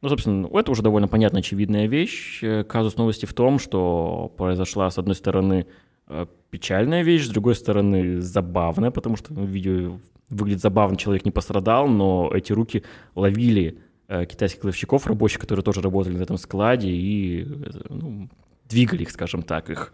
Ну, 0.00 0.08
собственно, 0.08 0.46
это 0.52 0.70
уже 0.70 0.82
довольно 0.82 1.08
понятная, 1.08 1.40
очевидная 1.40 1.88
вещь. 1.88 2.40
Казус 2.68 2.96
новости 2.96 3.26
в 3.26 3.34
том, 3.34 3.58
что 3.58 4.32
произошла, 4.36 4.88
с 4.90 4.98
одной 4.98 5.16
стороны, 5.16 5.66
э, 6.06 6.26
печальная 6.50 7.02
вещь, 7.02 7.24
с 7.24 7.30
другой 7.30 7.56
стороны, 7.56 8.20
забавная, 8.20 8.92
потому 8.92 9.16
что 9.16 9.34
ну, 9.34 9.44
видео 9.44 9.98
выглядит 10.34 10.62
забавно, 10.62 10.96
человек 10.96 11.24
не 11.24 11.30
пострадал, 11.30 11.88
но 11.88 12.30
эти 12.34 12.52
руки 12.52 12.84
ловили 13.14 13.78
э, 14.08 14.26
китайских 14.26 14.60
кладовщиков, 14.60 15.06
рабочих, 15.06 15.40
которые 15.40 15.64
тоже 15.64 15.80
работали 15.80 16.16
на 16.16 16.22
этом 16.22 16.38
складе, 16.38 16.90
и 16.90 17.42
э, 17.42 17.46
ну, 17.88 18.28
двигали 18.68 19.02
их, 19.02 19.10
скажем 19.10 19.42
так, 19.42 19.70
их. 19.70 19.92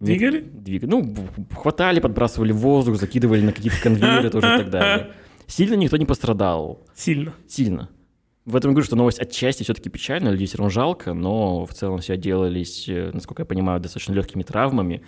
Двигали? 0.00 0.40
Двигали. 0.40 0.90
Ну, 0.90 1.14
хватали, 1.54 2.00
подбрасывали 2.00 2.52
в 2.52 2.58
воздух, 2.58 2.96
закидывали 2.96 3.42
на 3.42 3.52
какие-то 3.52 3.80
конвейеры 3.82 4.30
тоже 4.30 4.54
и 4.54 4.58
так 4.58 4.70
далее. 4.70 5.10
Сильно 5.46 5.74
никто 5.74 5.96
не 5.96 6.04
пострадал. 6.04 6.86
Сильно. 6.94 7.34
Сильно. 7.48 7.88
В 8.44 8.56
этом 8.56 8.72
говорю, 8.72 8.86
что 8.86 8.96
новость 8.96 9.18
отчасти 9.18 9.62
все-таки 9.62 9.90
печальная, 9.90 10.32
людей 10.32 10.46
все 10.46 10.58
равно 10.58 10.70
жалко, 10.70 11.12
но 11.12 11.66
в 11.66 11.74
целом 11.74 11.98
все 11.98 12.14
отделались, 12.14 12.88
э, 12.88 13.10
насколько 13.12 13.42
я 13.42 13.46
понимаю, 13.46 13.80
достаточно 13.80 14.12
легкими 14.12 14.42
травмами. 14.42 15.02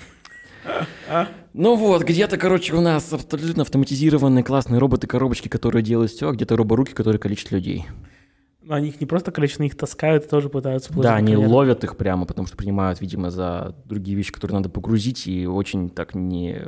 Ну 1.52 1.74
вот, 1.74 2.02
где-то, 2.04 2.36
короче, 2.36 2.74
у 2.74 2.80
нас 2.80 3.12
абсолютно 3.12 3.62
автоматизированные 3.62 4.44
классные 4.44 4.78
роботы-коробочки, 4.78 5.48
которые 5.48 5.82
делают 5.82 6.12
все, 6.12 6.28
а 6.28 6.32
где-то 6.32 6.56
роборуки, 6.56 6.92
которые 6.92 7.18
калечат 7.18 7.50
людей. 7.50 7.86
Но 8.62 8.74
они 8.76 8.90
их 8.90 9.00
не 9.00 9.06
просто 9.06 9.32
количество, 9.32 9.64
их 9.64 9.76
таскают 9.76 10.28
тоже 10.28 10.48
пытаются 10.48 10.92
Да, 10.92 11.16
они 11.16 11.32
конвейер. 11.32 11.50
ловят 11.52 11.82
их 11.82 11.96
прямо, 11.96 12.24
потому 12.24 12.46
что 12.46 12.56
принимают, 12.56 13.00
видимо, 13.00 13.30
за 13.30 13.74
другие 13.84 14.16
вещи, 14.16 14.32
которые 14.32 14.56
надо 14.56 14.68
погрузить, 14.68 15.26
и 15.26 15.46
очень 15.46 15.90
так 15.90 16.14
не... 16.14 16.66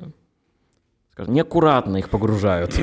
Скажем, 1.13 1.35
неаккуратно 1.35 1.99
их 1.99 2.09
погружают. 2.09 2.75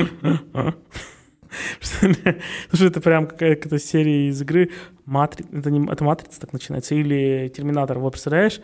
Слушай, 1.81 2.87
это 2.87 3.01
прям 3.01 3.27
какая-то 3.27 3.79
серия 3.79 4.29
из 4.29 4.41
игры 4.41 4.69
Матри... 5.05 5.45
Это, 5.51 5.71
не... 5.71 5.85
это 5.91 6.03
Матрица 6.03 6.39
так 6.39 6.53
начинается? 6.53 6.93
Или 6.95 7.51
Терминатор? 7.53 7.97
Вот 7.99 8.11
представляешь, 8.11 8.61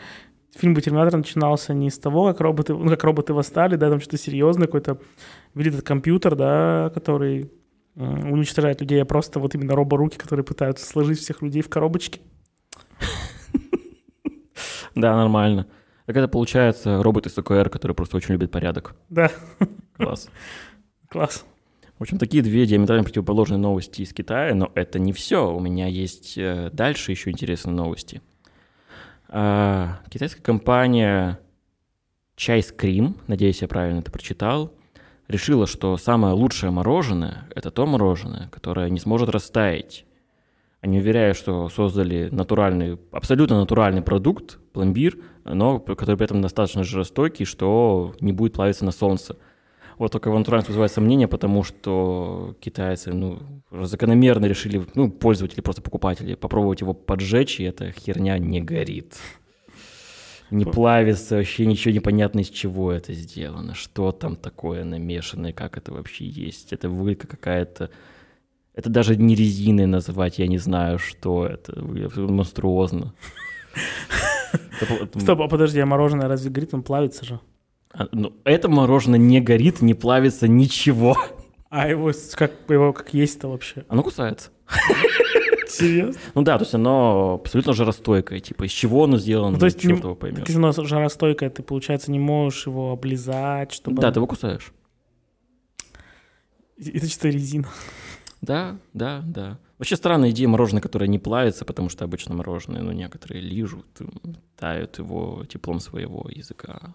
фильм 0.56 0.74
бы 0.74 0.82
Терминатор 0.82 1.18
начинался 1.18 1.74
не 1.74 1.89
с 1.89 1.98
того, 2.00 2.28
как 2.28 2.39
роботы, 2.41 2.74
ну, 2.74 2.89
как 2.89 3.04
роботы 3.04 3.34
восстали, 3.34 3.76
да, 3.76 3.89
там 3.89 4.00
что-то 4.00 4.18
серьезное, 4.18 4.68
какой-то 4.68 5.00
этот 5.56 5.84
компьютер, 5.84 6.36
да, 6.36 6.91
который 6.94 7.52
м, 7.96 8.32
уничтожает 8.32 8.82
людей, 8.82 9.02
а 9.02 9.06
просто 9.06 9.39
вот 9.39 9.56
именно 9.56 9.76
роборуки, 9.76 10.18
которые 10.18 10.44
пытаются 10.44 10.86
сложить 10.86 11.20
всех 11.20 11.41
людей 11.41 11.62
в 11.62 11.70
коробочки. 11.70 12.22
Да, 14.96 15.15
нормально. 15.15 15.68
Так 16.06 16.15
это 16.15 16.28
получается 16.28 17.04
робот 17.04 17.26
из 17.28 17.34
СКР, 17.34 17.70
который 17.70 17.94
просто 17.94 18.15
очень 18.15 18.34
любит 18.34 18.52
порядок. 18.52 18.96
Да, 19.10 19.30
Класс. 19.98 20.30
класс. 21.10 21.46
В 21.98 22.02
общем, 22.02 22.18
такие 22.18 22.44
две 22.44 22.65
диаметрально 22.65 23.04
противоположные 23.04 23.58
новости 23.58 24.02
из 24.02 24.13
Китая, 24.13 24.54
но 24.54 24.72
это 24.76 25.00
не 25.00 25.13
все. 25.13 25.54
У 25.54 25.60
меня 25.60 25.88
есть 25.88 26.38
э, 26.38 26.70
дальше 26.72 27.12
еще 27.12 27.30
интересные 27.32 27.74
новости. 27.74 28.22
А, 29.38 30.00
китайская 30.10 30.41
компания 30.41 31.39
Чай 32.38 32.63
Скрим, 32.63 33.17
надеюсь, 33.28 33.62
я 33.62 33.67
правильно 33.67 34.00
это 34.00 34.10
прочитал, 34.10 34.71
решила, 35.28 35.67
что 35.67 35.98
самое 35.98 36.34
лучшее 36.34 36.71
мороженое– 36.71 37.45
это 37.54 37.69
то 37.69 37.86
мороженое, 37.86 38.48
которое 38.48 38.89
не 38.89 38.98
сможет 38.98 39.28
растаять. 39.28 40.06
Они 40.80 41.00
уверяют, 41.00 41.36
что 41.36 41.67
создали 41.67 42.30
натуральный, 42.32 42.98
абсолютно 43.12 43.60
натуральный 43.60 44.02
продукт, 44.02 44.58
пломбир, 44.71 45.17
но 45.43 45.80
который 45.80 46.15
при 46.15 46.24
этом 46.24 46.41
достаточно 46.41 46.86
жиростойкий, 46.86 47.43
что 47.43 48.15
не 48.21 48.32
будет 48.32 48.54
плавиться 48.54 48.86
на 48.86 48.91
солнце. 48.91 49.36
Вот 49.97 50.12
только 50.12 50.29
его 50.29 50.38
натуральность 50.38 50.67
вызывает 50.67 50.91
сомнения, 50.91 51.27
потому 51.27 51.63
что 51.63 52.55
китайцы, 52.60 53.13
ну, 53.13 53.39
закономерно 53.71 54.45
решили, 54.45 54.86
ну, 54.93 55.10
пользователи, 55.10 55.62
просто 55.62 55.81
покупатели, 55.81 56.36
попробовать 56.36 56.81
его 56.81 56.93
поджечь, 56.93 57.60
и 57.60 57.63
эта 57.63 57.91
херня 57.91 58.38
не 58.38 58.62
горит. 58.62 59.15
Не 60.51 60.65
плавится, 60.65 61.38
вообще 61.38 61.65
ничего 61.65 61.93
непонятно, 61.93 62.41
из 62.41 62.49
чего 62.49 62.91
это 62.91 63.13
сделано, 63.13 63.73
что 63.73 64.12
там 64.12 64.36
такое 64.36 64.84
намешанное, 64.84 65.53
как 65.53 65.77
это 65.77 65.91
вообще 65.91 66.25
есть. 66.25 66.71
Это 66.71 66.89
выглядит 66.89 67.21
как 67.21 67.31
какая-то... 67.31 67.89
Это 68.73 68.89
даже 68.89 69.15
не 69.15 69.36
резиной 69.36 69.86
назвать, 69.86 70.38
я 70.38 70.47
не 70.47 70.58
знаю, 70.58 70.99
что 70.99 71.47
это. 71.47 71.81
Монструозно. 71.81 73.13
Стоп, 75.15 75.41
а 75.41 75.47
подожди, 75.47 75.79
а 75.79 75.86
мороженое 75.86 76.27
разве 76.27 76.51
горит? 76.51 76.73
Он 76.73 76.84
плавится 76.84 77.25
же. 77.25 77.39
А, 77.97 78.08
ну, 78.12 78.34
Это 78.43 78.67
мороженое 78.69 79.19
не 79.19 79.39
горит, 79.39 79.81
не 79.81 79.93
плавится, 79.93 80.47
ничего. 80.47 81.17
А 81.69 81.88
его 81.89 82.12
как, 82.34 82.51
его 82.69 82.93
как 82.93 83.13
есть-то 83.13 83.47
вообще? 83.47 83.86
Оно 83.89 84.03
кусается. 84.03 84.51
Серьезно? 85.67 86.19
Ну 86.34 86.41
да, 86.41 86.58
то 86.58 86.63
есть 86.63 86.73
оно 86.73 87.39
абсолютно 87.41 87.73
жаростойкое. 87.73 88.39
Типа, 88.39 88.63
из 88.65 88.71
чего 88.71 89.05
оно 89.05 89.17
сделано, 89.17 89.51
Ну, 89.51 89.60
то 89.60 89.65
есть 89.65 89.79
черт 89.79 90.03
его 90.03 90.15
поймешь. 90.15 90.39
Так 90.39 90.49
если 90.49 90.62
оно 90.62 90.71
жаростойкое, 90.71 91.49
ты, 91.49 91.63
получается, 91.63 92.12
не 92.12 92.19
можешь 92.19 92.67
его 92.67 92.91
облизать, 92.91 93.73
чтобы... 93.73 94.01
Да, 94.01 94.12
ты 94.12 94.19
его 94.19 94.27
кусаешь. 94.27 94.71
Это 96.77 97.08
чисто 97.08 97.29
резина. 97.29 97.67
Да, 98.41 98.78
да, 98.93 99.24
да. 99.26 99.58
Вообще 99.78 99.95
странная 99.95 100.30
идея 100.32 100.48
мороженое, 100.48 100.82
которое 100.82 101.08
не 101.08 101.19
плавится, 101.19 101.65
потому 101.65 101.89
что 101.89 102.06
обычно 102.06 102.36
мороженое, 102.36 102.82
ну, 102.82 102.91
некоторые 102.91 103.41
лижут, 103.41 103.86
тают 104.58 104.98
его 105.00 105.45
теплом 105.50 105.80
своего 105.80 106.28
языка. 106.30 106.93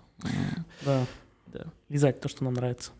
Да. 0.85 1.07
Да. 1.46 1.64
Лизать 1.88 2.20
то, 2.20 2.29
что 2.29 2.44
нам 2.44 2.55
нравится. 2.55 2.92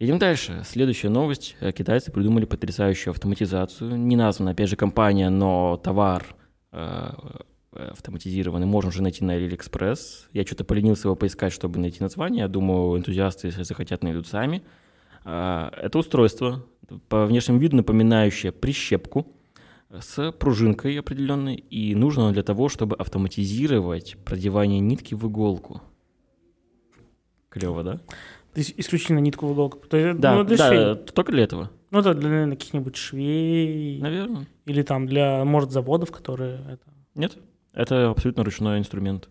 Идем 0.00 0.18
дальше. 0.20 0.62
Следующая 0.64 1.08
новость. 1.08 1.56
Э, 1.58 1.72
Китайцы 1.72 2.12
придумали 2.12 2.44
потрясающую 2.44 3.10
автоматизацию. 3.10 3.96
Не 3.96 4.14
названа, 4.14 4.52
опять 4.52 4.68
же, 4.68 4.76
компания, 4.76 5.28
но 5.28 5.76
товар 5.76 6.24
э, 6.70 7.10
э, 7.72 7.88
автоматизированный 7.90 8.66
можно 8.66 8.90
уже 8.90 9.02
найти 9.02 9.24
на 9.24 9.36
AliExpress. 9.36 9.98
Я 10.32 10.46
что-то 10.46 10.62
поленился 10.62 11.08
его 11.08 11.16
поискать, 11.16 11.52
чтобы 11.52 11.80
найти 11.80 12.00
название. 12.00 12.42
Я 12.42 12.48
думаю, 12.48 12.96
энтузиасты, 12.96 13.48
если 13.48 13.64
захотят, 13.64 14.04
найдут 14.04 14.28
сами. 14.28 14.62
А, 15.30 15.70
Это 15.76 15.98
устройство, 15.98 16.64
по 17.10 17.26
внешнему 17.26 17.58
виду 17.58 17.76
напоминающее 17.76 18.50
прищепку 18.50 19.26
с 19.90 20.32
пружинкой 20.32 20.98
определенной, 20.98 21.56
и 21.56 21.94
нужно 21.94 22.24
оно 22.24 22.32
для 22.32 22.42
того, 22.42 22.70
чтобы 22.70 22.96
автоматизировать 22.96 24.16
продевание 24.24 24.80
нитки 24.80 25.14
в 25.14 25.28
иголку. 25.28 25.82
Клево, 27.50 27.82
да? 27.82 27.96
То 28.54 28.60
есть 28.60 28.72
исключительно 28.78 29.18
нитку 29.18 29.46
в 29.46 29.52
иголку. 29.52 29.86
То 29.86 29.98
есть, 29.98 30.18
Да, 30.18 30.34
ну, 30.36 30.44
для 30.44 30.56
да, 30.56 30.68
швей. 30.68 30.94
только 31.12 31.32
для 31.32 31.44
этого. 31.44 31.70
Ну, 31.90 31.98
это 31.98 32.14
для, 32.14 32.30
наверное, 32.30 32.56
каких-нибудь 32.56 32.96
швей. 32.96 34.00
Наверное. 34.00 34.46
Или 34.64 34.80
там 34.80 35.06
для, 35.06 35.44
может, 35.44 35.72
заводов, 35.72 36.10
которые... 36.10 36.60
Это... 36.70 36.84
Нет, 37.14 37.36
это 37.74 38.08
абсолютно 38.08 38.44
ручной 38.44 38.78
инструмент. 38.78 39.28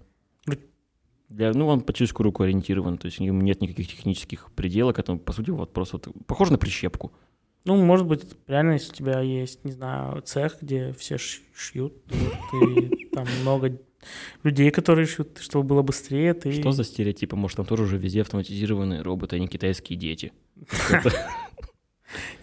Для, 1.30 1.52
ну, 1.54 1.68
он 1.68 1.82
по 1.82 1.92
человеческую 1.92 2.26
руку 2.26 2.44
ориентирован, 2.44 2.98
то 2.98 3.08
есть 3.08 3.18
в 3.18 3.22
нем 3.22 3.42
нет 3.42 3.62
никаких 3.62 3.88
технических 3.88 4.50
пределок, 4.56 4.98
это, 4.98 5.16
по 5.18 5.34
сути, 5.34 5.50
вот 5.50 5.74
просто 5.74 5.98
вот, 5.98 6.16
похоже 6.26 6.54
на 6.54 6.58
прищепку. 6.58 7.12
Ну, 7.66 7.76
может 7.84 8.08
быть, 8.08 8.24
реально, 8.48 8.74
если 8.74 8.92
у 8.94 8.96
тебя 8.96 9.20
есть, 9.20 9.66
не 9.66 9.72
знаю, 9.72 10.22
цех, 10.22 10.58
где 10.62 10.94
все 10.94 11.18
шьют, 11.18 11.94
и 12.54 13.10
там 13.14 13.26
много 13.42 13.78
людей, 14.44 14.72
которые 14.72 15.06
шьют, 15.06 15.40
чтобы 15.40 15.68
было 15.68 15.82
быстрее, 15.82 16.34
ты... 16.34 16.54
Что 16.54 16.72
за 16.72 16.86
стереотипы? 16.86 17.36
Может, 17.36 17.58
там 17.58 17.66
тоже 17.66 17.84
уже 17.84 17.98
везде 17.98 18.22
автоматизированные 18.22 19.02
роботы, 19.02 19.36
а 19.36 19.40
не 19.40 19.48
китайские 19.50 19.98
дети. 19.98 20.32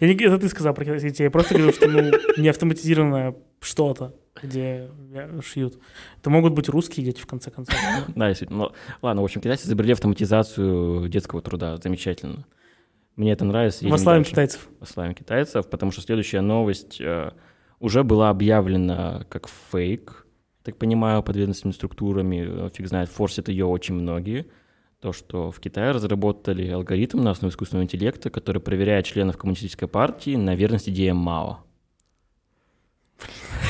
Я 0.00 0.08
не, 0.08 0.14
это 0.22 0.38
ты 0.38 0.48
сказал 0.48 0.74
про 0.74 0.84
китайские 0.84 1.12
детей. 1.12 1.24
Я 1.24 1.30
просто 1.30 1.54
говорю, 1.54 1.72
что 1.72 1.88
ну, 1.88 2.10
не 2.36 2.48
автоматизированное 2.48 3.34
что-то, 3.60 4.14
где 4.42 4.90
шьют. 5.42 5.78
Это 6.18 6.30
могут 6.30 6.52
быть 6.52 6.68
русские 6.68 7.06
дети, 7.06 7.20
в 7.20 7.26
конце 7.26 7.50
концов. 7.50 7.76
Да, 8.14 8.28
действительно. 8.28 8.64
Ну, 8.64 8.72
ладно, 9.02 9.22
в 9.22 9.24
общем, 9.24 9.40
китайцы 9.40 9.66
изобрели 9.66 9.92
автоматизацию 9.92 11.08
детского 11.08 11.40
труда. 11.40 11.76
Замечательно. 11.76 12.44
Мне 13.16 13.32
это 13.32 13.44
нравится. 13.44 13.84
дальше. 14.22 14.30
китайцев. 14.32 14.68
Восславим 14.80 15.14
китайцев, 15.14 15.68
потому 15.68 15.92
что 15.92 16.00
следующая 16.00 16.40
новость 16.40 17.00
э, 17.00 17.30
уже 17.78 18.02
была 18.02 18.30
объявлена 18.30 19.24
как 19.28 19.48
фейк, 19.70 20.26
так 20.64 20.76
понимаю, 20.76 21.22
под 21.22 21.36
ведомственными 21.36 21.74
структурами, 21.74 22.66
э, 22.66 22.70
фиг 22.74 22.88
знает, 22.88 23.08
форсят 23.08 23.48
ее 23.48 23.66
очень 23.66 23.94
многие. 23.94 24.46
То, 25.00 25.12
что 25.12 25.50
в 25.50 25.60
Китае 25.60 25.92
разработали 25.92 26.68
алгоритм 26.70 27.22
на 27.22 27.30
основе 27.30 27.52
искусственного 27.52 27.84
интеллекта, 27.84 28.30
который 28.30 28.60
проверяет 28.60 29.04
членов 29.04 29.36
коммунистической 29.36 29.86
партии 29.86 30.34
на 30.34 30.56
верность 30.56 30.88
идеям 30.88 31.18
Мао. 31.18 31.58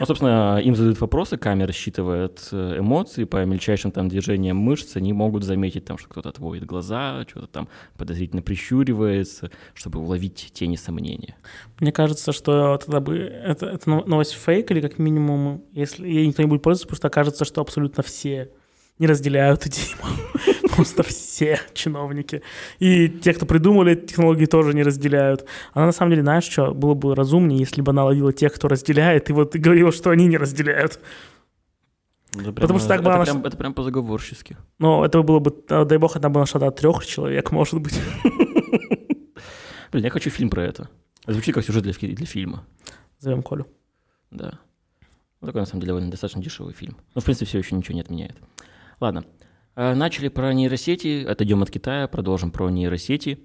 Ну, 0.00 0.06
собственно, 0.06 0.60
им 0.62 0.74
задают 0.74 1.00
вопросы, 1.00 1.36
камера 1.36 1.72
считывает 1.72 2.48
э, 2.52 2.78
эмоции, 2.78 3.24
по 3.24 3.44
мельчайшим 3.44 3.90
там 3.90 4.08
движениям 4.08 4.56
мышц 4.56 4.96
они 4.96 5.12
могут 5.12 5.44
заметить 5.44 5.84
там, 5.84 5.98
что 5.98 6.08
кто-то 6.08 6.30
отводит 6.30 6.64
глаза, 6.64 7.24
что-то 7.28 7.46
там 7.46 7.68
подозрительно 7.96 8.42
прищуривается, 8.42 9.50
чтобы 9.74 10.00
уловить 10.00 10.50
тени 10.52 10.76
сомнения. 10.76 11.36
Мне 11.78 11.92
кажется, 11.92 12.32
что 12.32 12.76
тогда 12.78 13.00
бы 13.00 13.18
это, 13.18 13.66
это 13.66 13.88
новость 13.88 14.32
фейк, 14.32 14.70
или 14.70 14.80
как 14.80 14.98
минимум, 14.98 15.64
если 15.72 16.08
ей 16.08 16.26
никто 16.26 16.42
не 16.42 16.48
будет 16.48 16.62
пользоваться, 16.62 16.86
потому 16.86 16.96
что 16.96 17.08
окажется, 17.08 17.44
что 17.44 17.60
абсолютно 17.60 18.02
все 18.02 18.50
не 18.98 19.06
разделяют 19.06 19.66
идею. 19.66 19.96
Просто 20.76 21.02
все 21.02 21.60
чиновники. 21.72 22.42
И 22.78 23.08
те, 23.08 23.32
кто 23.32 23.46
придумали 23.46 23.92
эти 23.92 24.06
технологии, 24.06 24.46
тоже 24.46 24.74
не 24.74 24.82
разделяют. 24.82 25.46
Она 25.72 25.86
на 25.86 25.92
самом 25.92 26.10
деле, 26.10 26.22
знаешь, 26.22 26.44
что 26.44 26.74
было 26.74 26.94
бы 26.94 27.14
разумнее, 27.14 27.58
если 27.60 27.80
бы 27.80 27.90
она 27.90 28.04
ловила 28.04 28.32
тех, 28.32 28.52
кто 28.52 28.68
разделяет, 28.68 29.30
и 29.30 29.32
вот 29.32 29.54
говорила, 29.56 29.92
что 29.92 30.10
они 30.10 30.26
не 30.26 30.36
разделяют. 30.36 31.00
Это 32.32 32.42
прям, 32.42 32.54
Потому 32.54 32.78
что 32.80 32.88
так 32.88 33.02
бы 33.02 33.10
это, 33.10 33.16
она- 33.16 33.24
прям, 33.24 33.44
это 33.44 33.56
прям 33.56 33.74
по-заговорчески. 33.74 34.56
Но 34.78 35.04
это 35.04 35.22
было 35.22 35.38
бы, 35.38 35.54
а, 35.68 35.84
дай 35.84 35.98
бог, 35.98 36.16
она 36.16 36.28
бы 36.28 36.40
нашла 36.40 36.58
до 36.60 36.70
трех 36.72 37.06
человек, 37.06 37.52
может 37.52 37.80
быть. 37.80 37.94
Блин, 39.92 40.04
я 40.04 40.10
хочу 40.10 40.30
фильм 40.30 40.50
про 40.50 40.64
это. 40.64 40.88
Звучит 41.26 41.54
как 41.54 41.64
сюжет 41.64 41.84
для, 41.84 41.92
для 41.92 42.26
фильма. 42.26 42.66
Зовем 43.20 43.42
Колю. 43.42 43.66
Да. 44.32 44.58
Ну, 45.40 45.46
такой, 45.46 45.60
на 45.60 45.66
самом 45.66 45.80
деле, 45.80 45.90
довольно 45.90 46.10
достаточно 46.10 46.42
дешевый 46.42 46.74
фильм. 46.74 46.96
Но, 47.14 47.20
в 47.20 47.24
принципе, 47.24 47.46
все 47.46 47.58
еще 47.58 47.76
ничего 47.76 47.94
не 47.94 48.00
отменяет. 48.00 48.36
Ладно. 49.00 49.24
А, 49.74 49.94
Начали 49.94 50.28
про 50.28 50.52
нейросети, 50.52 51.24
отойдем 51.24 51.62
от 51.62 51.70
Китая, 51.70 52.08
продолжим 52.08 52.50
про 52.50 52.70
нейросети. 52.70 53.38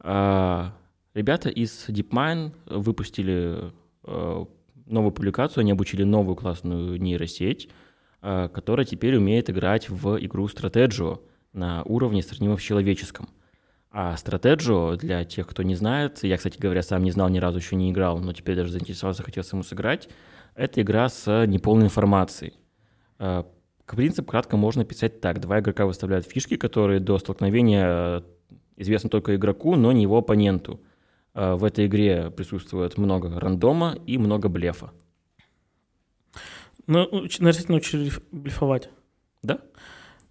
А, 0.00 0.74
Ребята 1.16 1.48
из 1.48 1.88
DeepMind 1.88 2.52
выпустили 2.66 3.72
э, 4.04 4.44
новую 4.84 5.12
публикацию, 5.12 5.62
они 5.62 5.72
обучили 5.72 6.02
новую 6.02 6.36
классную 6.36 7.00
нейросеть, 7.00 7.70
э, 8.20 8.50
которая 8.52 8.84
теперь 8.84 9.16
умеет 9.16 9.48
играть 9.48 9.88
в 9.88 10.18
игру 10.22 10.46
Strategio 10.46 11.20
на 11.54 11.82
уровне 11.84 12.22
сравнимом 12.22 12.58
с 12.58 12.60
человеческом. 12.60 13.30
А 13.90 14.14
Strategio, 14.16 14.98
для 14.98 15.24
тех, 15.24 15.46
кто 15.46 15.62
не 15.62 15.74
знает, 15.74 16.22
я, 16.22 16.36
кстати 16.36 16.58
говоря, 16.58 16.82
сам 16.82 17.02
не 17.02 17.12
знал, 17.12 17.30
ни 17.30 17.38
разу 17.38 17.60
еще 17.60 17.76
не 17.76 17.90
играл, 17.90 18.18
но 18.18 18.34
теперь 18.34 18.54
даже 18.54 18.72
заинтересовался, 18.72 19.22
хотел 19.22 19.42
саму 19.42 19.62
сыграть, 19.62 20.10
это 20.54 20.82
игра 20.82 21.08
с 21.08 21.46
неполной 21.46 21.86
информацией. 21.86 22.52
К 23.86 23.94
принципу 23.96 24.28
кратко 24.30 24.56
можно 24.56 24.84
писать 24.84 25.20
так. 25.20 25.40
Два 25.40 25.60
игрока 25.60 25.86
выставляют 25.86 26.26
фишки, 26.26 26.56
которые 26.56 27.00
до 27.00 27.18
столкновения 27.18 27.86
э, 27.88 28.22
известны 28.76 29.08
только 29.10 29.36
игроку, 29.36 29.76
но 29.76 29.92
не 29.92 30.02
его 30.02 30.18
оппоненту. 30.18 30.80
Э, 31.34 31.54
В 31.54 31.64
этой 31.64 31.86
игре 31.86 32.30
присутствует 32.30 32.98
много 32.98 33.38
рандома 33.40 33.96
и 34.04 34.18
много 34.18 34.48
блефа. 34.48 34.90
Ну, 36.86 37.04
уч- 37.04 37.40
нейросети 37.40 37.70
научили 37.70 38.04
блеф- 38.08 38.22
блефовать. 38.32 38.90
Да? 39.42 39.58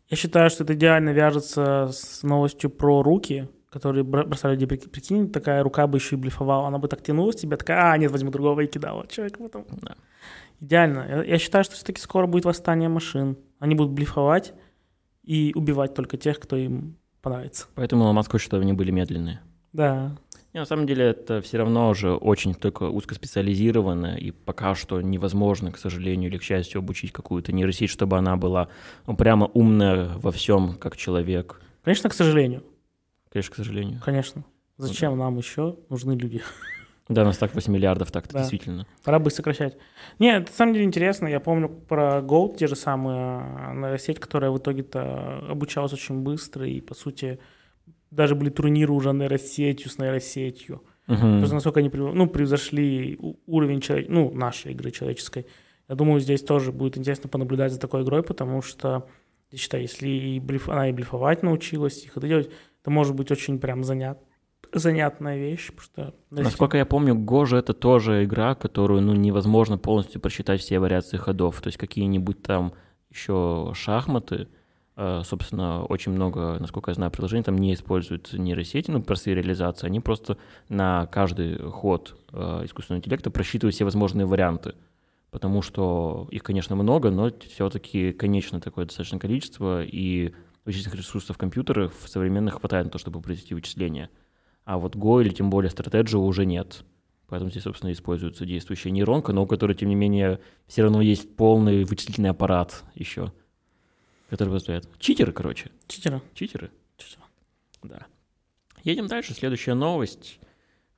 Я 0.09 0.17
считаю, 0.17 0.49
что 0.49 0.63
это 0.63 0.73
идеально 0.73 1.09
вяжется 1.11 1.89
с 1.91 2.23
новостью 2.23 2.69
про 2.69 3.01
руки, 3.03 3.47
которые 3.69 4.03
бросали. 4.03 4.65
Прики- 4.65 4.89
Прикинь, 4.89 5.29
такая 5.31 5.63
рука 5.63 5.87
бы 5.87 5.97
еще 5.97 6.15
и 6.15 6.19
блефовала. 6.19 6.67
Она 6.67 6.77
бы 6.77 6.87
так 6.87 7.01
тянулась 7.01 7.35
тебя, 7.37 7.57
такая, 7.57 7.91
а, 7.91 7.97
нет, 7.97 8.11
возьму 8.11 8.31
другого 8.31 8.61
и 8.61 8.67
кидала. 8.67 9.05
Человек 9.07 9.37
потом. 9.37 9.65
Да. 9.81 9.95
Идеально. 10.59 11.23
Я, 11.25 11.37
считаю, 11.37 11.63
что 11.63 11.75
все-таки 11.75 12.01
скоро 12.01 12.27
будет 12.27 12.45
восстание 12.45 12.89
машин. 12.89 13.37
Они 13.59 13.75
будут 13.75 13.93
блефовать 13.93 14.53
и 15.23 15.51
убивать 15.55 15.93
только 15.93 16.17
тех, 16.17 16.39
кто 16.39 16.55
им 16.55 16.97
понравится. 17.21 17.67
Поэтому 17.75 18.03
Илон 18.03 18.15
Маск 18.15 18.31
хочет, 18.31 18.47
чтобы 18.47 18.63
они 18.63 18.73
были 18.73 18.91
медленные. 18.91 19.41
Да. 19.73 20.17
Не, 20.53 20.59
на 20.59 20.65
самом 20.65 20.87
деле 20.87 21.07
это 21.07 21.41
все 21.41 21.57
равно 21.57 21.89
уже 21.89 22.13
очень 22.13 22.53
только 22.53 22.83
узкоспециализированно, 22.83 24.15
и 24.15 24.31
пока 24.31 24.73
что 24.73 25.01
невозможно, 25.01 25.71
к 25.71 25.77
сожалению 25.77 26.29
или 26.29 26.37
к 26.37 26.43
счастью, 26.43 26.79
обучить 26.79 27.11
какую-то 27.11 27.51
нейросеть, 27.51 27.89
чтобы 27.89 28.17
она 28.17 28.37
была 28.37 28.69
ну, 29.05 29.17
прямо 29.17 29.47
умная 29.47 30.11
во 30.15 30.31
всем, 30.31 30.75
как 30.75 30.95
человек. 30.95 31.59
Конечно, 31.83 32.09
к 32.09 32.13
сожалению. 32.13 32.63
Конечно, 33.29 33.51
к 33.51 33.55
сожалению. 33.57 34.01
Конечно. 34.05 34.45
Зачем 34.77 35.17
нам 35.17 35.37
еще 35.37 35.77
нужны 35.89 36.13
люди? 36.13 36.41
Да, 37.07 37.23
нас 37.23 37.37
так 37.37 37.53
8 37.53 37.71
миллиардов, 37.71 38.11
так-то 38.11 38.33
Да. 38.33 38.39
действительно. 38.39 38.87
Пора 39.03 39.19
бы 39.19 39.29
сокращать. 39.29 39.77
Нет, 40.17 40.47
на 40.49 40.53
самом 40.53 40.73
деле 40.73 40.85
интересно. 40.85 41.27
Я 41.27 41.39
помню 41.39 41.69
про 41.69 42.19
Gold, 42.21 42.57
те 42.57 42.65
же 42.67 42.75
самые 42.75 43.41
э, 43.41 43.73
нейросеть, 43.75 44.19
которая 44.19 44.49
в 44.51 44.57
итоге-то 44.57 45.45
обучалась 45.49 45.93
очень 45.93 46.21
быстро, 46.21 46.67
и, 46.67 46.81
по 46.81 46.95
сути, 46.95 47.39
даже 48.09 48.33
были 48.33 48.49
турниры 48.49 48.91
уже 48.91 49.13
нейросетью 49.13 49.89
с 49.91 49.99
нейросетью. 49.99 50.81
Мгм. 51.07 51.37
Просто 51.39 51.53
насколько 51.55 51.79
они 51.79 51.89
ну, 51.93 52.27
превзошли 52.27 53.19
уровень 53.45 53.81
человек, 53.81 54.07
ну, 54.09 54.31
нашей 54.33 54.71
игры 54.71 54.89
человеческой. 54.89 55.45
Я 55.87 55.93
думаю, 55.93 56.19
здесь 56.19 56.41
тоже 56.41 56.71
будет 56.71 56.97
интересно 56.97 57.29
понаблюдать 57.29 57.71
за 57.71 57.79
такой 57.79 58.01
игрой, 58.01 58.23
потому 58.23 58.63
что, 58.63 59.07
я 59.51 59.57
считаю, 59.59 59.83
если 59.83 60.09
и 60.09 60.39
блеф- 60.39 60.71
она 60.71 60.89
и 60.89 60.91
блефовать 60.91 61.43
научилась, 61.43 62.03
их 62.03 62.17
это 62.17 62.27
делать, 62.27 62.49
это 62.81 62.89
может 62.89 63.13
быть 63.13 63.29
очень 63.29 63.59
прям 63.59 63.83
занят, 63.83 64.17
занятная 64.79 65.37
вещь, 65.37 65.71
что... 65.79 66.13
Насколько 66.29 66.77
я 66.77 66.85
помню, 66.85 67.15
Гожа 67.15 67.57
это 67.57 67.73
тоже 67.73 68.23
игра, 68.23 68.55
которую 68.55 69.01
ну, 69.01 69.13
невозможно 69.13 69.77
полностью 69.77 70.21
просчитать 70.21 70.61
все 70.61 70.79
вариации 70.79 71.17
ходов. 71.17 71.61
То 71.61 71.67
есть 71.67 71.77
какие-нибудь 71.77 72.41
там 72.41 72.73
еще 73.09 73.71
шахматы, 73.73 74.47
э, 74.97 75.21
собственно, 75.23 75.83
очень 75.85 76.11
много, 76.11 76.57
насколько 76.59 76.91
я 76.91 76.95
знаю, 76.95 77.11
приложений 77.11 77.43
там 77.43 77.57
не 77.57 77.73
используют 77.73 78.33
нейросети, 78.33 78.91
ну, 78.91 79.01
простые 79.01 79.35
реализации. 79.35 79.87
Они 79.87 79.99
просто 79.99 80.37
на 80.69 81.07
каждый 81.07 81.57
ход 81.57 82.15
э, 82.31 82.61
искусственного 82.65 82.99
интеллекта 82.99 83.31
просчитывают 83.31 83.75
все 83.75 83.85
возможные 83.85 84.25
варианты. 84.25 84.75
Потому 85.31 85.61
что 85.61 86.27
их, 86.31 86.43
конечно, 86.43 86.75
много, 86.75 87.11
но 87.11 87.29
все-таки 87.49 88.13
конечно 88.13 88.61
такое 88.61 88.85
достаточное 88.85 89.19
количество, 89.19 89.83
и 89.83 90.33
вычислительных 90.65 90.99
ресурсов 90.99 91.37
компьютеров 91.37 91.93
современных 92.05 92.55
хватает 92.55 92.85
на 92.85 92.91
то, 92.91 92.97
чтобы 92.97 93.21
произвести 93.21 93.53
вычисления. 93.53 94.09
А 94.65 94.77
вот 94.77 94.95
Go 94.95 95.21
или 95.21 95.29
тем 95.29 95.49
более 95.49 95.71
Strategy 95.71 96.17
уже 96.17 96.45
нет. 96.45 96.83
Поэтому 97.27 97.49
здесь, 97.49 97.63
собственно, 97.63 97.91
используется 97.91 98.45
действующая 98.45 98.91
нейронка, 98.91 99.31
но 99.33 99.43
у 99.43 99.47
которой, 99.47 99.73
тем 99.75 99.89
не 99.89 99.95
менее, 99.95 100.39
все 100.67 100.83
равно 100.83 101.01
есть 101.01 101.35
полный 101.35 101.83
вычислительный 101.83 102.29
аппарат 102.31 102.83
еще, 102.93 103.31
который 104.29 104.49
позволяет. 104.49 104.87
Читеры, 104.99 105.31
короче. 105.31 105.71
Читера. 105.87 106.21
Читеры. 106.33 106.71
Читера. 106.97 107.23
Да. 107.83 108.05
Едем 108.83 109.07
дальше. 109.07 109.33
Следующая 109.33 109.73
новость. 109.73 110.39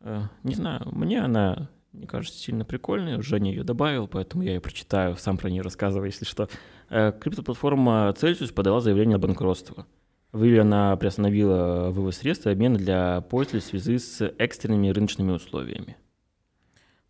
Э, 0.02 0.24
Не 0.44 0.56
знаю, 0.56 0.90
мне 0.92 1.22
она, 1.22 1.70
мне 1.94 2.08
кажется, 2.08 2.38
сильно 2.38 2.66
прикольная. 2.66 3.22
Женя 3.22 3.52
ее 3.52 3.64
добавил, 3.64 4.08
поэтому 4.08 4.44
я 4.44 4.54
ее 4.54 4.62
прочитаю, 4.62 5.16
сам 5.16 5.38
про 5.38 5.50
нее 5.50 5.62
рассказываю, 5.62 6.08
если 6.08 6.26
что. 6.26 6.50
Э, 6.90 7.14
Криптоплатформа 7.18 8.14
Celsius 8.18 8.54
подала 8.54 8.82
заявление 8.82 9.16
о 9.16 9.20
банкротстве. 9.20 9.86
В 10.38 10.44
июле 10.44 10.62
она 10.62 10.96
приостановила 10.98 11.90
вывоз 11.90 12.18
средств 12.18 12.46
и 12.46 12.52
обмен 12.52 12.76
для 12.76 13.22
пользователей 13.22 13.62
в 13.62 13.66
связи 13.66 13.98
с 13.98 14.22
экстренными 14.38 14.90
рыночными 14.90 15.32
условиями. 15.32 15.98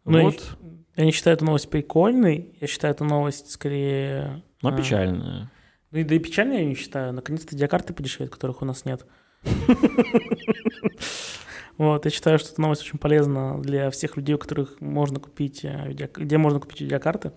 Ну, 0.05 0.21
вот, 0.21 0.57
Я 0.95 1.03
не 1.03 1.11
считаю 1.11 1.35
эту 1.35 1.43
новость 1.43 1.69
прикольной, 1.69 2.55
я 2.61 2.67
считаю 2.67 2.93
эту 2.93 3.03
новость 3.03 3.51
скорее... 3.51 4.43
но 4.61 4.69
а, 4.69 4.71
печально. 4.71 5.51
Ну 5.91 5.99
и 5.99 6.05
да 6.05 6.15
и 6.15 6.19
печальной 6.19 6.59
я 6.59 6.65
не 6.65 6.75
считаю. 6.75 7.11
Наконец-то 7.11 7.53
диакарты 7.53 7.93
подешевеют, 7.93 8.31
которых 8.31 8.61
у 8.61 8.65
нас 8.65 8.85
нет. 8.85 9.05
Вот, 11.77 12.05
я 12.05 12.09
считаю, 12.09 12.39
что 12.39 12.53
эта 12.53 12.59
новость 12.59 12.81
очень 12.81 12.97
полезна 12.97 13.61
для 13.61 13.91
всех 13.91 14.17
людей, 14.17 14.33
у 14.33 14.39
которых 14.39 14.81
можно 14.81 15.19
купить, 15.19 15.63
э, 15.63 15.91
где 15.91 16.39
можно 16.39 16.59
купить 16.59 16.81
видеокарты. 16.81 17.33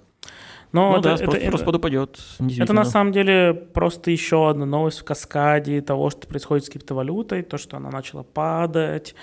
Но 0.72 0.92
Ну 0.92 0.98
это, 0.98 1.02
да, 1.02 1.14
это- 1.14 1.22
спрос, 1.24 1.35
это- 1.37 1.46
спрос 1.48 1.62
подупадет. 1.62 2.18
это 2.59 2.72
на 2.72 2.85
самом 2.85 3.12
деле 3.12 3.52
просто 3.54 4.11
еще 4.11 4.48
одна 4.50 4.66
новость 4.66 5.00
в 5.00 5.04
каскаде 5.04 5.80
того, 5.80 6.11
что 6.11 6.26
происходит 6.28 6.64
с 6.64 6.68
криптовалютой, 6.70 7.42
то, 7.42 7.59
что 7.59 7.76
она 7.76 7.90
начала 7.90 8.22
падать, 8.22 9.14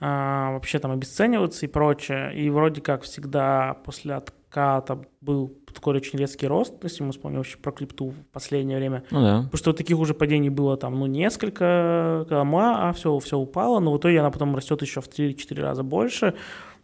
а, 0.00 0.52
вообще 0.52 0.78
там 0.78 0.90
обесцениваться 0.92 1.66
и 1.66 1.68
прочее. 1.68 2.32
И 2.34 2.50
вроде 2.50 2.80
как 2.80 3.02
всегда 3.02 3.74
после 3.84 4.14
отката 4.14 5.00
был 5.20 5.52
такой 5.74 5.96
очень 5.96 6.18
резкий 6.18 6.46
рост, 6.46 6.74
если 6.82 7.04
мы 7.04 7.12
вспомним 7.12 7.38
вообще 7.38 7.58
про 7.58 7.70
крипту 7.72 8.10
в 8.10 8.26
последнее 8.32 8.78
время. 8.78 9.04
Ну 9.10 9.20
да. 9.22 9.36
Потому 9.42 9.56
что 9.58 9.70
вот 9.70 9.76
таких 9.76 9.98
уже 9.98 10.14
падений 10.14 10.48
было 10.50 10.76
там, 10.76 10.98
ну, 10.98 11.06
несколько, 11.06 12.24
а 12.30 12.92
все, 12.96 13.16
все 13.18 13.38
упало, 13.38 13.78
но 13.80 13.92
в 13.92 13.98
итоге 13.98 14.20
она 14.20 14.30
потом 14.30 14.56
растет 14.56 14.82
еще 14.82 15.00
в 15.00 15.08
3-4 15.08 15.60
раза 15.62 15.82
больше. 15.82 16.34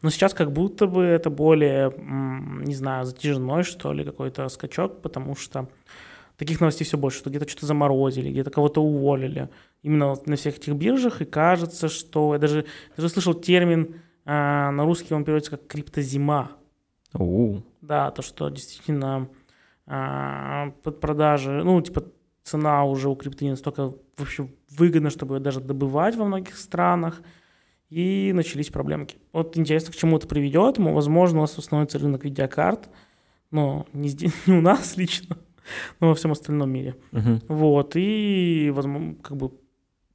Но 0.04 0.10
сейчас 0.10 0.34
как 0.34 0.52
будто 0.52 0.86
бы 0.86 1.02
это 1.02 1.30
более, 1.30 1.90
не 1.96 2.74
знаю, 2.74 3.06
затяжной, 3.06 3.62
что 3.62 3.90
ли, 3.94 4.04
какой-то 4.04 4.46
скачок, 4.50 5.00
потому 5.00 5.34
что 5.34 5.70
таких 6.36 6.60
новостей 6.60 6.86
все 6.86 6.98
больше, 6.98 7.20
что 7.20 7.30
где-то 7.30 7.48
что-то 7.48 7.64
заморозили, 7.64 8.30
где-то 8.30 8.50
кого-то 8.50 8.82
уволили. 8.82 9.48
Именно 9.80 10.10
вот 10.10 10.26
на 10.26 10.36
всех 10.36 10.58
этих 10.58 10.74
биржах, 10.74 11.22
и 11.22 11.24
кажется, 11.24 11.88
что... 11.88 12.34
Я 12.34 12.38
даже, 12.38 12.66
даже 12.98 13.08
слышал 13.08 13.32
термин, 13.32 13.94
а, 14.26 14.72
на 14.72 14.84
русский 14.84 15.14
он 15.14 15.24
переводится 15.24 15.52
как 15.52 15.66
криптозима. 15.66 16.50
У, 17.14 17.60
Да, 17.80 18.10
то, 18.10 18.20
что 18.20 18.50
действительно 18.50 19.30
а, 19.86 20.72
под 20.82 21.00
продажи, 21.00 21.62
ну, 21.64 21.80
типа, 21.80 22.04
цена 22.42 22.84
уже 22.84 23.08
у 23.08 23.16
крипты 23.16 23.46
не 23.46 23.52
настолько 23.52 23.94
вообще 24.18 24.50
выгодна, 24.68 25.08
чтобы 25.08 25.36
ее 25.36 25.40
даже 25.40 25.60
добывать 25.60 26.14
во 26.14 26.26
многих 26.26 26.58
странах, 26.58 27.22
и 27.90 28.32
начались 28.34 28.70
проблемки. 28.70 29.16
Вот 29.32 29.56
интересно, 29.56 29.92
к 29.92 29.96
чему 29.96 30.16
это 30.16 30.26
приведет. 30.26 30.78
Возможно, 30.78 31.38
у 31.38 31.40
нас 31.42 31.52
становится 31.52 31.98
рынок 31.98 32.24
видеокарт, 32.24 32.88
Но 33.50 33.86
не, 33.92 34.08
здесь, 34.08 34.32
не 34.46 34.54
у 34.54 34.60
нас 34.60 34.96
лично, 34.96 35.38
но 36.00 36.08
во 36.08 36.14
всем 36.14 36.32
остальном 36.32 36.70
мире. 36.70 36.96
Мгм. 37.12 37.42
Вот, 37.48 37.92
и, 37.96 38.70
возможно, 38.74 39.14
как 39.22 39.36
бы 39.36 39.52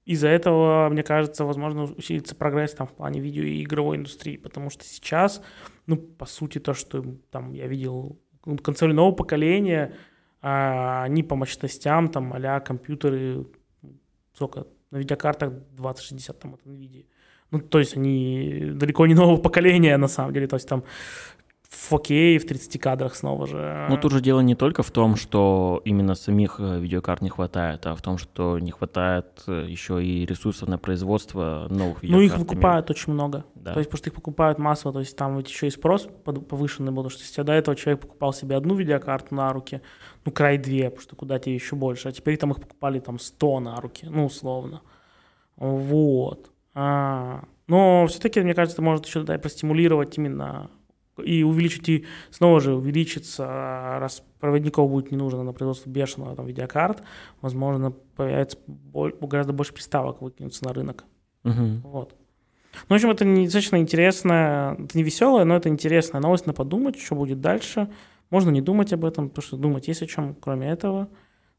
из-за 0.10 0.28
этого, 0.28 0.90
мне 0.90 1.04
кажется, 1.04 1.46
возможно, 1.46 1.84
усилится 1.84 2.36
прогресс 2.36 2.74
там 2.74 2.88
в 2.88 2.94
плане 2.94 3.20
видео 3.20 3.44
и 3.44 3.62
игровой 3.62 3.98
индустрии, 3.98 4.38
потому 4.38 4.72
что 4.72 4.84
сейчас, 4.84 5.40
ну, 5.86 5.98
по 5.98 6.26
сути, 6.26 6.58
то, 6.58 6.74
что 6.74 7.06
там 7.30 7.54
я 7.54 7.68
видел 7.68 8.20
ну, 8.44 8.58
консоли 8.58 8.92
нового 8.92 9.14
поколения, 9.14 9.94
а, 10.42 11.04
они 11.04 11.22
по 11.22 11.36
мощностям, 11.36 12.10
там, 12.10 12.34
а 12.34 12.60
компьютеры, 12.60 13.46
сколько, 14.34 14.66
на 14.90 14.98
видеокартах 14.98 15.54
2060, 15.74 16.40
там, 16.40 16.56
от 16.56 16.66
NVIDIA. 16.66 17.06
Ну, 17.52 17.60
то 17.60 17.80
есть 17.80 17.98
они 17.98 18.72
далеко 18.74 19.08
не 19.08 19.16
нового 19.16 19.38
поколения, 19.38 19.98
на 19.98 20.08
самом 20.08 20.34
деле, 20.34 20.48
то 20.48 20.56
есть 20.56 20.68
там 20.68 20.84
в 21.70 21.94
4К, 21.94 22.40
в 22.40 22.48
30 22.48 22.82
кадрах 22.82 23.16
снова 23.16 23.46
же. 23.46 23.86
Ну, 23.90 23.98
тут 23.98 24.12
же 24.12 24.22
дело 24.22 24.40
не 24.40 24.56
только 24.56 24.82
в 24.82 24.90
том, 24.90 25.16
что 25.16 25.82
именно 25.86 26.16
самих 26.16 26.60
э, 26.60 26.80
видеокарт 26.80 27.22
не 27.22 27.30
хватает, 27.30 27.86
а 27.86 27.96
в 27.96 28.02
том, 28.02 28.18
что 28.18 28.58
не 28.58 28.72
хватает 28.72 29.44
э, 29.48 29.66
еще 29.68 30.04
и 30.04 30.26
ресурсов 30.26 30.68
на 30.68 30.80
производство 30.80 31.68
новых 31.70 32.02
видеокарт. 32.02 32.12
Ну, 32.12 32.22
их 32.22 32.38
выкупают 32.38 32.90
очень 32.90 33.14
много. 33.14 33.46
Да. 33.54 33.74
То 33.74 33.80
есть, 33.80 33.90
потому 33.90 34.00
что 34.00 34.10
их 34.10 34.16
покупают 34.16 34.58
массово, 34.58 34.94
то 34.94 35.00
есть 35.00 35.16
там 35.16 35.38
ведь 35.38 35.50
еще 35.50 35.68
и 35.68 35.70
спрос 35.70 36.08
повышенный 36.26 36.92
был, 36.92 37.04
потому 37.04 37.12
что 37.12 37.22
если 37.22 37.44
до 37.44 37.54
этого 37.54 37.76
человек 37.76 38.02
покупал 38.02 38.34
себе 38.34 38.56
одну 38.56 38.74
видеокарту 38.74 39.36
на 39.36 39.54
руки, 39.54 39.82
ну, 40.26 40.32
край 40.32 40.58
две, 40.58 40.86
потому 40.86 41.02
что 41.02 41.16
куда 41.16 41.38
тебе 41.38 41.54
еще 41.54 41.76
больше, 41.76 42.10
а 42.10 42.12
теперь 42.12 42.38
там 42.38 42.52
их 42.52 42.60
покупали 42.60 43.00
там 43.00 43.20
100 43.20 43.60
на 43.60 43.80
руки, 43.80 44.08
ну, 44.10 44.26
условно. 44.26 44.82
Вот. 45.56 46.50
А, 46.82 47.44
но 47.68 48.08
все-таки, 48.08 48.40
мне 48.40 48.54
кажется, 48.54 48.82
может 48.82 49.06
еще 49.06 49.24
да, 49.24 49.36
и 49.36 49.38
простимулировать 49.38 50.18
именно 50.18 50.72
и 51.22 51.44
увеличить, 51.44 51.90
и 51.90 52.06
снова 52.32 52.62
же 52.62 52.74
увеличится, 52.74 53.46
раз 54.00 54.24
проводников 54.40 54.90
будет 54.90 55.12
не 55.12 55.18
нужно 55.18 55.44
на 55.44 55.52
производство 55.52 55.90
бешеного 55.90 56.38
там, 56.38 56.46
видеокарт, 56.46 57.04
возможно, 57.42 57.92
появится 57.92 58.58
бо- 58.66 59.12
гораздо 59.12 59.52
больше 59.52 59.74
приставок 59.74 60.22
выкинется 60.22 60.64
на 60.64 60.72
рынок. 60.72 61.04
Мгм. 61.44 61.82
Вот. 61.82 62.16
Ну, 62.88 62.88
в 62.88 62.94
общем, 62.94 63.10
это 63.10 63.26
достаточно 63.26 63.76
интересная, 63.76 64.76
это 64.76 64.98
не 64.98 65.04
веселая, 65.04 65.44
но 65.44 65.58
это 65.58 65.68
интересная 65.68 66.22
новость 66.22 66.46
на 66.46 66.54
подумать, 66.54 66.98
что 66.98 67.16
будет 67.16 67.42
дальше. 67.42 67.92
Можно 68.30 68.52
не 68.52 68.62
думать 68.62 68.94
об 68.94 69.04
этом, 69.04 69.28
потому 69.28 69.44
что 69.46 69.58
думать 69.58 69.90
есть 69.90 70.02
о 70.02 70.08
чем, 70.08 70.34
кроме 70.34 70.70
этого. 70.70 71.10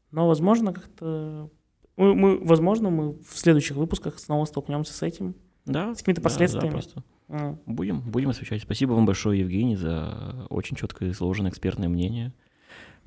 Но, 0.09 0.27
возможно, 0.27 0.73
как-то... 0.73 1.51
Мы, 1.97 2.15
мы- 2.15 2.39
возможно, 2.43 2.89
мы 2.89 3.13
в 3.13 3.37
следующих 3.37 3.77
выпусках 3.77 4.19
снова 4.19 4.45
столкнемся 4.45 4.93
с 4.93 5.01
этим. 5.03 5.35
Да, 5.65 5.93
С 5.93 5.99
какими-то 5.99 6.21
да, 6.21 6.23
последствиями. 6.29 6.67
запросто. 6.69 7.03
М. 7.29 7.59
Будем, 7.65 8.01
будем 8.01 8.29
освещать. 8.29 8.61
Спасибо 8.61 8.93
вам 8.93 9.05
большое, 9.05 9.39
Евгений, 9.41 9.75
за 9.75 10.45
очень 10.49 10.75
четкое 10.75 11.11
изложенное 11.11 11.51
экспертное 11.51 11.87
мнение. 11.89 12.33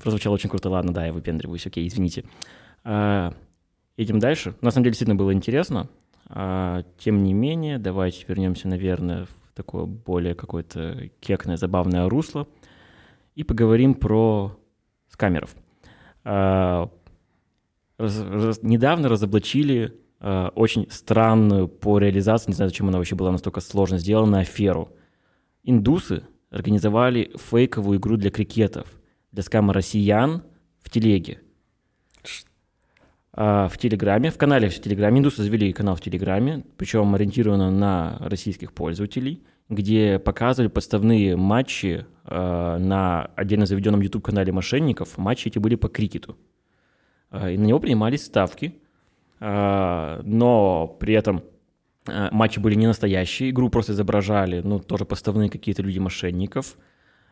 Прозвучало 0.03 0.35
очень 0.35 0.51
круто. 0.51 0.71
Ладно, 0.71 0.93
да, 0.93 1.07
я 1.07 1.13
выпендриваюсь. 1.13 1.67
Окей, 1.67 1.87
извините. 1.87 2.25
А, 2.85 3.35
Едем 3.97 4.19
дальше. 4.19 4.55
На 4.61 4.71
самом 4.71 4.85
деле, 4.85 4.93
действительно 4.93 5.15
было 5.17 5.33
интересно. 5.33 5.89
А, 6.27 6.85
Тем 6.99 7.23
не 7.23 7.33
менее, 7.33 7.79
давайте 7.79 8.25
вернемся, 8.27 8.67
наверное, 8.69 9.27
в 9.27 9.53
такое 9.55 9.85
более 9.87 10.35
какое-то 10.35 11.11
кекное, 11.21 11.57
забавное 11.57 12.09
русло 12.09 12.49
и 13.37 13.45
поговорим 13.45 13.95
про 13.95 14.57
скамеров. 15.09 15.55
А, 16.25 16.91
раз- 17.99 18.21
раз- 18.21 18.63
недавно 18.63 19.09
разоблачили 19.09 19.95
э, 20.21 20.49
очень 20.55 20.87
странную 20.91 21.69
по 21.69 21.99
реализации, 21.99 22.51
не 22.51 22.55
знаю, 22.55 22.71
зачем 22.71 22.89
она 22.89 22.99
вообще 22.99 23.15
была 23.17 23.33
настолько 23.33 23.61
сложно 23.61 23.99
сделана, 23.99 24.41
аферу. 24.41 24.91
Индусы 25.63 26.23
организовали 26.51 27.33
фейковую 27.37 27.99
игру 27.99 28.17
для 28.17 28.31
крикетов, 28.31 28.87
для 29.33 29.43
скама 29.43 29.73
россиян 29.73 30.43
в 30.81 30.91
телеге. 30.91 31.41
А, 33.37 33.69
в 33.69 33.79
Телеграме, 33.79 34.31
в 34.31 34.39
канале 34.39 34.69
в 34.69 34.81
Телеграме. 34.81 35.19
Индусы 35.19 35.43
завели 35.43 35.73
канал 35.73 35.97
в 35.97 36.01
Телеграме, 36.01 36.65
причем 36.77 37.15
ориентировано 37.15 37.71
на 37.71 38.17
российских 38.21 38.73
пользователей, 38.73 39.43
где 39.69 40.21
показывали 40.21 40.69
подставные 40.69 41.35
матчи 41.37 42.07
э, 42.27 42.79
на 42.79 43.31
отдельно 43.35 43.67
заведенном 43.67 44.03
YouTube-канале 44.03 44.53
мошенников. 44.53 45.19
Матчи 45.19 45.49
эти 45.49 45.59
были 45.59 45.75
по 45.75 45.89
крикету. 45.89 46.37
А, 47.35 47.51
И 47.51 47.59
на 47.59 47.65
него 47.65 47.81
принимались 47.81 48.25
ставки, 48.25 48.75
а, 49.41 50.21
но 50.25 50.97
при 51.01 51.15
этом 51.15 51.43
а, 52.07 52.29
матчи 52.31 52.61
были 52.61 52.77
не 52.77 52.87
настоящие, 52.87 53.51
игру 53.51 53.71
просто 53.71 53.93
изображали, 53.93 54.61
ну, 54.61 54.79
тоже 54.79 55.05
поставные 55.05 55.51
какие-то 55.51 55.83
люди 55.83 55.99
мошенников. 55.99 56.77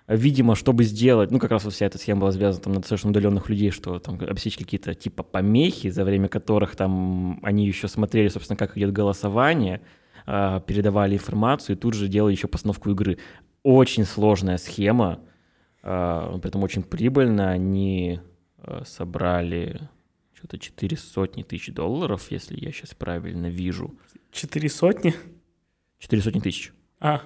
Видимо, 0.09 0.57
чтобы 0.57 0.83
сделать, 0.83 1.31
ну, 1.31 1.39
как 1.39 1.53
раз 1.53 1.65
вот 1.65 1.75
вся 1.75 1.87
эта 1.87 1.99
схема 1.99 2.23
была 2.23 2.33
связана 2.33 2.65
там, 2.65 2.73
на 2.73 2.81
достаточно 2.81 3.11
удаленных 3.11 3.49
людей, 3.49 3.71
что 3.71 4.01
там 4.01 4.19
обсечь 4.29 4.57
какие-то 4.57 4.95
типа 4.95 5.23
помехи, 5.23 5.91
за 5.91 6.05
время 6.05 6.29
которых 6.29 6.75
там 6.75 7.39
они 7.45 7.65
еще 7.65 7.87
смотрели, 7.87 8.27
собственно, 8.27 8.57
как 8.57 8.77
идет 8.77 8.93
голосование, 8.93 9.81
передавали 10.27 11.15
информацию 11.15 11.77
и 11.77 11.79
тут 11.79 11.95
же 11.95 12.09
делали 12.09 12.33
еще 12.33 12.49
постановку 12.49 12.91
игры. 12.91 13.19
Очень 13.63 14.05
сложная 14.05 14.59
схема, 14.59 15.21
при 15.83 16.49
этом 16.49 16.65
очень 16.65 16.83
прибыльно. 16.83 17.51
Они 17.51 18.21
собрали 18.85 19.89
что-то 20.35 20.59
4 20.59 20.97
сотни 20.97 21.43
тысяч 21.43 21.73
долларов, 21.73 22.27
если 22.31 22.59
я 22.59 22.73
сейчас 22.73 22.95
правильно 22.95 23.47
вижу. 23.47 23.95
Четыре 24.31 24.69
сотни? 24.69 25.15
4 25.99 26.23
сотни 26.23 26.41
тысяч. 26.41 26.73
А, 27.01 27.23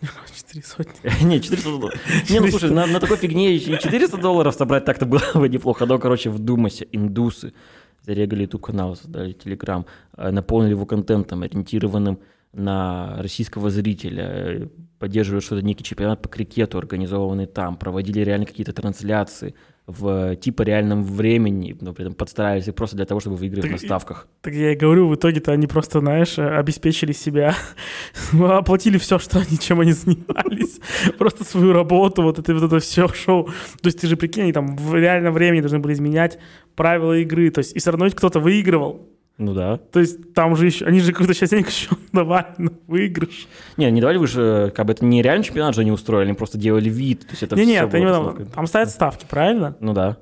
четыре 0.36 0.64
сотни. 0.64 1.24
Не, 1.24 1.40
400 1.40 1.70
долларов. 1.70 2.30
Не, 2.30 2.40
ну 2.40 2.48
слушай, 2.48 2.70
на, 2.70 2.86
на 2.86 3.00
такой 3.00 3.16
фигне 3.16 3.54
еще 3.54 3.74
и 3.74 3.78
400 3.78 4.18
долларов 4.18 4.54
собрать 4.54 4.84
так-то 4.84 5.06
было 5.06 5.20
бы 5.34 5.48
неплохо. 5.48 5.86
Но, 5.86 5.98
короче, 5.98 6.30
вдумайся, 6.30 6.84
индусы 6.84 7.54
зарегали 8.02 8.42
YouTube 8.42 8.62
канал, 8.62 8.96
создали 8.96 9.34
Telegram, 9.34 9.86
э, 10.16 10.30
наполнили 10.30 10.70
его 10.72 10.86
контентом, 10.86 11.42
ориентированным 11.42 12.20
на 12.52 13.16
российского 13.22 13.70
зрителя, 13.70 14.24
э, 14.24 14.68
поддерживали 14.98 15.40
что-то 15.40 15.62
некий 15.62 15.84
чемпионат 15.84 16.20
по 16.20 16.28
крикету, 16.28 16.78
организованный 16.78 17.46
там, 17.46 17.76
проводили 17.76 18.20
реально 18.20 18.46
какие-то 18.46 18.72
трансляции 18.72 19.54
в 19.96 20.36
типа 20.36 20.62
реальном 20.62 21.02
времени, 21.04 21.76
но 21.80 21.92
при 21.92 22.04
этом 22.04 22.14
подстраивались 22.14 22.68
их 22.68 22.74
просто 22.74 22.96
для 22.96 23.04
того, 23.06 23.20
чтобы 23.20 23.36
выиграть 23.36 23.62
Так 23.62 23.70
на 23.72 23.76
и- 23.76 23.78
ставках. 23.78 24.26
Так 24.40 24.54
я 24.54 24.72
и 24.72 24.76
говорю, 24.76 25.08
в 25.08 25.14
итоге-то 25.14 25.52
они 25.52 25.66
просто, 25.66 26.00
знаешь, 26.00 26.38
э, 26.38 26.46
обеспечили 26.48 27.12
себя, 27.12 27.54
оплатили 28.32 28.98
все, 28.98 29.18
что 29.18 29.38
они, 29.38 29.58
чем 29.58 29.80
они 29.80 29.92
занимались, 29.92 30.80
просто 31.18 31.44
свою 31.44 31.72
работу, 31.72 32.22
вот 32.22 32.38
это 32.38 32.54
вот 32.54 32.62
это 32.62 32.78
все 32.78 33.08
шоу. 33.08 33.44
То 33.80 33.86
есть 33.88 34.00
ты 34.00 34.06
же 34.06 34.16
прикинь, 34.16 34.44
они 34.44 34.52
там 34.52 34.76
в 34.76 34.94
реальном 34.94 35.34
времени 35.34 35.60
должны 35.60 35.78
были 35.78 35.92
изменять 35.94 36.38
правила 36.74 37.12
игры, 37.18 37.50
то 37.50 37.58
есть 37.58 37.76
и 37.76 37.78
все 37.78 37.90
равно 37.90 38.08
кто-то 38.10 38.40
выигрывал. 38.40 39.08
Ну 39.38 39.54
да. 39.54 39.78
То 39.78 39.98
есть 40.00 40.34
там 40.34 40.54
же 40.56 40.66
еще, 40.66 40.84
они 40.84 41.00
же 41.00 41.12
какой-то 41.12 41.34
сейчас 41.34 41.50
денег 41.50 41.66
еще 41.70 41.88
давали 42.12 42.46
на 42.58 42.70
выигрыш. 42.86 43.48
Не, 43.76 43.90
не 43.90 44.00
давали 44.00 44.18
вы 44.18 44.26
же, 44.26 44.72
как 44.76 44.86
бы 44.86 44.92
это 44.92 45.04
не 45.04 45.22
реальный 45.22 45.44
чемпионат 45.44 45.74
же 45.74 45.80
они 45.80 45.90
устроили, 45.90 46.28
они 46.28 46.36
просто 46.36 46.58
делали 46.58 46.88
вид. 46.88 47.20
То 47.20 47.30
есть 47.30 47.42
это 47.42 47.56
Не, 47.56 47.64
нет, 47.66 47.88
было 47.90 47.96
именно 47.98 48.18
постановка. 48.18 48.44
там 48.54 48.66
ставят 48.66 48.90
ставки, 48.90 49.26
правильно? 49.28 49.76
Ну 49.80 49.92
да. 49.94 50.18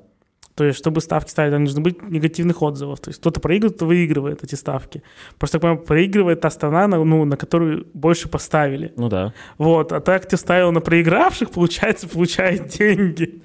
То 0.53 0.65
есть, 0.65 0.77
чтобы 0.79 0.99
ставки 1.01 1.29
ставить, 1.29 1.53
там 1.53 1.63
должны 1.63 1.81
быть 1.81 2.01
негативных 2.03 2.61
отзывов. 2.61 2.99
То 2.99 3.09
есть, 3.09 3.19
кто-то 3.21 3.39
проигрывает, 3.39 3.77
кто 3.77 3.85
выигрывает 3.85 4.43
эти 4.43 4.55
ставки. 4.55 5.01
Просто, 5.39 5.57
так 5.57 5.61
понимаю, 5.61 5.81
проигрывает 5.85 6.41
та 6.41 6.49
страна, 6.49 6.87
на- 6.87 7.03
ну, 7.03 7.23
на 7.23 7.37
которую 7.37 7.87
больше 7.93 8.27
поставили. 8.27 8.91
Ну 8.97 9.07
да. 9.07 9.33
Вот, 9.57 9.91
а 9.93 10.01
так 10.01 10.25
ты 10.27 10.35
ставил 10.35 10.71
на 10.73 10.81
проигравших, 10.81 11.51
получается, 11.51 12.07
получает 12.09 12.67
деньги. 12.67 13.41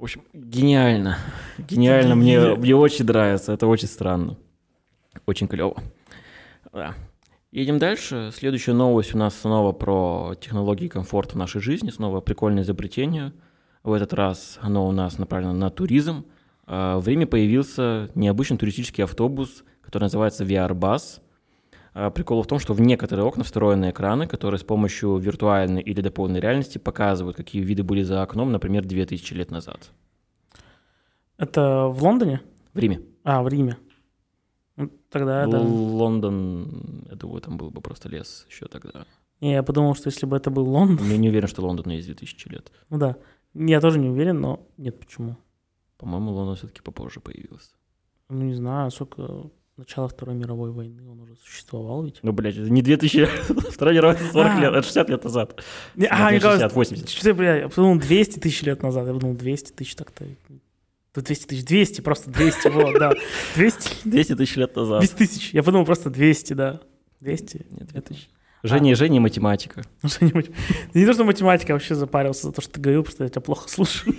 В 0.00 0.04
общем, 0.04 0.24
гениально. 0.32 1.18
Гениально. 1.58 2.14
Мне, 2.14 2.54
мне 2.54 2.74
очень 2.74 3.04
нравится. 3.04 3.52
Это 3.52 3.66
очень 3.66 3.86
странно. 3.86 4.38
Очень 5.26 5.46
клево. 5.46 5.76
Да. 6.72 6.94
Едем 7.52 7.78
дальше. 7.78 8.30
Следующая 8.34 8.72
новость 8.72 9.14
у 9.14 9.18
нас 9.18 9.38
снова 9.38 9.72
про 9.72 10.36
технологии 10.40 10.88
комфорта 10.88 11.34
в 11.34 11.36
нашей 11.36 11.60
жизни. 11.60 11.90
Снова 11.90 12.22
прикольное 12.22 12.62
изобретение. 12.62 13.34
В 13.82 13.92
этот 13.92 14.14
раз 14.14 14.58
оно 14.62 14.88
у 14.88 14.92
нас 14.92 15.18
направлено 15.18 15.52
на 15.52 15.68
туризм. 15.68 16.24
А, 16.66 16.98
В 16.98 17.06
Риме 17.06 17.26
появился 17.26 18.08
необычный 18.14 18.56
туристический 18.56 19.04
автобус, 19.04 19.64
который 19.82 20.04
называется 20.04 20.44
VR-бас. 20.44 21.20
А, 21.92 22.10
Прикол 22.10 22.42
в 22.42 22.46
том, 22.46 22.58
что 22.58 22.74
в 22.74 22.80
некоторые 22.80 23.24
окна 23.24 23.44
встроены 23.44 23.90
экраны, 23.90 24.26
которые 24.26 24.58
с 24.58 24.64
помощью 24.64 25.16
виртуальной 25.16 25.82
или 25.82 26.00
дополненной 26.00 26.40
реальности 26.40 26.78
показывают, 26.78 27.36
какие 27.36 27.62
виды 27.62 27.82
были 27.82 28.02
за 28.02 28.22
окном, 28.22 28.52
например, 28.52 28.84
2000 28.84 29.34
лет 29.34 29.50
назад. 29.50 29.90
Это 31.36 31.86
в 31.88 32.02
Лондоне? 32.02 32.42
В 32.74 32.78
Риме. 32.78 33.00
А, 33.24 33.42
в 33.42 33.48
Риме. 33.48 33.76
Ну, 34.76 34.90
Тогда 35.10 35.44
это... 35.44 35.58
Лондон, 35.58 37.06
я 37.10 37.16
думаю, 37.16 37.40
там 37.40 37.56
был 37.56 37.70
бы 37.70 37.80
просто 37.80 38.08
лес 38.08 38.46
еще 38.48 38.66
тогда. 38.66 39.04
Не, 39.40 39.52
я 39.52 39.62
подумал, 39.62 39.94
что 39.94 40.08
если 40.08 40.26
бы 40.26 40.36
это 40.36 40.50
был 40.50 40.68
Лондон... 40.68 41.06
Я 41.08 41.16
не 41.16 41.28
уверен, 41.28 41.48
что 41.48 41.62
Лондону 41.62 41.94
есть 41.94 42.06
2000 42.06 42.48
лет. 42.48 42.70
Ну 42.90 42.98
да. 42.98 43.16
Я 43.54 43.80
тоже 43.80 43.98
не 43.98 44.08
уверен, 44.08 44.40
но 44.40 44.68
нет, 44.76 45.00
почему? 45.00 45.36
По-моему, 45.96 46.32
Лондон 46.32 46.56
все-таки 46.56 46.82
попозже 46.82 47.20
появился. 47.20 47.70
Ну, 48.28 48.44
не 48.44 48.54
знаю, 48.54 48.90
сколько... 48.90 49.50
начала 49.80 50.08
Второй 50.08 50.34
мировой 50.36 50.70
войны 50.70 51.02
он 51.10 51.20
уже 51.20 51.34
существовал 51.36 52.04
ведь. 52.04 52.20
Ну, 52.22 52.32
блядь, 52.32 52.56
это 52.56 52.70
не 52.70 52.82
2000, 52.82 53.26
Вторая 53.72 53.94
мировая 53.96 54.18
40 54.32 54.52
А. 54.52 54.60
лет, 54.60 54.72
это 54.72 54.82
60 54.82 55.10
лет 55.10 55.24
назад. 55.24 55.62
Не, 55.96 56.06
а, 56.06 56.30
мне 56.30 56.38
кажется, 56.40 56.68
60, 56.68 56.74
80. 56.74 57.08
что-то, 57.08 57.34
бля, 57.34 57.56
я 57.56 57.68
подумал 57.68 57.98
200 57.98 58.38
тысяч 58.38 58.62
лет 58.62 58.82
назад, 58.82 59.06
я 59.06 59.12
подумал 59.14 59.34
200 59.36 59.72
тысяч 59.72 59.94
так-то. 59.96 60.24
Да 61.14 61.22
200 61.22 61.46
тысяч, 61.46 61.64
200, 61.64 62.00
просто 62.02 62.30
200, 62.30 62.68
вот, 62.68 62.98
да. 62.98 63.12
200, 63.56 64.08
200 64.08 64.34
тысяч 64.36 64.56
лет 64.56 64.76
назад. 64.76 65.00
200 65.00 65.16
тысяч, 65.16 65.50
я 65.54 65.62
подумал 65.62 65.84
просто 65.86 66.10
200, 66.10 66.52
да. 66.52 66.80
200? 67.20 67.66
Нет, 67.70 67.82
Это- 67.94 68.08
2000. 68.14 68.28
Женя, 68.62 68.94
Женя 68.96 69.20
математика. 69.20 69.82
Что-нибудь. 70.04 70.50
Не 70.94 71.06
то, 71.06 71.12
что 71.14 71.24
математика 71.24 71.72
вообще 71.72 71.94
запарился 71.94 72.48
за 72.48 72.52
то, 72.52 72.60
что 72.60 72.72
ты 72.72 72.80
говорил, 72.80 73.02
просто 73.02 73.24
я 73.24 73.30
тебя 73.30 73.40
плохо 73.40 73.68
слушаю. 73.70 74.14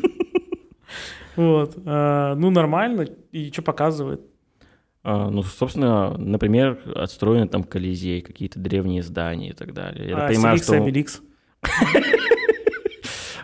Вот. 1.35 1.77
а, 1.85 2.35
Ну, 2.35 2.49
нормально. 2.49 3.07
И 3.31 3.51
что 3.51 3.61
показывает? 3.61 4.21
А, 5.03 5.29
ну, 5.29 5.41
собственно, 5.43 6.15
например, 6.17 6.77
отстроены 6.95 7.47
там 7.47 7.63
Колизей, 7.63 8.21
какие-то 8.21 8.59
древние 8.59 9.01
здания 9.01 9.49
и 9.49 9.53
так 9.53 9.73
далее. 9.73 10.09
Я 10.09 10.17
А, 10.25 10.27
понимаю, 10.27 10.55
Астерикс 10.55 10.61
и 10.61 10.73
что, 10.73 10.83
Обеликс. 10.83 11.21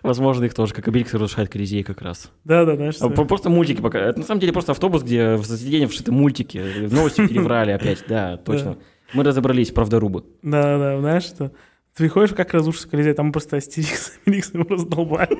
возможно, 0.03 0.45
их 0.45 0.53
тоже, 0.53 0.73
как 0.73 0.87
Обеликс, 0.87 1.13
разрушает 1.13 1.49
Колизей 1.49 1.83
как 1.83 2.01
раз. 2.01 2.31
Да, 2.43 2.65
да, 2.65 2.75
знаешь. 2.75 2.95
А, 2.99 3.09
про- 3.09 3.25
Просто 3.25 3.49
мультики 3.49 3.81
пока. 3.81 3.99
Это 3.99 4.19
на 4.19 4.25
самом 4.25 4.39
деле 4.39 4.53
просто 4.53 4.71
автобус, 4.73 5.03
где 5.03 5.35
в 5.35 5.45
сиденье 5.45 5.87
вшиты 5.87 6.11
мультики. 6.11 6.85
В 6.87 6.93
новости 6.93 7.27
переврали 7.27 7.71
опять, 7.71 8.03
да, 8.07 8.37
точно. 8.45 8.77
Мы 9.13 9.23
разобрались, 9.23 9.71
правдорубы. 9.71 10.25
Да, 10.43 10.77
да, 10.77 10.99
знаешь, 10.99 11.23
что 11.23 11.49
ты 11.95 12.03
приходишь, 12.03 12.35
как 12.35 12.53
разрушится 12.53 12.89
Колизей, 12.89 13.13
там 13.13 13.31
просто 13.31 13.57
Астерикс 13.57 14.13
и 14.25 14.29
Обеликс 14.29 14.53
его 14.53 14.63
раздолбали. 14.69 15.37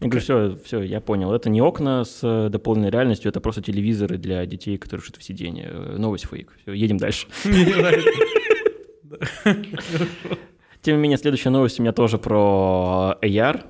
Я 0.00 0.08
говорю, 0.08 0.20
все, 0.20 0.58
все, 0.64 0.82
я 0.82 1.00
понял. 1.00 1.32
Это 1.32 1.48
не 1.48 1.60
окна 1.62 2.04
с 2.04 2.20
э, 2.22 2.48
дополненной 2.50 2.90
реальностью, 2.90 3.30
это 3.30 3.40
просто 3.40 3.62
телевизоры 3.62 4.18
для 4.18 4.44
детей, 4.44 4.76
которые 4.76 5.02
вшиты 5.02 5.20
в 5.20 5.24
сиденье. 5.24 5.68
Э, 5.70 5.96
Новость 5.96 6.26
фейк. 6.26 6.52
Все, 6.62 6.72
едем 6.72 6.98
дальше. 6.98 7.26
Не. 7.44 7.66
Тем 10.82 10.96
не 10.96 11.02
менее, 11.02 11.18
следующая 11.18 11.50
новость 11.50 11.80
у 11.80 11.82
меня 11.82 11.92
тоже 11.92 12.18
про 12.18 13.16
AR. 13.22 13.64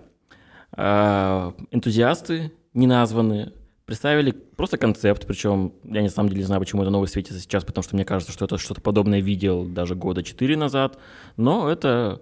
А, 0.72 1.54
Энтузиасты, 1.70 2.52
неназванные, 2.74 3.52
представили 3.86 4.32
просто 4.32 4.76
концепт, 4.76 5.26
причем 5.26 5.72
я 5.84 6.02
на 6.02 6.08
самом 6.08 6.28
деле 6.28 6.42
не 6.42 6.46
знаю, 6.46 6.60
почему 6.60 6.82
эта 6.82 6.90
новость 6.90 7.14
светится 7.14 7.40
сейчас, 7.40 7.64
потому 7.64 7.82
что 7.84 7.94
мне 7.94 8.04
кажется, 8.04 8.32
что 8.32 8.44
это 8.44 8.58
что-то 8.58 8.80
подобное 8.80 9.20
видел 9.20 9.64
даже 9.64 9.94
года 9.94 10.22
4 10.22 10.56
назад, 10.56 10.98
но 11.36 11.70
это, 11.70 12.20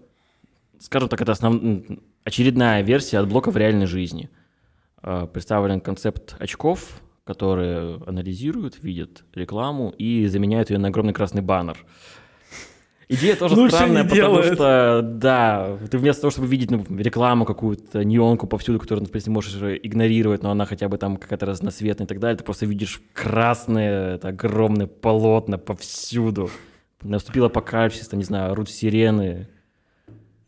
скажем 0.79 1.09
так, 1.09 1.21
это 1.23 1.33
основ... 1.33 1.61
очередная 2.25 2.83
версия 2.83 3.19
от 3.19 3.29
блока 3.29 3.51
в 3.51 3.57
реальной 3.57 3.87
жизни. 3.87 4.31
А, 5.03 5.27
Представлен 5.27 5.81
концепт 5.81 6.37
очков, 6.39 7.03
которые 7.25 8.01
анализируют, 8.07 8.83
видят 8.83 9.25
рекламу 9.35 9.95
и 9.97 10.27
заменяют 10.27 10.71
ее 10.71 10.79
на 10.79 10.89
огромный 10.89 11.13
красный 11.13 11.43
баннер. 11.43 11.79
Идея 13.09 13.37
тоже 13.37 13.55
Лучше 13.57 13.77
странная, 13.77 14.05
потому 14.05 14.15
делают. 14.15 14.55
что, 14.55 15.01
да, 15.03 15.79
ты 15.91 15.99
вместо 15.99 16.23
того, 16.23 16.31
чтобы 16.31 16.49
видеть 16.49 16.71
ну, 16.71 16.85
рекламу 16.97 17.45
какую-то, 17.45 18.05
неонку 18.05 18.47
повсюду, 18.47 18.79
которую, 18.79 19.05
например, 19.05 19.31
можешь 19.31 19.55
игнорировать, 19.83 20.43
но 20.43 20.51
она 20.51 20.65
хотя 20.65 20.89
бы 20.89 20.97
там 20.97 21.17
какая-то 21.17 21.47
разноцветная 21.47 22.07
и 22.07 22.09
так 22.09 22.19
далее, 22.19 22.39
ты 22.39 22.45
просто 22.45 22.67
видишь 22.67 23.01
красное, 23.13 24.15
это 24.17 24.29
огромное 24.29 24.87
полотна 24.87 25.59
повсюду. 25.59 26.51
Наступил 27.03 27.45
апокалипсис, 27.45 28.09
там, 28.09 28.19
не 28.19 28.25
знаю, 28.25 28.53
орут 28.53 28.71
сирены. 28.71 29.49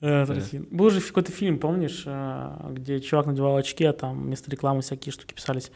Э, 0.00 0.22
отвратительно. 0.22 0.66
Был 0.70 0.90
же 0.90 1.00
какой-то 1.00 1.32
фильм, 1.32 1.58
помнишь, 1.58 2.04
а, 2.06 2.70
где 2.72 3.00
чувак 3.00 3.26
надевал 3.26 3.56
очки, 3.56 3.84
а 3.84 3.92
там 3.92 4.22
вместо 4.22 4.50
рекламы 4.50 4.82
всякие 4.82 5.12
штуки 5.12 5.34
писались. 5.34 5.70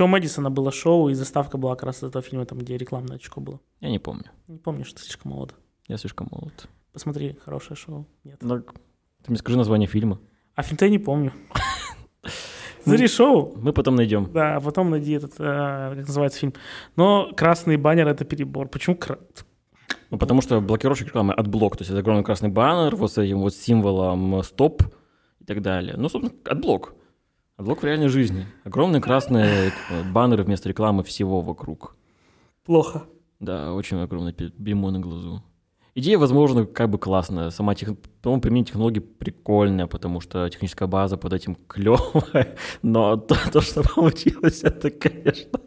У 0.00 0.06
Мэдисона 0.06 0.50
было 0.50 0.72
шоу, 0.72 1.10
и 1.10 1.14
заставка 1.14 1.58
была 1.58 1.74
как 1.76 1.84
раз 1.84 1.98
из 1.98 2.04
этого 2.04 2.22
фильма, 2.22 2.46
там, 2.46 2.58
где 2.58 2.76
рекламное 2.76 3.16
очко 3.16 3.40
было. 3.40 3.60
Я 3.80 3.90
не 3.90 3.98
помню, 3.98 4.24
Не 4.48 4.58
помнишь, 4.58 4.92
ты 4.92 5.02
слишком 5.02 5.32
молод. 5.32 5.54
я 5.86 5.98
слишком 5.98 6.28
молод. 6.30 6.68
Посмотри, 6.92 7.36
хорошее 7.44 7.76
шоу. 7.76 8.06
Нет. 8.24 8.38
Ну, 8.42 8.60
ты 8.60 9.28
мне 9.28 9.36
скажи 9.36 9.56
название 9.58 9.88
фильма. 9.88 10.18
А 10.54 10.62
фильм-то 10.62 10.86
я 10.86 10.90
не 10.90 10.98
помню. 10.98 11.32
Смотри, 12.84 13.06
шоу. 13.06 13.54
Мы 13.56 13.72
потом 13.72 13.96
найдем. 13.96 14.30
Да, 14.32 14.56
а 14.56 14.60
потом 14.60 14.90
найди 14.90 15.12
этот, 15.12 15.34
э, 15.38 15.94
как 15.96 16.06
называется 16.06 16.38
фильм. 16.40 16.54
Но 16.96 17.32
красный 17.36 17.76
баннер— 17.76 18.08
это 18.08 18.24
перебор. 18.24 18.68
Почему 18.68 18.98
Ну, 20.12 20.18
потому 20.18 20.42
что 20.42 20.60
блокировщик 20.60 21.06
рекламы 21.06 21.32
AdBlock, 21.32 21.78
то 21.78 21.80
есть 21.80 21.90
это 21.90 22.00
огромный 22.00 22.22
красный 22.22 22.50
баннер 22.50 22.96
вот 22.96 23.10
с 23.10 23.16
этим 23.16 23.40
вот 23.40 23.54
символом 23.54 24.42
стоп 24.42 24.82
и 25.40 25.44
так 25.46 25.62
далее. 25.62 25.94
Ну, 25.96 26.10
собственно, 26.10 26.38
AdBlock. 26.44 26.94
AdBlock 27.56 27.80
в 27.82 27.86
реальной 27.86 28.08
жизни. 28.08 28.46
Огромные 28.62 29.00
красные 29.00 29.72
э, 29.90 30.12
баннеры 30.12 30.42
вместо 30.42 30.68
рекламы 30.68 31.02
всего 31.02 31.40
вокруг. 31.40 31.96
плохо? 32.62 33.04
Да, 33.40 33.72
очень 33.72 33.96
огромное 34.00 34.34
пе- 34.34 34.52
бельмо 34.58 34.90
на 34.90 35.00
глазу. 35.00 35.42
Идея, 35.94 36.16
возможно, 36.16 36.64
как 36.64 36.88
бы 36.88 36.98
классная. 36.98 37.50
Сама 37.50 37.74
тех... 37.74 37.90
по-моему, 38.22 38.40
применение 38.40 38.66
технологий 38.66 39.00
прикольная, 39.00 39.86
потому 39.86 40.20
что 40.22 40.48
техническая 40.48 40.88
база 40.88 41.18
под 41.18 41.34
этим 41.34 41.54
клевая. 41.68 42.56
Но 42.80 43.16
то, 43.18 43.36
то, 43.52 43.60
что 43.60 43.82
получилось, 43.82 44.62
это, 44.62 44.90
конечно, 44.90 45.60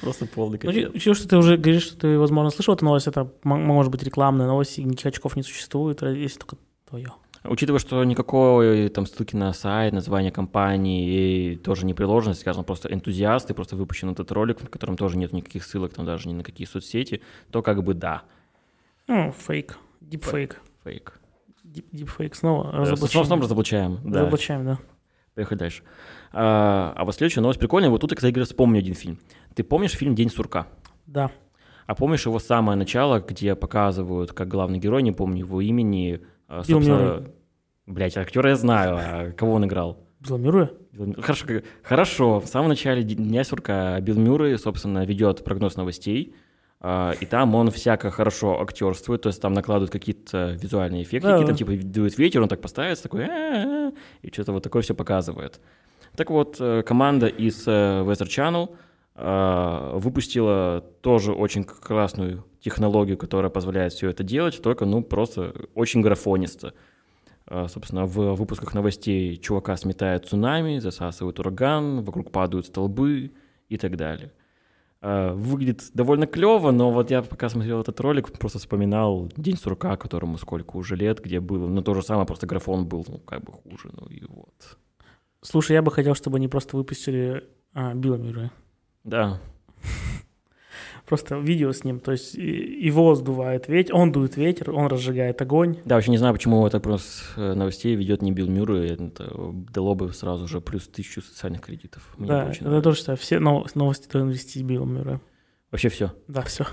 просто 0.00 0.26
полный 0.26 0.58
Ну, 0.62 0.68
капец. 0.70 0.90
учитывая, 0.94 1.14
что 1.16 1.28
ты 1.28 1.36
уже 1.36 1.56
говоришь, 1.58 1.82
что 1.82 1.98
ты, 1.98 2.18
возможно, 2.18 2.50
слышал 2.50 2.74
эту 2.74 2.86
новость, 2.86 3.08
это 3.08 3.30
может 3.44 3.92
быть 3.92 4.02
рекламная 4.02 4.46
новость, 4.46 4.78
и 4.78 4.84
никаких 4.84 5.06
очков 5.06 5.36
не 5.36 5.42
существует, 5.42 6.00
есть 6.02 6.38
только 6.38 6.56
твое. 6.88 7.12
Учитывая, 7.44 7.78
что 7.78 8.02
никакой 8.04 8.88
там 8.88 9.06
ссылки 9.06 9.36
на 9.36 9.52
сайт, 9.52 9.92
название 9.92 10.32
компании 10.32 11.52
и 11.52 11.56
тоже 11.56 11.84
не 11.86 11.94
приложено, 11.94 12.34
скажем, 12.34 12.64
просто 12.64 12.92
энтузиасты, 12.92 13.54
просто 13.54 13.76
выпущен 13.76 14.10
этот 14.10 14.32
ролик, 14.32 14.60
в 14.60 14.68
котором 14.68 14.96
тоже 14.96 15.18
нет 15.18 15.32
никаких 15.32 15.64
ссылок, 15.64 15.92
там 15.94 16.04
даже 16.06 16.28
ни 16.28 16.32
на 16.32 16.42
какие 16.42 16.66
соцсети, 16.66 17.20
то 17.50 17.62
как 17.62 17.82
бы 17.84 17.94
да, 17.94 18.22
Ну, 19.08 19.32
фейк. 19.32 19.78
Дипфейк. 20.00 20.60
фейк. 20.84 21.18
Дип- 21.64 21.86
Дипфейк 21.92 22.34
снова 22.34 22.70
Снова, 22.70 22.80
разоблачаем. 22.80 23.24
снова 23.26 23.42
разоблачаем, 23.42 24.00
да. 24.04 24.20
Разоблачаем, 24.20 24.64
да. 24.64 24.78
Поехали 25.34 25.58
дальше. 25.58 25.82
А, 26.32 26.92
а 26.96 27.04
вот 27.04 27.14
следующая 27.14 27.40
новость 27.40 27.60
прикольная. 27.60 27.90
Вот 27.90 28.00
тут 28.00 28.10
я, 28.10 28.16
кстати 28.16 28.32
говоря, 28.32 28.46
вспомню 28.46 28.78
один 28.80 28.94
фильм. 28.94 29.18
Ты 29.54 29.64
помнишь 29.64 29.92
фильм 29.92 30.14
«День 30.14 30.30
сурка»? 30.30 30.66
Да. 31.06 31.30
А 31.86 31.94
помнишь 31.94 32.26
его 32.26 32.38
самое 32.38 32.76
начало, 32.76 33.20
где 33.20 33.54
показывают, 33.54 34.32
как 34.32 34.48
главный 34.48 34.78
герой, 34.78 35.02
не 35.02 35.12
помню 35.12 35.38
его 35.38 35.60
имени, 35.60 36.20
Билл 36.48 36.64
собственно... 36.64 37.24
Блять, 37.86 38.16
актера 38.18 38.50
я 38.50 38.56
знаю, 38.56 38.96
а 38.98 39.32
кого 39.32 39.54
он 39.54 39.64
играл? 39.64 39.98
Билл 40.20 40.36
Мюррей? 40.36 40.68
Хорошо, 41.22 41.46
хорошо. 41.82 42.40
В 42.40 42.46
самом 42.46 42.68
начале 42.68 43.02
Дня 43.02 43.44
сурка 43.44 43.98
Билл 44.00 44.18
Мюррей, 44.18 44.58
собственно, 44.58 45.06
ведет 45.06 45.42
прогноз 45.44 45.76
новостей, 45.76 46.34
и 46.80 47.26
там 47.28 47.54
он 47.56 47.70
всяко 47.72 48.10
хорошо 48.10 48.60
актерствует, 48.60 49.22
то 49.22 49.28
есть 49.30 49.42
там 49.42 49.52
накладывают 49.52 49.90
какие-то 49.90 50.56
визуальные 50.60 51.02
эффекты, 51.02 51.26
Да. 51.28 51.32
какие 51.34 51.46
там 51.46 51.56
типа 51.56 51.72
дует 51.84 52.16
ветер, 52.18 52.40
он 52.42 52.48
так 52.48 52.60
поставится, 52.60 53.02
такой 53.02 53.24
«А-а-а», 53.24 53.92
и 54.22 54.30
что-то 54.32 54.52
вот 54.52 54.62
такое 54.62 54.82
все 54.82 54.94
показывает. 54.94 55.60
Так 56.16 56.30
вот, 56.30 56.56
э, 56.60 56.82
команда 56.84 57.26
из 57.26 57.66
э, 57.66 57.70
Weather 57.70 58.26
Channel 58.28 58.76
э, 59.16 59.98
выпустила 59.98 60.84
тоже 61.00 61.32
очень 61.32 61.64
классную 61.64 62.44
технологию, 62.60 63.16
которая 63.16 63.50
позволяет 63.50 63.92
все 63.92 64.10
это 64.10 64.22
делать, 64.22 64.60
только, 64.62 64.84
ну, 64.84 65.02
просто 65.02 65.52
очень 65.74 66.00
графонисто. 66.00 66.74
Э, 67.48 67.66
Собственно, 67.68 68.06
в 68.06 68.34
выпусках 68.36 68.74
новостей 68.74 69.36
чувака 69.36 69.76
сметает 69.76 70.26
цунами, 70.26 70.78
засасывает 70.78 71.38
ураган, 71.40 72.04
вокруг 72.04 72.30
падают 72.30 72.66
столбы 72.66 73.32
и 73.68 73.76
так 73.76 73.96
далее. 73.96 74.30
Э, 75.00 75.32
Выглядит 75.32 75.90
довольно 75.94 76.26
клево, 76.26 76.72
но 76.72 76.90
вот 76.90 77.10
я 77.10 77.22
пока 77.22 77.48
смотрел 77.48 77.80
этот 77.80 78.00
ролик, 78.00 78.32
просто 78.32 78.58
вспоминал 78.58 79.30
День 79.36 79.56
сурка, 79.56 79.96
которому 79.96 80.38
сколько 80.38 80.76
уже 80.76 80.96
лет, 80.96 81.20
где 81.22 81.40
было, 81.40 81.68
ну 81.68 81.82
то 81.82 81.94
же 81.94 82.02
самое, 82.02 82.26
просто 82.26 82.46
графон 82.46 82.86
был, 82.86 83.04
ну 83.08 83.18
как 83.18 83.44
бы 83.44 83.52
хуже, 83.52 83.90
ну 83.92 84.06
и 84.08 84.24
вот. 84.28 84.78
Слушай, 85.40 85.74
я 85.74 85.82
бы 85.82 85.92
хотел, 85.92 86.14
чтобы 86.14 86.38
они 86.38 86.48
просто 86.48 86.76
выпустили 86.76 87.44
а, 87.72 87.94
Билла 87.94 88.16
Мюррея. 88.16 88.50
Да, 89.04 89.40
Просто 91.08 91.38
видео 91.38 91.72
с 91.72 91.84
ним, 91.84 92.00
то 92.00 92.12
есть 92.12 92.34
его 92.34 93.14
сдувает 93.14 93.66
ветер, 93.66 93.94
он 93.94 94.12
дует 94.12 94.36
ветер, 94.36 94.70
он 94.72 94.88
разжигает 94.88 95.40
огонь. 95.40 95.78
да, 95.86 95.94
вообще 95.94 96.10
не 96.10 96.18
знаю, 96.18 96.34
почему 96.34 96.66
это 96.66 96.80
просто 96.80 97.08
э, 97.36 97.54
новостей 97.54 97.94
ведет 97.96 98.20
не 98.20 98.30
Билл 98.30 98.48
Мюррей, 98.48 98.90
это 98.92 99.32
дало 99.72 99.94
бы 99.94 100.12
сразу 100.12 100.46
же 100.46 100.60
плюс 100.60 100.86
тысячу 100.86 101.22
социальных 101.22 101.62
кредитов. 101.62 102.12
Мне 102.18 102.28
да, 102.28 102.50
это 102.50 102.82
тоже 102.82 102.98
считаю. 102.98 103.16
Все 103.16 103.38
нов- 103.40 103.74
новости 103.74 104.06
должны 104.06 104.32
вести 104.32 104.62
Билла 104.62 104.84
Мюррея. 104.84 105.20
Вообще 105.70 105.88
все. 105.88 106.12
Да, 106.28 106.42
все. 106.42 106.66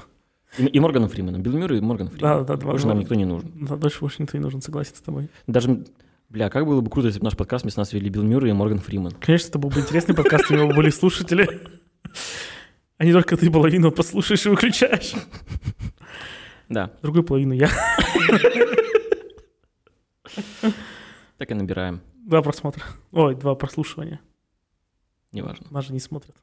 И, 0.57 0.65
и 0.65 0.79
Морганом 0.81 1.07
Фрименом. 1.09 1.41
Билл 1.41 1.53
Мюррей 1.57 1.77
и 1.79 1.81
Морган 1.81 2.07
Фримен. 2.09 2.21
Да, 2.21 2.43
да, 2.43 2.55
два- 2.57 2.71
Больше 2.71 2.87
нам 2.87 2.99
никто 2.99 3.15
не 3.15 3.23
нужен. 3.25 3.53
Да, 3.61 3.77
дальше 3.77 3.99
больше 4.01 4.21
никто 4.21 4.37
не 4.37 4.43
нужен, 4.43 4.61
согласен 4.61 4.95
с 4.95 5.01
тобой. 5.01 5.29
Даже, 5.47 5.85
бля, 6.27 6.49
как 6.49 6.65
было 6.65 6.81
бы 6.81 6.89
круто, 6.89 7.07
если 7.07 7.19
бы 7.21 7.25
наш 7.25 7.37
подкаст 7.37 7.63
вместо 7.63 7.79
нас 7.79 7.93
вели 7.93 8.09
Билл 8.09 8.23
Мюррей 8.23 8.49
и 8.51 8.53
Морган 8.53 8.79
Фриман. 8.79 9.13
Конечно, 9.21 9.47
это 9.47 9.59
был 9.59 9.69
бы 9.69 9.79
интересный 9.79 10.13
подкаст, 10.15 10.51
у 10.51 10.55
него 10.55 10.73
были 10.73 10.89
слушатели. 10.89 11.47
А 12.97 13.05
не 13.05 13.11
только 13.11 13.35
ты 13.37 13.51
половину 13.51 13.91
послушаешь 13.91 14.45
и 14.45 14.49
выключаешь. 14.49 15.13
Да, 16.69 16.91
Другую 17.01 17.23
половину 17.23 17.53
я. 17.53 17.69
так 21.37 21.51
и 21.51 21.53
набираем. 21.53 22.01
Два 22.15 22.41
просмотра. 22.41 22.83
Ой, 23.11 23.35
два 23.35 23.55
прослушивания. 23.55 24.19
Неважно. 25.31 25.67
Нас 25.69 25.85
же 25.85 25.93
не 25.93 25.99
смотрят. 25.99 26.35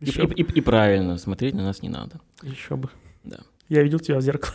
И, 0.00 0.04
и- 0.10 0.42
и 0.42 0.60
правильно, 0.60 1.18
смотреть 1.18 1.54
на 1.54 1.62
нас 1.64 1.82
не 1.82 1.88
надо. 1.88 2.20
еще 2.42 2.76
бы. 2.76 2.88
Да. 3.24 3.38
Я 3.68 3.82
видел 3.82 3.98
тебя 4.00 4.18
в 4.18 4.22
зеркало. 4.22 4.54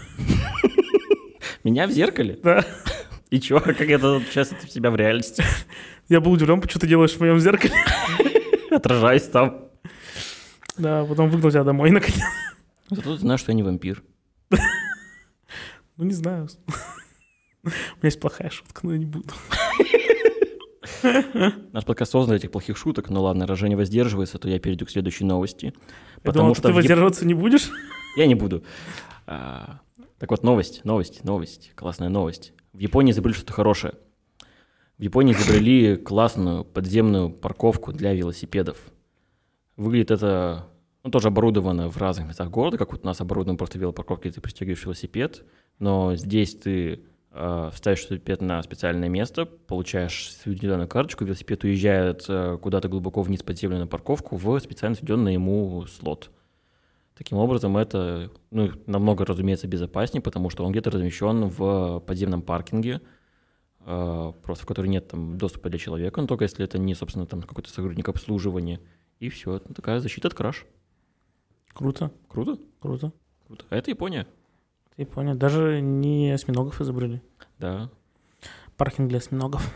Меня 1.63 1.87
в 1.87 1.91
зеркале? 1.91 2.39
Да. 2.43 2.63
И 3.31 3.39
чё, 3.39 3.59
как 3.59 3.81
это 3.81 4.21
сейчас 4.29 4.51
это 4.51 4.65
в 4.65 4.69
тебя 4.69 4.91
в 4.91 4.95
реальности? 4.95 5.43
Я 6.07 6.21
был 6.21 6.31
удивлен, 6.31 6.61
почему 6.61 6.79
ты 6.81 6.87
делаешь 6.87 7.13
в 7.13 7.19
моем 7.19 7.39
зеркале. 7.39 7.73
Отражаюсь 8.71 9.23
там. 9.23 9.64
Да, 10.77 11.05
потом 11.05 11.29
выгнал 11.29 11.51
тебя 11.51 11.63
домой 11.63 11.89
наконец. 11.91 12.21
Зато 12.89 13.15
ты 13.15 13.19
знаешь, 13.19 13.39
что 13.39 13.51
я 13.51 13.55
не 13.55 13.63
вампир. 13.63 14.03
Ну, 15.97 16.03
не 16.03 16.13
знаю. 16.13 16.49
У 17.63 17.69
меня 17.69 17.73
есть 18.03 18.19
плохая 18.19 18.49
шутка, 18.49 18.81
но 18.83 18.93
я 18.93 18.99
не 18.99 19.05
буду. 19.05 19.33
Наш 21.71 21.85
подкаст 21.85 22.11
создан 22.11 22.31
для 22.31 22.37
этих 22.37 22.51
плохих 22.51 22.77
шуток, 22.77 23.09
но 23.09 23.23
ладно, 23.23 23.47
раз 23.47 23.57
Женя 23.57 23.77
воздерживается, 23.77 24.37
то 24.37 24.49
я 24.49 24.59
перейду 24.59 24.85
к 24.85 24.89
следующей 24.89 25.23
новости. 25.23 25.73
Я 26.23 26.31
думал, 26.31 26.55
ты 26.55 26.71
в 26.71 26.75
воздерживаться 26.75 27.25
не 27.25 27.33
будешь. 27.33 27.69
Я 28.17 28.27
не 28.27 28.35
буду. 28.35 28.63
А, 29.25 29.79
так 30.19 30.31
вот, 30.31 30.43
новость, 30.43 30.83
новость, 30.85 31.23
новость, 31.23 31.71
классная 31.75 32.09
новость. 32.09 32.53
В 32.73 32.79
Японии 32.79 33.11
изобрели 33.11 33.35
что-то 33.35 33.53
хорошее. 33.53 33.93
В 34.97 35.01
Японии 35.01 35.33
изобрели 35.33 35.95
классную 35.95 36.63
подземную 36.63 37.29
парковку 37.29 37.91
для 37.91 38.13
велосипедов. 38.13 38.77
Выглядит 39.77 40.11
это, 40.11 40.67
ну, 41.03 41.11
тоже 41.11 41.27
оборудовано 41.27 41.89
в 41.89 41.97
разных 41.97 42.27
местах 42.27 42.49
города, 42.49 42.77
как 42.77 42.91
вот 42.93 43.03
у 43.03 43.05
нас 43.05 43.19
оборудовано 43.19 43.57
просто 43.57 43.77
велопарковки, 43.77 44.31
ты 44.31 44.39
пристегиваешь 44.39 44.83
велосипед, 44.83 45.43
но 45.79 46.15
здесь 46.15 46.55
ты 46.55 47.01
э, 47.31 47.71
ставишь 47.73 48.09
велосипед 48.09 48.41
на 48.41 48.63
специальное 48.63 49.09
место, 49.09 49.45
получаешь 49.45 50.31
индивидуальную 50.45 50.87
карточку, 50.87 51.25
велосипед 51.25 51.63
уезжает 51.65 52.25
э, 52.29 52.57
куда-то 52.61 52.87
глубоко 52.87 53.21
вниз 53.21 53.43
под 53.43 53.57
землю 53.57 53.79
на 53.79 53.87
парковку 53.87 54.37
в 54.37 54.59
специально 54.59 54.95
отведенный 54.95 55.33
ему 55.33 55.85
слот. 55.87 56.31
Таким 57.17 57.37
образом, 57.37 57.77
это 57.77 58.29
ну, 58.51 58.71
намного, 58.87 59.25
разумеется, 59.25 59.67
безопаснее, 59.67 60.21
потому 60.21 60.49
что 60.49 60.65
он 60.65 60.71
где-то 60.71 60.91
размещен 60.91 61.45
в 61.47 61.99
подземном 61.99 62.41
паркинге, 62.41 63.01
э, 63.85 64.33
просто 64.41 64.63
в 64.63 64.67
который 64.67 64.87
нет 64.87 65.09
там 65.09 65.37
доступа 65.37 65.69
для 65.69 65.79
человека, 65.79 66.21
но 66.21 66.27
только 66.27 66.43
если 66.45 66.63
это 66.63 66.77
не, 66.77 66.95
собственно, 66.95 67.25
там 67.25 67.41
какой-то 67.41 67.69
сотрудник 67.69 68.07
обслуживания. 68.07 68.79
И 69.19 69.29
все, 69.29 69.55
это 69.55 69.73
такая 69.73 69.99
защита 69.99 70.27
от 70.27 70.33
краж. 70.33 70.65
Круто, 71.73 72.11
Круто? 72.29 72.57
круто. 72.79 73.11
Круто. 73.47 73.65
А 73.69 73.75
это 73.75 73.91
Япония. 73.91 74.27
Ты 74.95 75.05
понял. 75.05 75.35
Даже 75.35 75.81
не 75.81 76.31
осьминогов 76.31 76.79
изобрели. 76.81 77.21
Да, 77.59 77.89
Паркинг 78.77 79.09
для 79.09 79.17
осьминогов. 79.19 79.73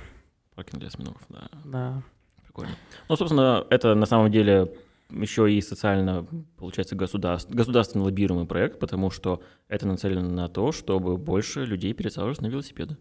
паркинг 0.55 0.79
для 0.79 0.87
осьминогов, 0.87 1.21
да, 1.29 1.49
Да. 1.65 2.03
прикольно. 2.43 2.71
Ну, 3.07 3.15
собственно, 3.15 3.65
это 3.69 3.95
на 3.95 4.05
самом 4.05 4.29
деле 4.31 4.73
еще 5.09 5.51
и 5.51 5.59
социально, 5.61 6.25
получается, 6.57 6.95
государств, 6.95 7.49
государственно 7.49 8.03
лоббируемый 8.03 8.45
проект, 8.45 8.79
потому 8.79 9.09
что 9.09 9.41
это 9.67 9.87
нацелено 9.87 10.29
на 10.29 10.47
то, 10.49 10.71
чтобы 10.71 11.17
больше 11.17 11.65
людей 11.65 11.93
пересаживалось 11.93 12.41
на 12.41 12.47
велосипеды. 12.47 12.97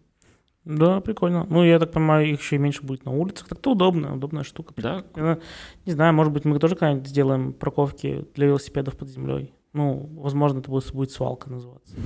Да, 0.68 1.00
прикольно. 1.00 1.46
Ну, 1.48 1.64
я 1.64 1.78
так 1.78 1.92
понимаю, 1.92 2.30
их 2.30 2.40
еще 2.40 2.56
и 2.56 2.58
меньше 2.58 2.82
будет 2.82 3.06
на 3.06 3.10
улицах. 3.10 3.48
Так-то 3.48 3.72
удобно, 3.72 4.14
удобная 4.14 4.44
штука. 4.44 4.74
Да, 4.76 5.02
Я 5.16 5.38
Не 5.86 5.92
знаю, 5.92 6.12
может 6.12 6.30
быть, 6.30 6.44
мы 6.44 6.58
тоже 6.58 6.74
когда-нибудь 6.76 7.08
сделаем 7.08 7.54
парковки 7.54 8.26
для 8.34 8.48
велосипедов 8.48 8.98
под 8.98 9.08
землей. 9.08 9.54
Ну, 9.72 10.10
возможно, 10.12 10.58
это 10.58 10.70
будет, 10.70 10.92
будет 10.92 11.10
свалка 11.10 11.48
называться. 11.48 11.96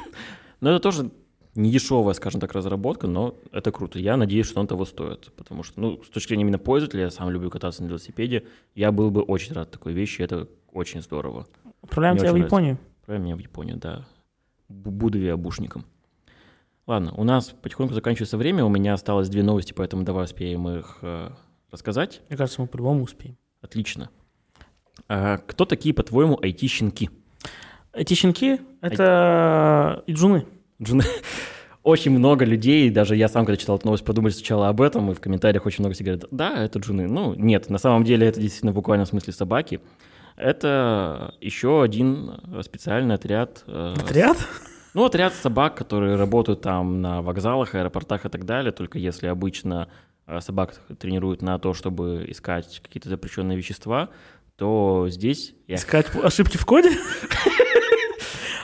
Но 0.60 0.70
это 0.70 0.80
тоже 0.80 1.10
не 1.54 1.70
дешевая, 1.70 2.14
скажем 2.14 2.40
так, 2.40 2.52
разработка, 2.52 3.06
но 3.06 3.34
это 3.52 3.70
круто. 3.72 3.98
Я 3.98 4.16
надеюсь, 4.16 4.46
что 4.46 4.60
он 4.60 4.66
того 4.66 4.84
стоит, 4.84 5.32
потому 5.36 5.62
что, 5.62 5.80
ну, 5.80 6.02
с 6.02 6.08
точки 6.10 6.28
зрения 6.28 6.42
именно 6.44 6.58
пользователя, 6.58 7.02
я 7.04 7.10
сам 7.10 7.30
люблю 7.30 7.50
кататься 7.50 7.82
на 7.82 7.88
велосипеде, 7.88 8.44
я 8.74 8.92
был 8.92 9.10
бы 9.10 9.22
очень 9.22 9.54
рад 9.54 9.70
такой 9.70 9.94
вещи, 9.94 10.20
это 10.22 10.48
очень 10.72 11.00
здорово. 11.02 11.46
Отправляем 11.82 12.18
тебя 12.18 12.30
в 12.30 12.34
очень 12.34 12.44
Японию. 12.44 12.78
Отправь 13.00 13.20
меня 13.20 13.36
в 13.36 13.38
Японию, 13.38 13.76
да. 13.78 14.06
Бу- 14.68 14.90
Буду 14.90 15.18
виабушником. 15.18 15.84
Ладно, 16.86 17.12
у 17.16 17.24
нас 17.24 17.52
потихоньку 17.62 17.94
заканчивается 17.94 18.36
время, 18.36 18.64
у 18.64 18.68
меня 18.68 18.94
осталось 18.94 19.28
две 19.28 19.42
новости, 19.42 19.72
поэтому 19.72 20.04
давай 20.04 20.24
успеем 20.24 20.68
их 20.68 20.98
э, 21.02 21.30
рассказать. 21.72 22.22
Мне 22.28 22.36
кажется, 22.36 22.60
мы 22.60 22.68
по-любому 22.68 23.02
успеем. 23.02 23.36
Отлично. 23.60 24.08
А, 25.08 25.38
кто 25.38 25.64
такие, 25.64 25.92
по-твоему, 25.94 26.36
IT-щенки? 26.36 27.10
Эти 27.92 28.14
щенки— 28.14 28.60
это 28.80 30.04
иджуны. 30.06 30.46
Джуны. 30.80 31.02
Очень 31.82 32.12
много 32.12 32.44
людей, 32.44 32.90
даже 32.90 33.16
я 33.16 33.28
сам, 33.28 33.44
когда 33.46 33.56
читал 33.56 33.76
эту 33.76 33.86
новость, 33.86 34.04
подумали 34.04 34.32
сначала 34.32 34.68
об 34.68 34.80
этом, 34.80 35.10
и 35.10 35.14
в 35.14 35.20
комментариях 35.20 35.66
очень 35.66 35.82
много 35.82 35.94
все 35.94 36.02
говорят, 36.02 36.24
да, 36.32 36.64
это 36.64 36.80
джуны. 36.80 37.06
Ну, 37.06 37.34
нет, 37.34 37.70
на 37.70 37.78
самом 37.78 38.02
деле 38.02 38.26
это 38.26 38.40
действительно 38.40 38.72
в 38.72 38.74
буквальном 38.74 39.06
смысле 39.06 39.32
собаки. 39.32 39.80
Это 40.36 41.34
еще 41.40 41.82
один 41.82 42.40
э, 42.52 42.62
специальный 42.64 43.14
отряд. 43.14 43.62
э, 43.68 43.94
Отряд? 43.98 44.36
Ну, 44.96 45.04
отряд 45.04 45.34
собак, 45.34 45.74
которые 45.74 46.16
работают 46.16 46.62
там 46.62 47.02
на 47.02 47.20
вокзалах, 47.20 47.74
аэропортах 47.74 48.24
и 48.24 48.30
так 48.30 48.46
далее, 48.46 48.72
только 48.72 48.98
если 48.98 49.26
обычно 49.26 49.90
э, 50.26 50.40
собак 50.40 50.80
тренируют 50.98 51.42
на 51.42 51.58
то, 51.58 51.74
чтобы 51.74 52.24
искать 52.28 52.80
какие-то 52.82 53.10
запрещенные 53.10 53.58
вещества, 53.58 54.08
то 54.56 55.06
здесь... 55.10 55.54
я- 55.66 55.76
Искать 55.76 56.06
ошибки 56.16 56.56
в 56.56 56.64
коде? 56.64 56.92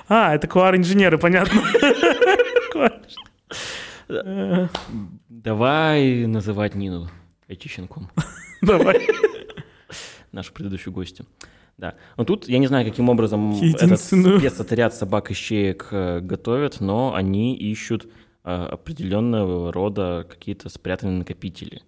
А, 0.08 0.34
это 0.34 0.46
QR-инженеры, 0.46 1.18
понятно. 1.18 1.60
Давай 5.28 6.24
называть 6.26 6.74
Нину 6.74 7.10
IT-щенком. 7.48 8.10
Давай. 8.62 9.06
нашу 10.32 10.54
предыдущую 10.54 10.94
гостью. 10.94 11.26
Да. 11.82 11.96
Но 12.16 12.24
тут 12.24 12.48
я 12.48 12.58
не 12.58 12.68
знаю, 12.68 12.88
каким 12.88 13.08
образом 13.08 13.56
этот 13.56 13.82
Единственную. 13.82 14.38
спецотряд 14.38 14.94
собак-ищеек 14.94 15.88
э, 15.90 16.20
готовят, 16.20 16.80
но 16.80 17.12
они 17.12 17.56
ищут 17.56 18.08
э, 18.44 18.52
определенного 18.52 19.72
рода 19.72 20.24
какие-то 20.30 20.68
спрятанные 20.68 21.18
накопители. 21.18 21.82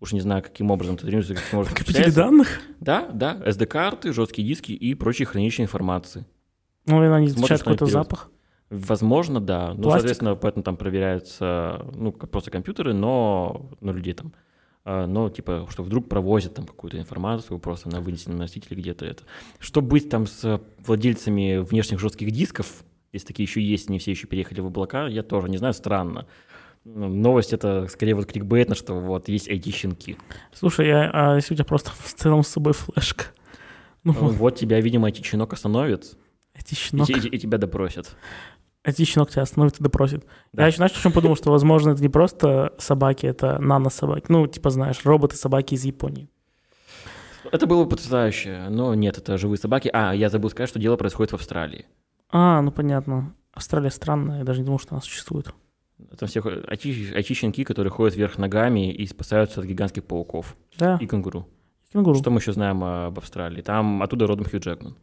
Уж 0.00 0.14
не 0.14 0.20
знаю, 0.20 0.42
каким 0.42 0.72
образом 0.72 0.96
это 0.96 1.04
тренируется, 1.04 1.36
каким 1.36 1.60
образом 1.60 1.74
Накопители 1.74 2.10
данных? 2.10 2.60
Да, 2.80 3.08
да, 3.12 3.40
SD-карты, 3.46 4.12
жесткие 4.12 4.48
диски 4.48 4.72
и 4.72 4.94
прочие 4.94 5.26
хранилища 5.26 5.62
информации. 5.62 6.26
Ну, 6.86 7.00
они 7.00 7.28
изучают 7.28 7.62
какой-то 7.62 7.86
запах. 7.86 8.32
Возможно, 8.68 9.40
да. 9.40 9.74
Ну, 9.74 9.82
Пластик. 9.84 9.92
соответственно, 9.92 10.34
поэтому 10.34 10.64
там 10.64 10.76
проверяются, 10.76 11.86
ну, 11.94 12.10
просто 12.10 12.50
компьютеры, 12.50 12.94
но, 12.94 13.70
ну, 13.80 13.92
людей 13.92 14.14
там. 14.14 14.32
А, 14.88 15.06
Но, 15.08 15.28
типа, 15.28 15.66
что 15.68 15.82
вдруг 15.82 16.08
провозят 16.08 16.54
там 16.54 16.64
какую-то 16.64 16.96
информацию 16.98 17.58
просто 17.58 17.88
на 17.90 18.00
вынесенном 18.00 18.38
носителе 18.38 18.76
где-то 18.80 19.04
это. 19.04 19.24
Что 19.58 19.80
быть 19.82 20.08
там 20.08 20.28
с 20.28 20.60
владельцами 20.86 21.58
внешних 21.58 21.98
жестких 21.98 22.30
дисков, 22.30 22.84
если 23.12 23.26
такие 23.26 23.44
еще 23.46 23.60
есть, 23.60 23.90
не 23.90 23.98
все 23.98 24.12
еще 24.12 24.28
переехали 24.28 24.60
в 24.60 24.66
облака, 24.66 25.08
я 25.08 25.24
тоже 25.24 25.48
не 25.48 25.56
знаю, 25.58 25.74
странно. 25.74 26.26
Ну, 26.84 27.08
Новость 27.08 27.52
это 27.52 27.88
скорее 27.90 28.14
вот 28.14 28.26
кликбейтно, 28.26 28.76
что 28.76 28.94
вот 28.94 29.28
есть 29.28 29.48
IT-щенки. 29.48 30.18
Слушай, 30.52 30.86
я- 30.86 31.10
а 31.12 31.34
если 31.34 31.54
у 31.54 31.56
тебя 31.56 31.64
просто 31.64 31.90
в 31.90 32.14
целом 32.14 32.44
с 32.44 32.48
собой 32.48 32.72
флешка? 32.72 33.24
Ну, 34.04 34.12
Ну, 34.12 34.28
Вот 34.28 34.54
тебя, 34.54 34.80
видимо, 34.80 35.08
IT-щенок 35.08 35.52
остановит 35.52 36.16
эти 36.54 36.74
и, 36.74 36.76
щенок, 36.76 37.08
те- 37.08 37.14
и- 37.18 37.26
и 37.34 37.38
тебя 37.40 37.58
допросят. 37.58 38.14
Щенок 38.92 39.30
тебя 39.30 39.42
остановит 39.42 39.80
и 39.80 39.82
допросит. 39.82 40.24
Да. 40.52 40.62
Я 40.62 40.68
еще, 40.68 40.76
знаешь, 40.76 40.92
о 40.92 41.02
чем 41.02 41.12
подумал, 41.12 41.36
что, 41.36 41.50
возможно, 41.50 41.90
это 41.90 42.02
не 42.02 42.08
просто 42.08 42.74
собаки, 42.78 43.26
это 43.26 43.58
нано-собаки. 43.60 44.26
Ну, 44.28 44.46
типа, 44.46 44.70
знаешь, 44.70 45.04
роботы-собаки 45.04 45.74
из 45.74 45.84
Японии. 45.84 46.28
Это 47.52 47.66
было 47.66 47.84
бы 47.84 47.90
потрясающе, 47.90 48.66
но 48.70 48.94
нет, 48.94 49.18
это 49.18 49.38
живые 49.38 49.58
собаки. 49.58 49.88
А, 49.92 50.12
я 50.14 50.28
забыл 50.28 50.50
сказать, 50.50 50.68
что 50.68 50.78
дело 50.78 50.96
происходит 50.96 51.32
в 51.32 51.36
Австралии. 51.36 51.86
А, 52.30 52.60
ну 52.60 52.70
понятно. 52.72 53.34
Австралия 53.52 53.90
странная, 53.90 54.38
я 54.38 54.44
даже 54.44 54.60
не 54.60 54.66
думал, 54.66 54.78
что 54.80 54.94
она 54.94 55.00
существует. 55.00 55.54
Это 56.10 56.26
все 56.26 56.40
очищенки, 56.40 57.64
которые 57.64 57.90
ходят 57.90 58.16
вверх 58.16 58.36
ногами 58.38 58.92
и 58.92 59.06
спасаются 59.06 59.60
от 59.60 59.66
гигантских 59.66 60.04
пауков 60.04 60.56
Да, 60.76 60.98
и 61.00 61.06
кенгуру. 61.06 61.48
кенгуру. 61.92 62.18
Что 62.18 62.30
мы 62.30 62.40
еще 62.40 62.52
знаем 62.52 62.82
об 62.84 63.16
Австралии? 63.18 63.62
Там 63.62 64.02
оттуда 64.02 64.26
родом 64.26 64.44
Хью 64.46 64.60
Джекман. 64.60 64.96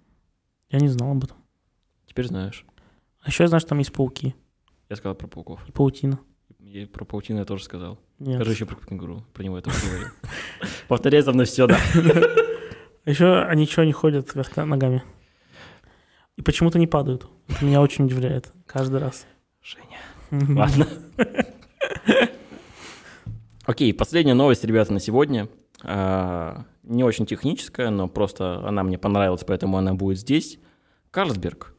Я 0.69 0.79
не 0.79 0.87
знал 0.89 1.11
об 1.11 1.23
этом. 1.23 1.37
Теперь 2.05 2.27
знаешь. 2.27 2.65
А 3.23 3.29
еще 3.29 3.43
я 3.43 3.47
знаю, 3.47 3.59
что 3.61 3.69
там 3.69 3.79
есть 3.79 3.91
пауки 3.93 4.35
Я 4.89 4.95
сказал 4.95 5.15
про 5.15 5.27
пауков. 5.27 5.67
и 5.67 5.71
паутина. 5.71 6.19
И 6.59 6.85
про 6.85 7.05
паутину 7.05 7.39
я 7.39 7.45
тоже 7.45 7.63
сказал. 7.63 7.99
Нет. 8.19 8.35
Скажи 8.35 8.51
еще 8.51 8.65
про 8.65 8.75
кенгуру. 8.75 9.25
Про 9.33 9.43
него 9.43 9.55
я 9.57 9.61
тоже 9.61 9.77
говорил. 9.85 10.07
Повторяй 10.87 11.21
за 11.21 11.31
мной 11.33 11.45
все, 11.45 11.67
да. 11.67 11.77
А 13.05 13.09
еще 13.09 13.41
они 13.41 13.65
что, 13.65 13.83
не 13.83 13.91
ходят 13.91 14.33
вверх 14.33 14.55
ногами? 14.55 15.03
И 16.37 16.41
почему-то 16.41 16.79
не 16.79 16.87
падают. 16.87 17.27
Это 17.49 17.65
меня 17.65 17.81
очень 17.81 18.05
удивляет 18.05 18.53
каждый 18.65 19.01
раз. 19.01 19.25
Женя. 19.61 19.99
Ладно. 20.57 20.87
Окей, 23.65 23.93
последняя 23.93 24.33
новость, 24.33 24.63
ребята, 24.63 24.93
на 24.93 24.99
сегодня. 25.01 25.49
А, 25.83 26.65
Не 26.83 27.03
очень 27.03 27.25
техническая, 27.25 27.89
но 27.89 28.07
просто 28.07 28.65
она 28.67 28.83
мне 28.83 28.97
понравилась, 28.97 29.43
поэтому 29.45 29.77
она 29.77 29.93
будет 29.93 30.17
здесь. 30.19 30.59
Карлсберг 31.11 31.75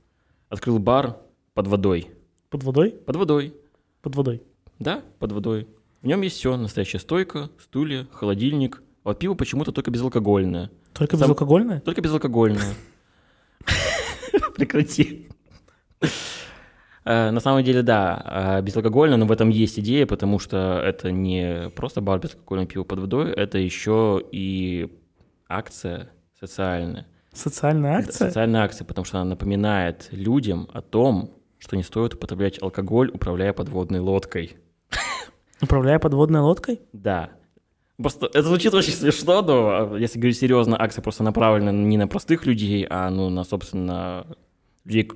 открыл 0.51 0.79
бар 0.79 1.17
под 1.55 1.69
водой. 1.69 2.11
Под 2.51 2.63
водой? 2.65 2.91
Под 3.07 3.17
водой. 3.17 3.55
Под 4.03 4.15
водой. 4.17 4.43
Да, 4.79 5.03
под 5.19 5.33
водой. 5.33 5.69
В 6.03 6.07
нем 6.07 6.21
есть 6.23 6.37
все. 6.37 6.57
Настоящая 6.57 6.99
стойка, 6.99 7.49
стулья, 7.59 8.07
холодильник. 8.13 8.83
А 9.05 9.11
вот 9.11 9.19
пиво 9.19 9.35
почему-то 9.35 9.73
только 9.73 9.91
безалкогольное. 9.91 10.71
Только 10.93 11.17
Сам- 11.17 11.27
безалкогольное? 11.27 11.81
Только 11.81 12.01
безалкогольное. 12.01 12.75
Прекрати. 14.57 15.29
Э, 17.05 17.31
На 17.31 17.41
самом 17.41 17.63
деле, 17.63 17.83
да, 17.83 18.59
э, 18.59 18.63
безалкогольное, 18.63 19.17
но 19.17 19.27
в 19.27 19.33
этом 19.33 19.49
есть 19.51 19.79
идея, 19.79 20.07
потому 20.07 20.39
что 20.39 20.81
это 20.85 21.11
не 21.13 21.71
просто 21.77 22.01
бар 22.01 22.19
безалкогольного 22.19 22.67
пива 22.69 22.85
под 22.85 22.99
водой, 23.01 23.31
это 23.33 23.59
еще 23.59 24.23
и 24.33 24.89
акция 25.49 26.11
социальная. 26.41 27.07
Социальная 27.33 27.99
акция? 27.99 28.29
Социальная 28.29 28.63
акция, 28.63 28.85
потому 28.87 29.05
что 29.05 29.19
она 29.21 29.31
напоминает 29.31 30.09
людям 30.13 30.69
о 30.73 30.81
том, 30.83 31.31
что 31.65 31.77
не 31.77 31.83
стоит 31.83 32.13
употреблять 32.13 32.63
алкоголь, 32.63 33.11
управляя 33.11 33.55
подводной 33.55 34.01
лодкой. 34.01 34.57
Управляя 35.63 35.99
подводной 35.99 36.41
лодкой? 36.41 36.83
Да. 36.93 37.31
Просто 37.97 38.27
это 38.27 38.43
звучит 38.43 38.75
очень 38.75 38.93
смешно, 38.93 39.41
но 39.41 39.97
если 39.97 40.19
говорить 40.19 40.37
серьезно, 40.37 40.79
акция 40.79 41.01
просто 41.01 41.23
направлена 41.23 41.73
не 41.73 41.97
на 41.97 42.07
простых 42.07 42.45
людей, 42.45 42.87
а 42.91 43.09
ну, 43.09 43.31
на, 43.31 43.45
собственно, 43.45 44.27
людей, 44.85 45.11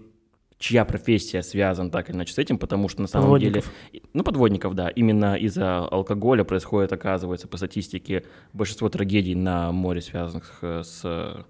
чья 0.59 0.87
профессия 0.87 1.43
связана 1.43 1.91
так 1.91 2.09
или 2.09 2.17
иначе 2.17 2.33
с 2.33 2.39
этим, 2.39 2.57
потому 2.57 2.89
что 2.89 3.03
на 3.03 3.09
самом 3.09 3.27
Подводников. 3.27 3.71
деле... 3.93 4.05
Ну, 4.15 4.25
подводников, 4.25 4.75
да. 4.75 4.89
Именно 4.89 5.35
из-за 5.35 5.81
алкоголя 5.81 6.45
происходит, 6.45 6.95
оказывается, 6.95 7.47
по 7.47 7.59
статистике, 7.59 8.25
большинство 8.55 8.89
трагедий 8.89 9.35
на 9.35 9.71
море, 9.71 10.01
связанных 10.01 10.61
с 10.63 11.45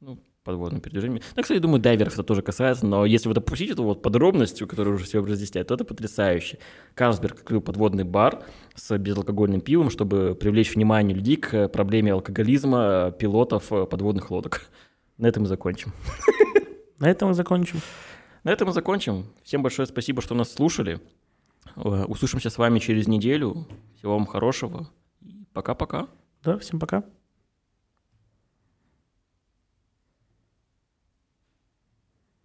ну, 0.00 0.18
подводным 0.44 0.80
передвижением. 0.80 1.22
Ну, 1.36 1.42
кстати, 1.42 1.58
думаю, 1.58 1.80
дайверов 1.80 2.14
это 2.14 2.22
тоже 2.22 2.42
касается, 2.42 2.86
но 2.86 3.06
если 3.06 3.28
вот 3.28 3.38
опустить 3.38 3.70
эту 3.70 3.84
вот 3.84 4.02
подробностью, 4.02 4.66
которую 4.66 4.96
уже 4.96 5.04
все 5.04 5.24
разъясняет, 5.24 5.68
то 5.68 5.74
это 5.74 5.84
потрясающе. 5.84 6.58
Карлсберг 6.94 7.40
открыл 7.40 7.60
подводный 7.60 8.04
бар 8.04 8.44
с 8.74 8.96
безалкогольным 8.98 9.60
пивом, 9.60 9.90
чтобы 9.90 10.34
привлечь 10.34 10.74
внимание 10.74 11.16
людей 11.16 11.36
к 11.36 11.68
проблеме 11.68 12.12
алкоголизма 12.12 13.14
пилотов 13.18 13.72
э, 13.72 13.86
подводных 13.86 14.30
лодок. 14.30 14.66
На 15.18 15.26
этом 15.26 15.44
и 15.44 15.46
закончим. 15.46 15.92
На 16.98 17.10
этом 17.10 17.28
мы 17.28 17.34
закончим. 17.34 17.80
На 18.44 18.50
этом 18.50 18.68
и 18.70 18.72
закончим. 18.72 19.26
Всем 19.42 19.62
большое 19.62 19.86
спасибо, 19.86 20.22
что 20.22 20.34
нас 20.34 20.52
слушали. 20.52 21.00
Э, 21.76 22.04
Услышимся 22.04 22.50
с 22.50 22.58
вами 22.58 22.78
через 22.78 23.06
неделю. 23.06 23.66
Всего 23.96 24.14
вам 24.14 24.26
хорошего. 24.26 24.88
Пока-пока. 25.52 26.08
Да, 26.42 26.58
всем 26.58 26.80
пока. 26.80 27.04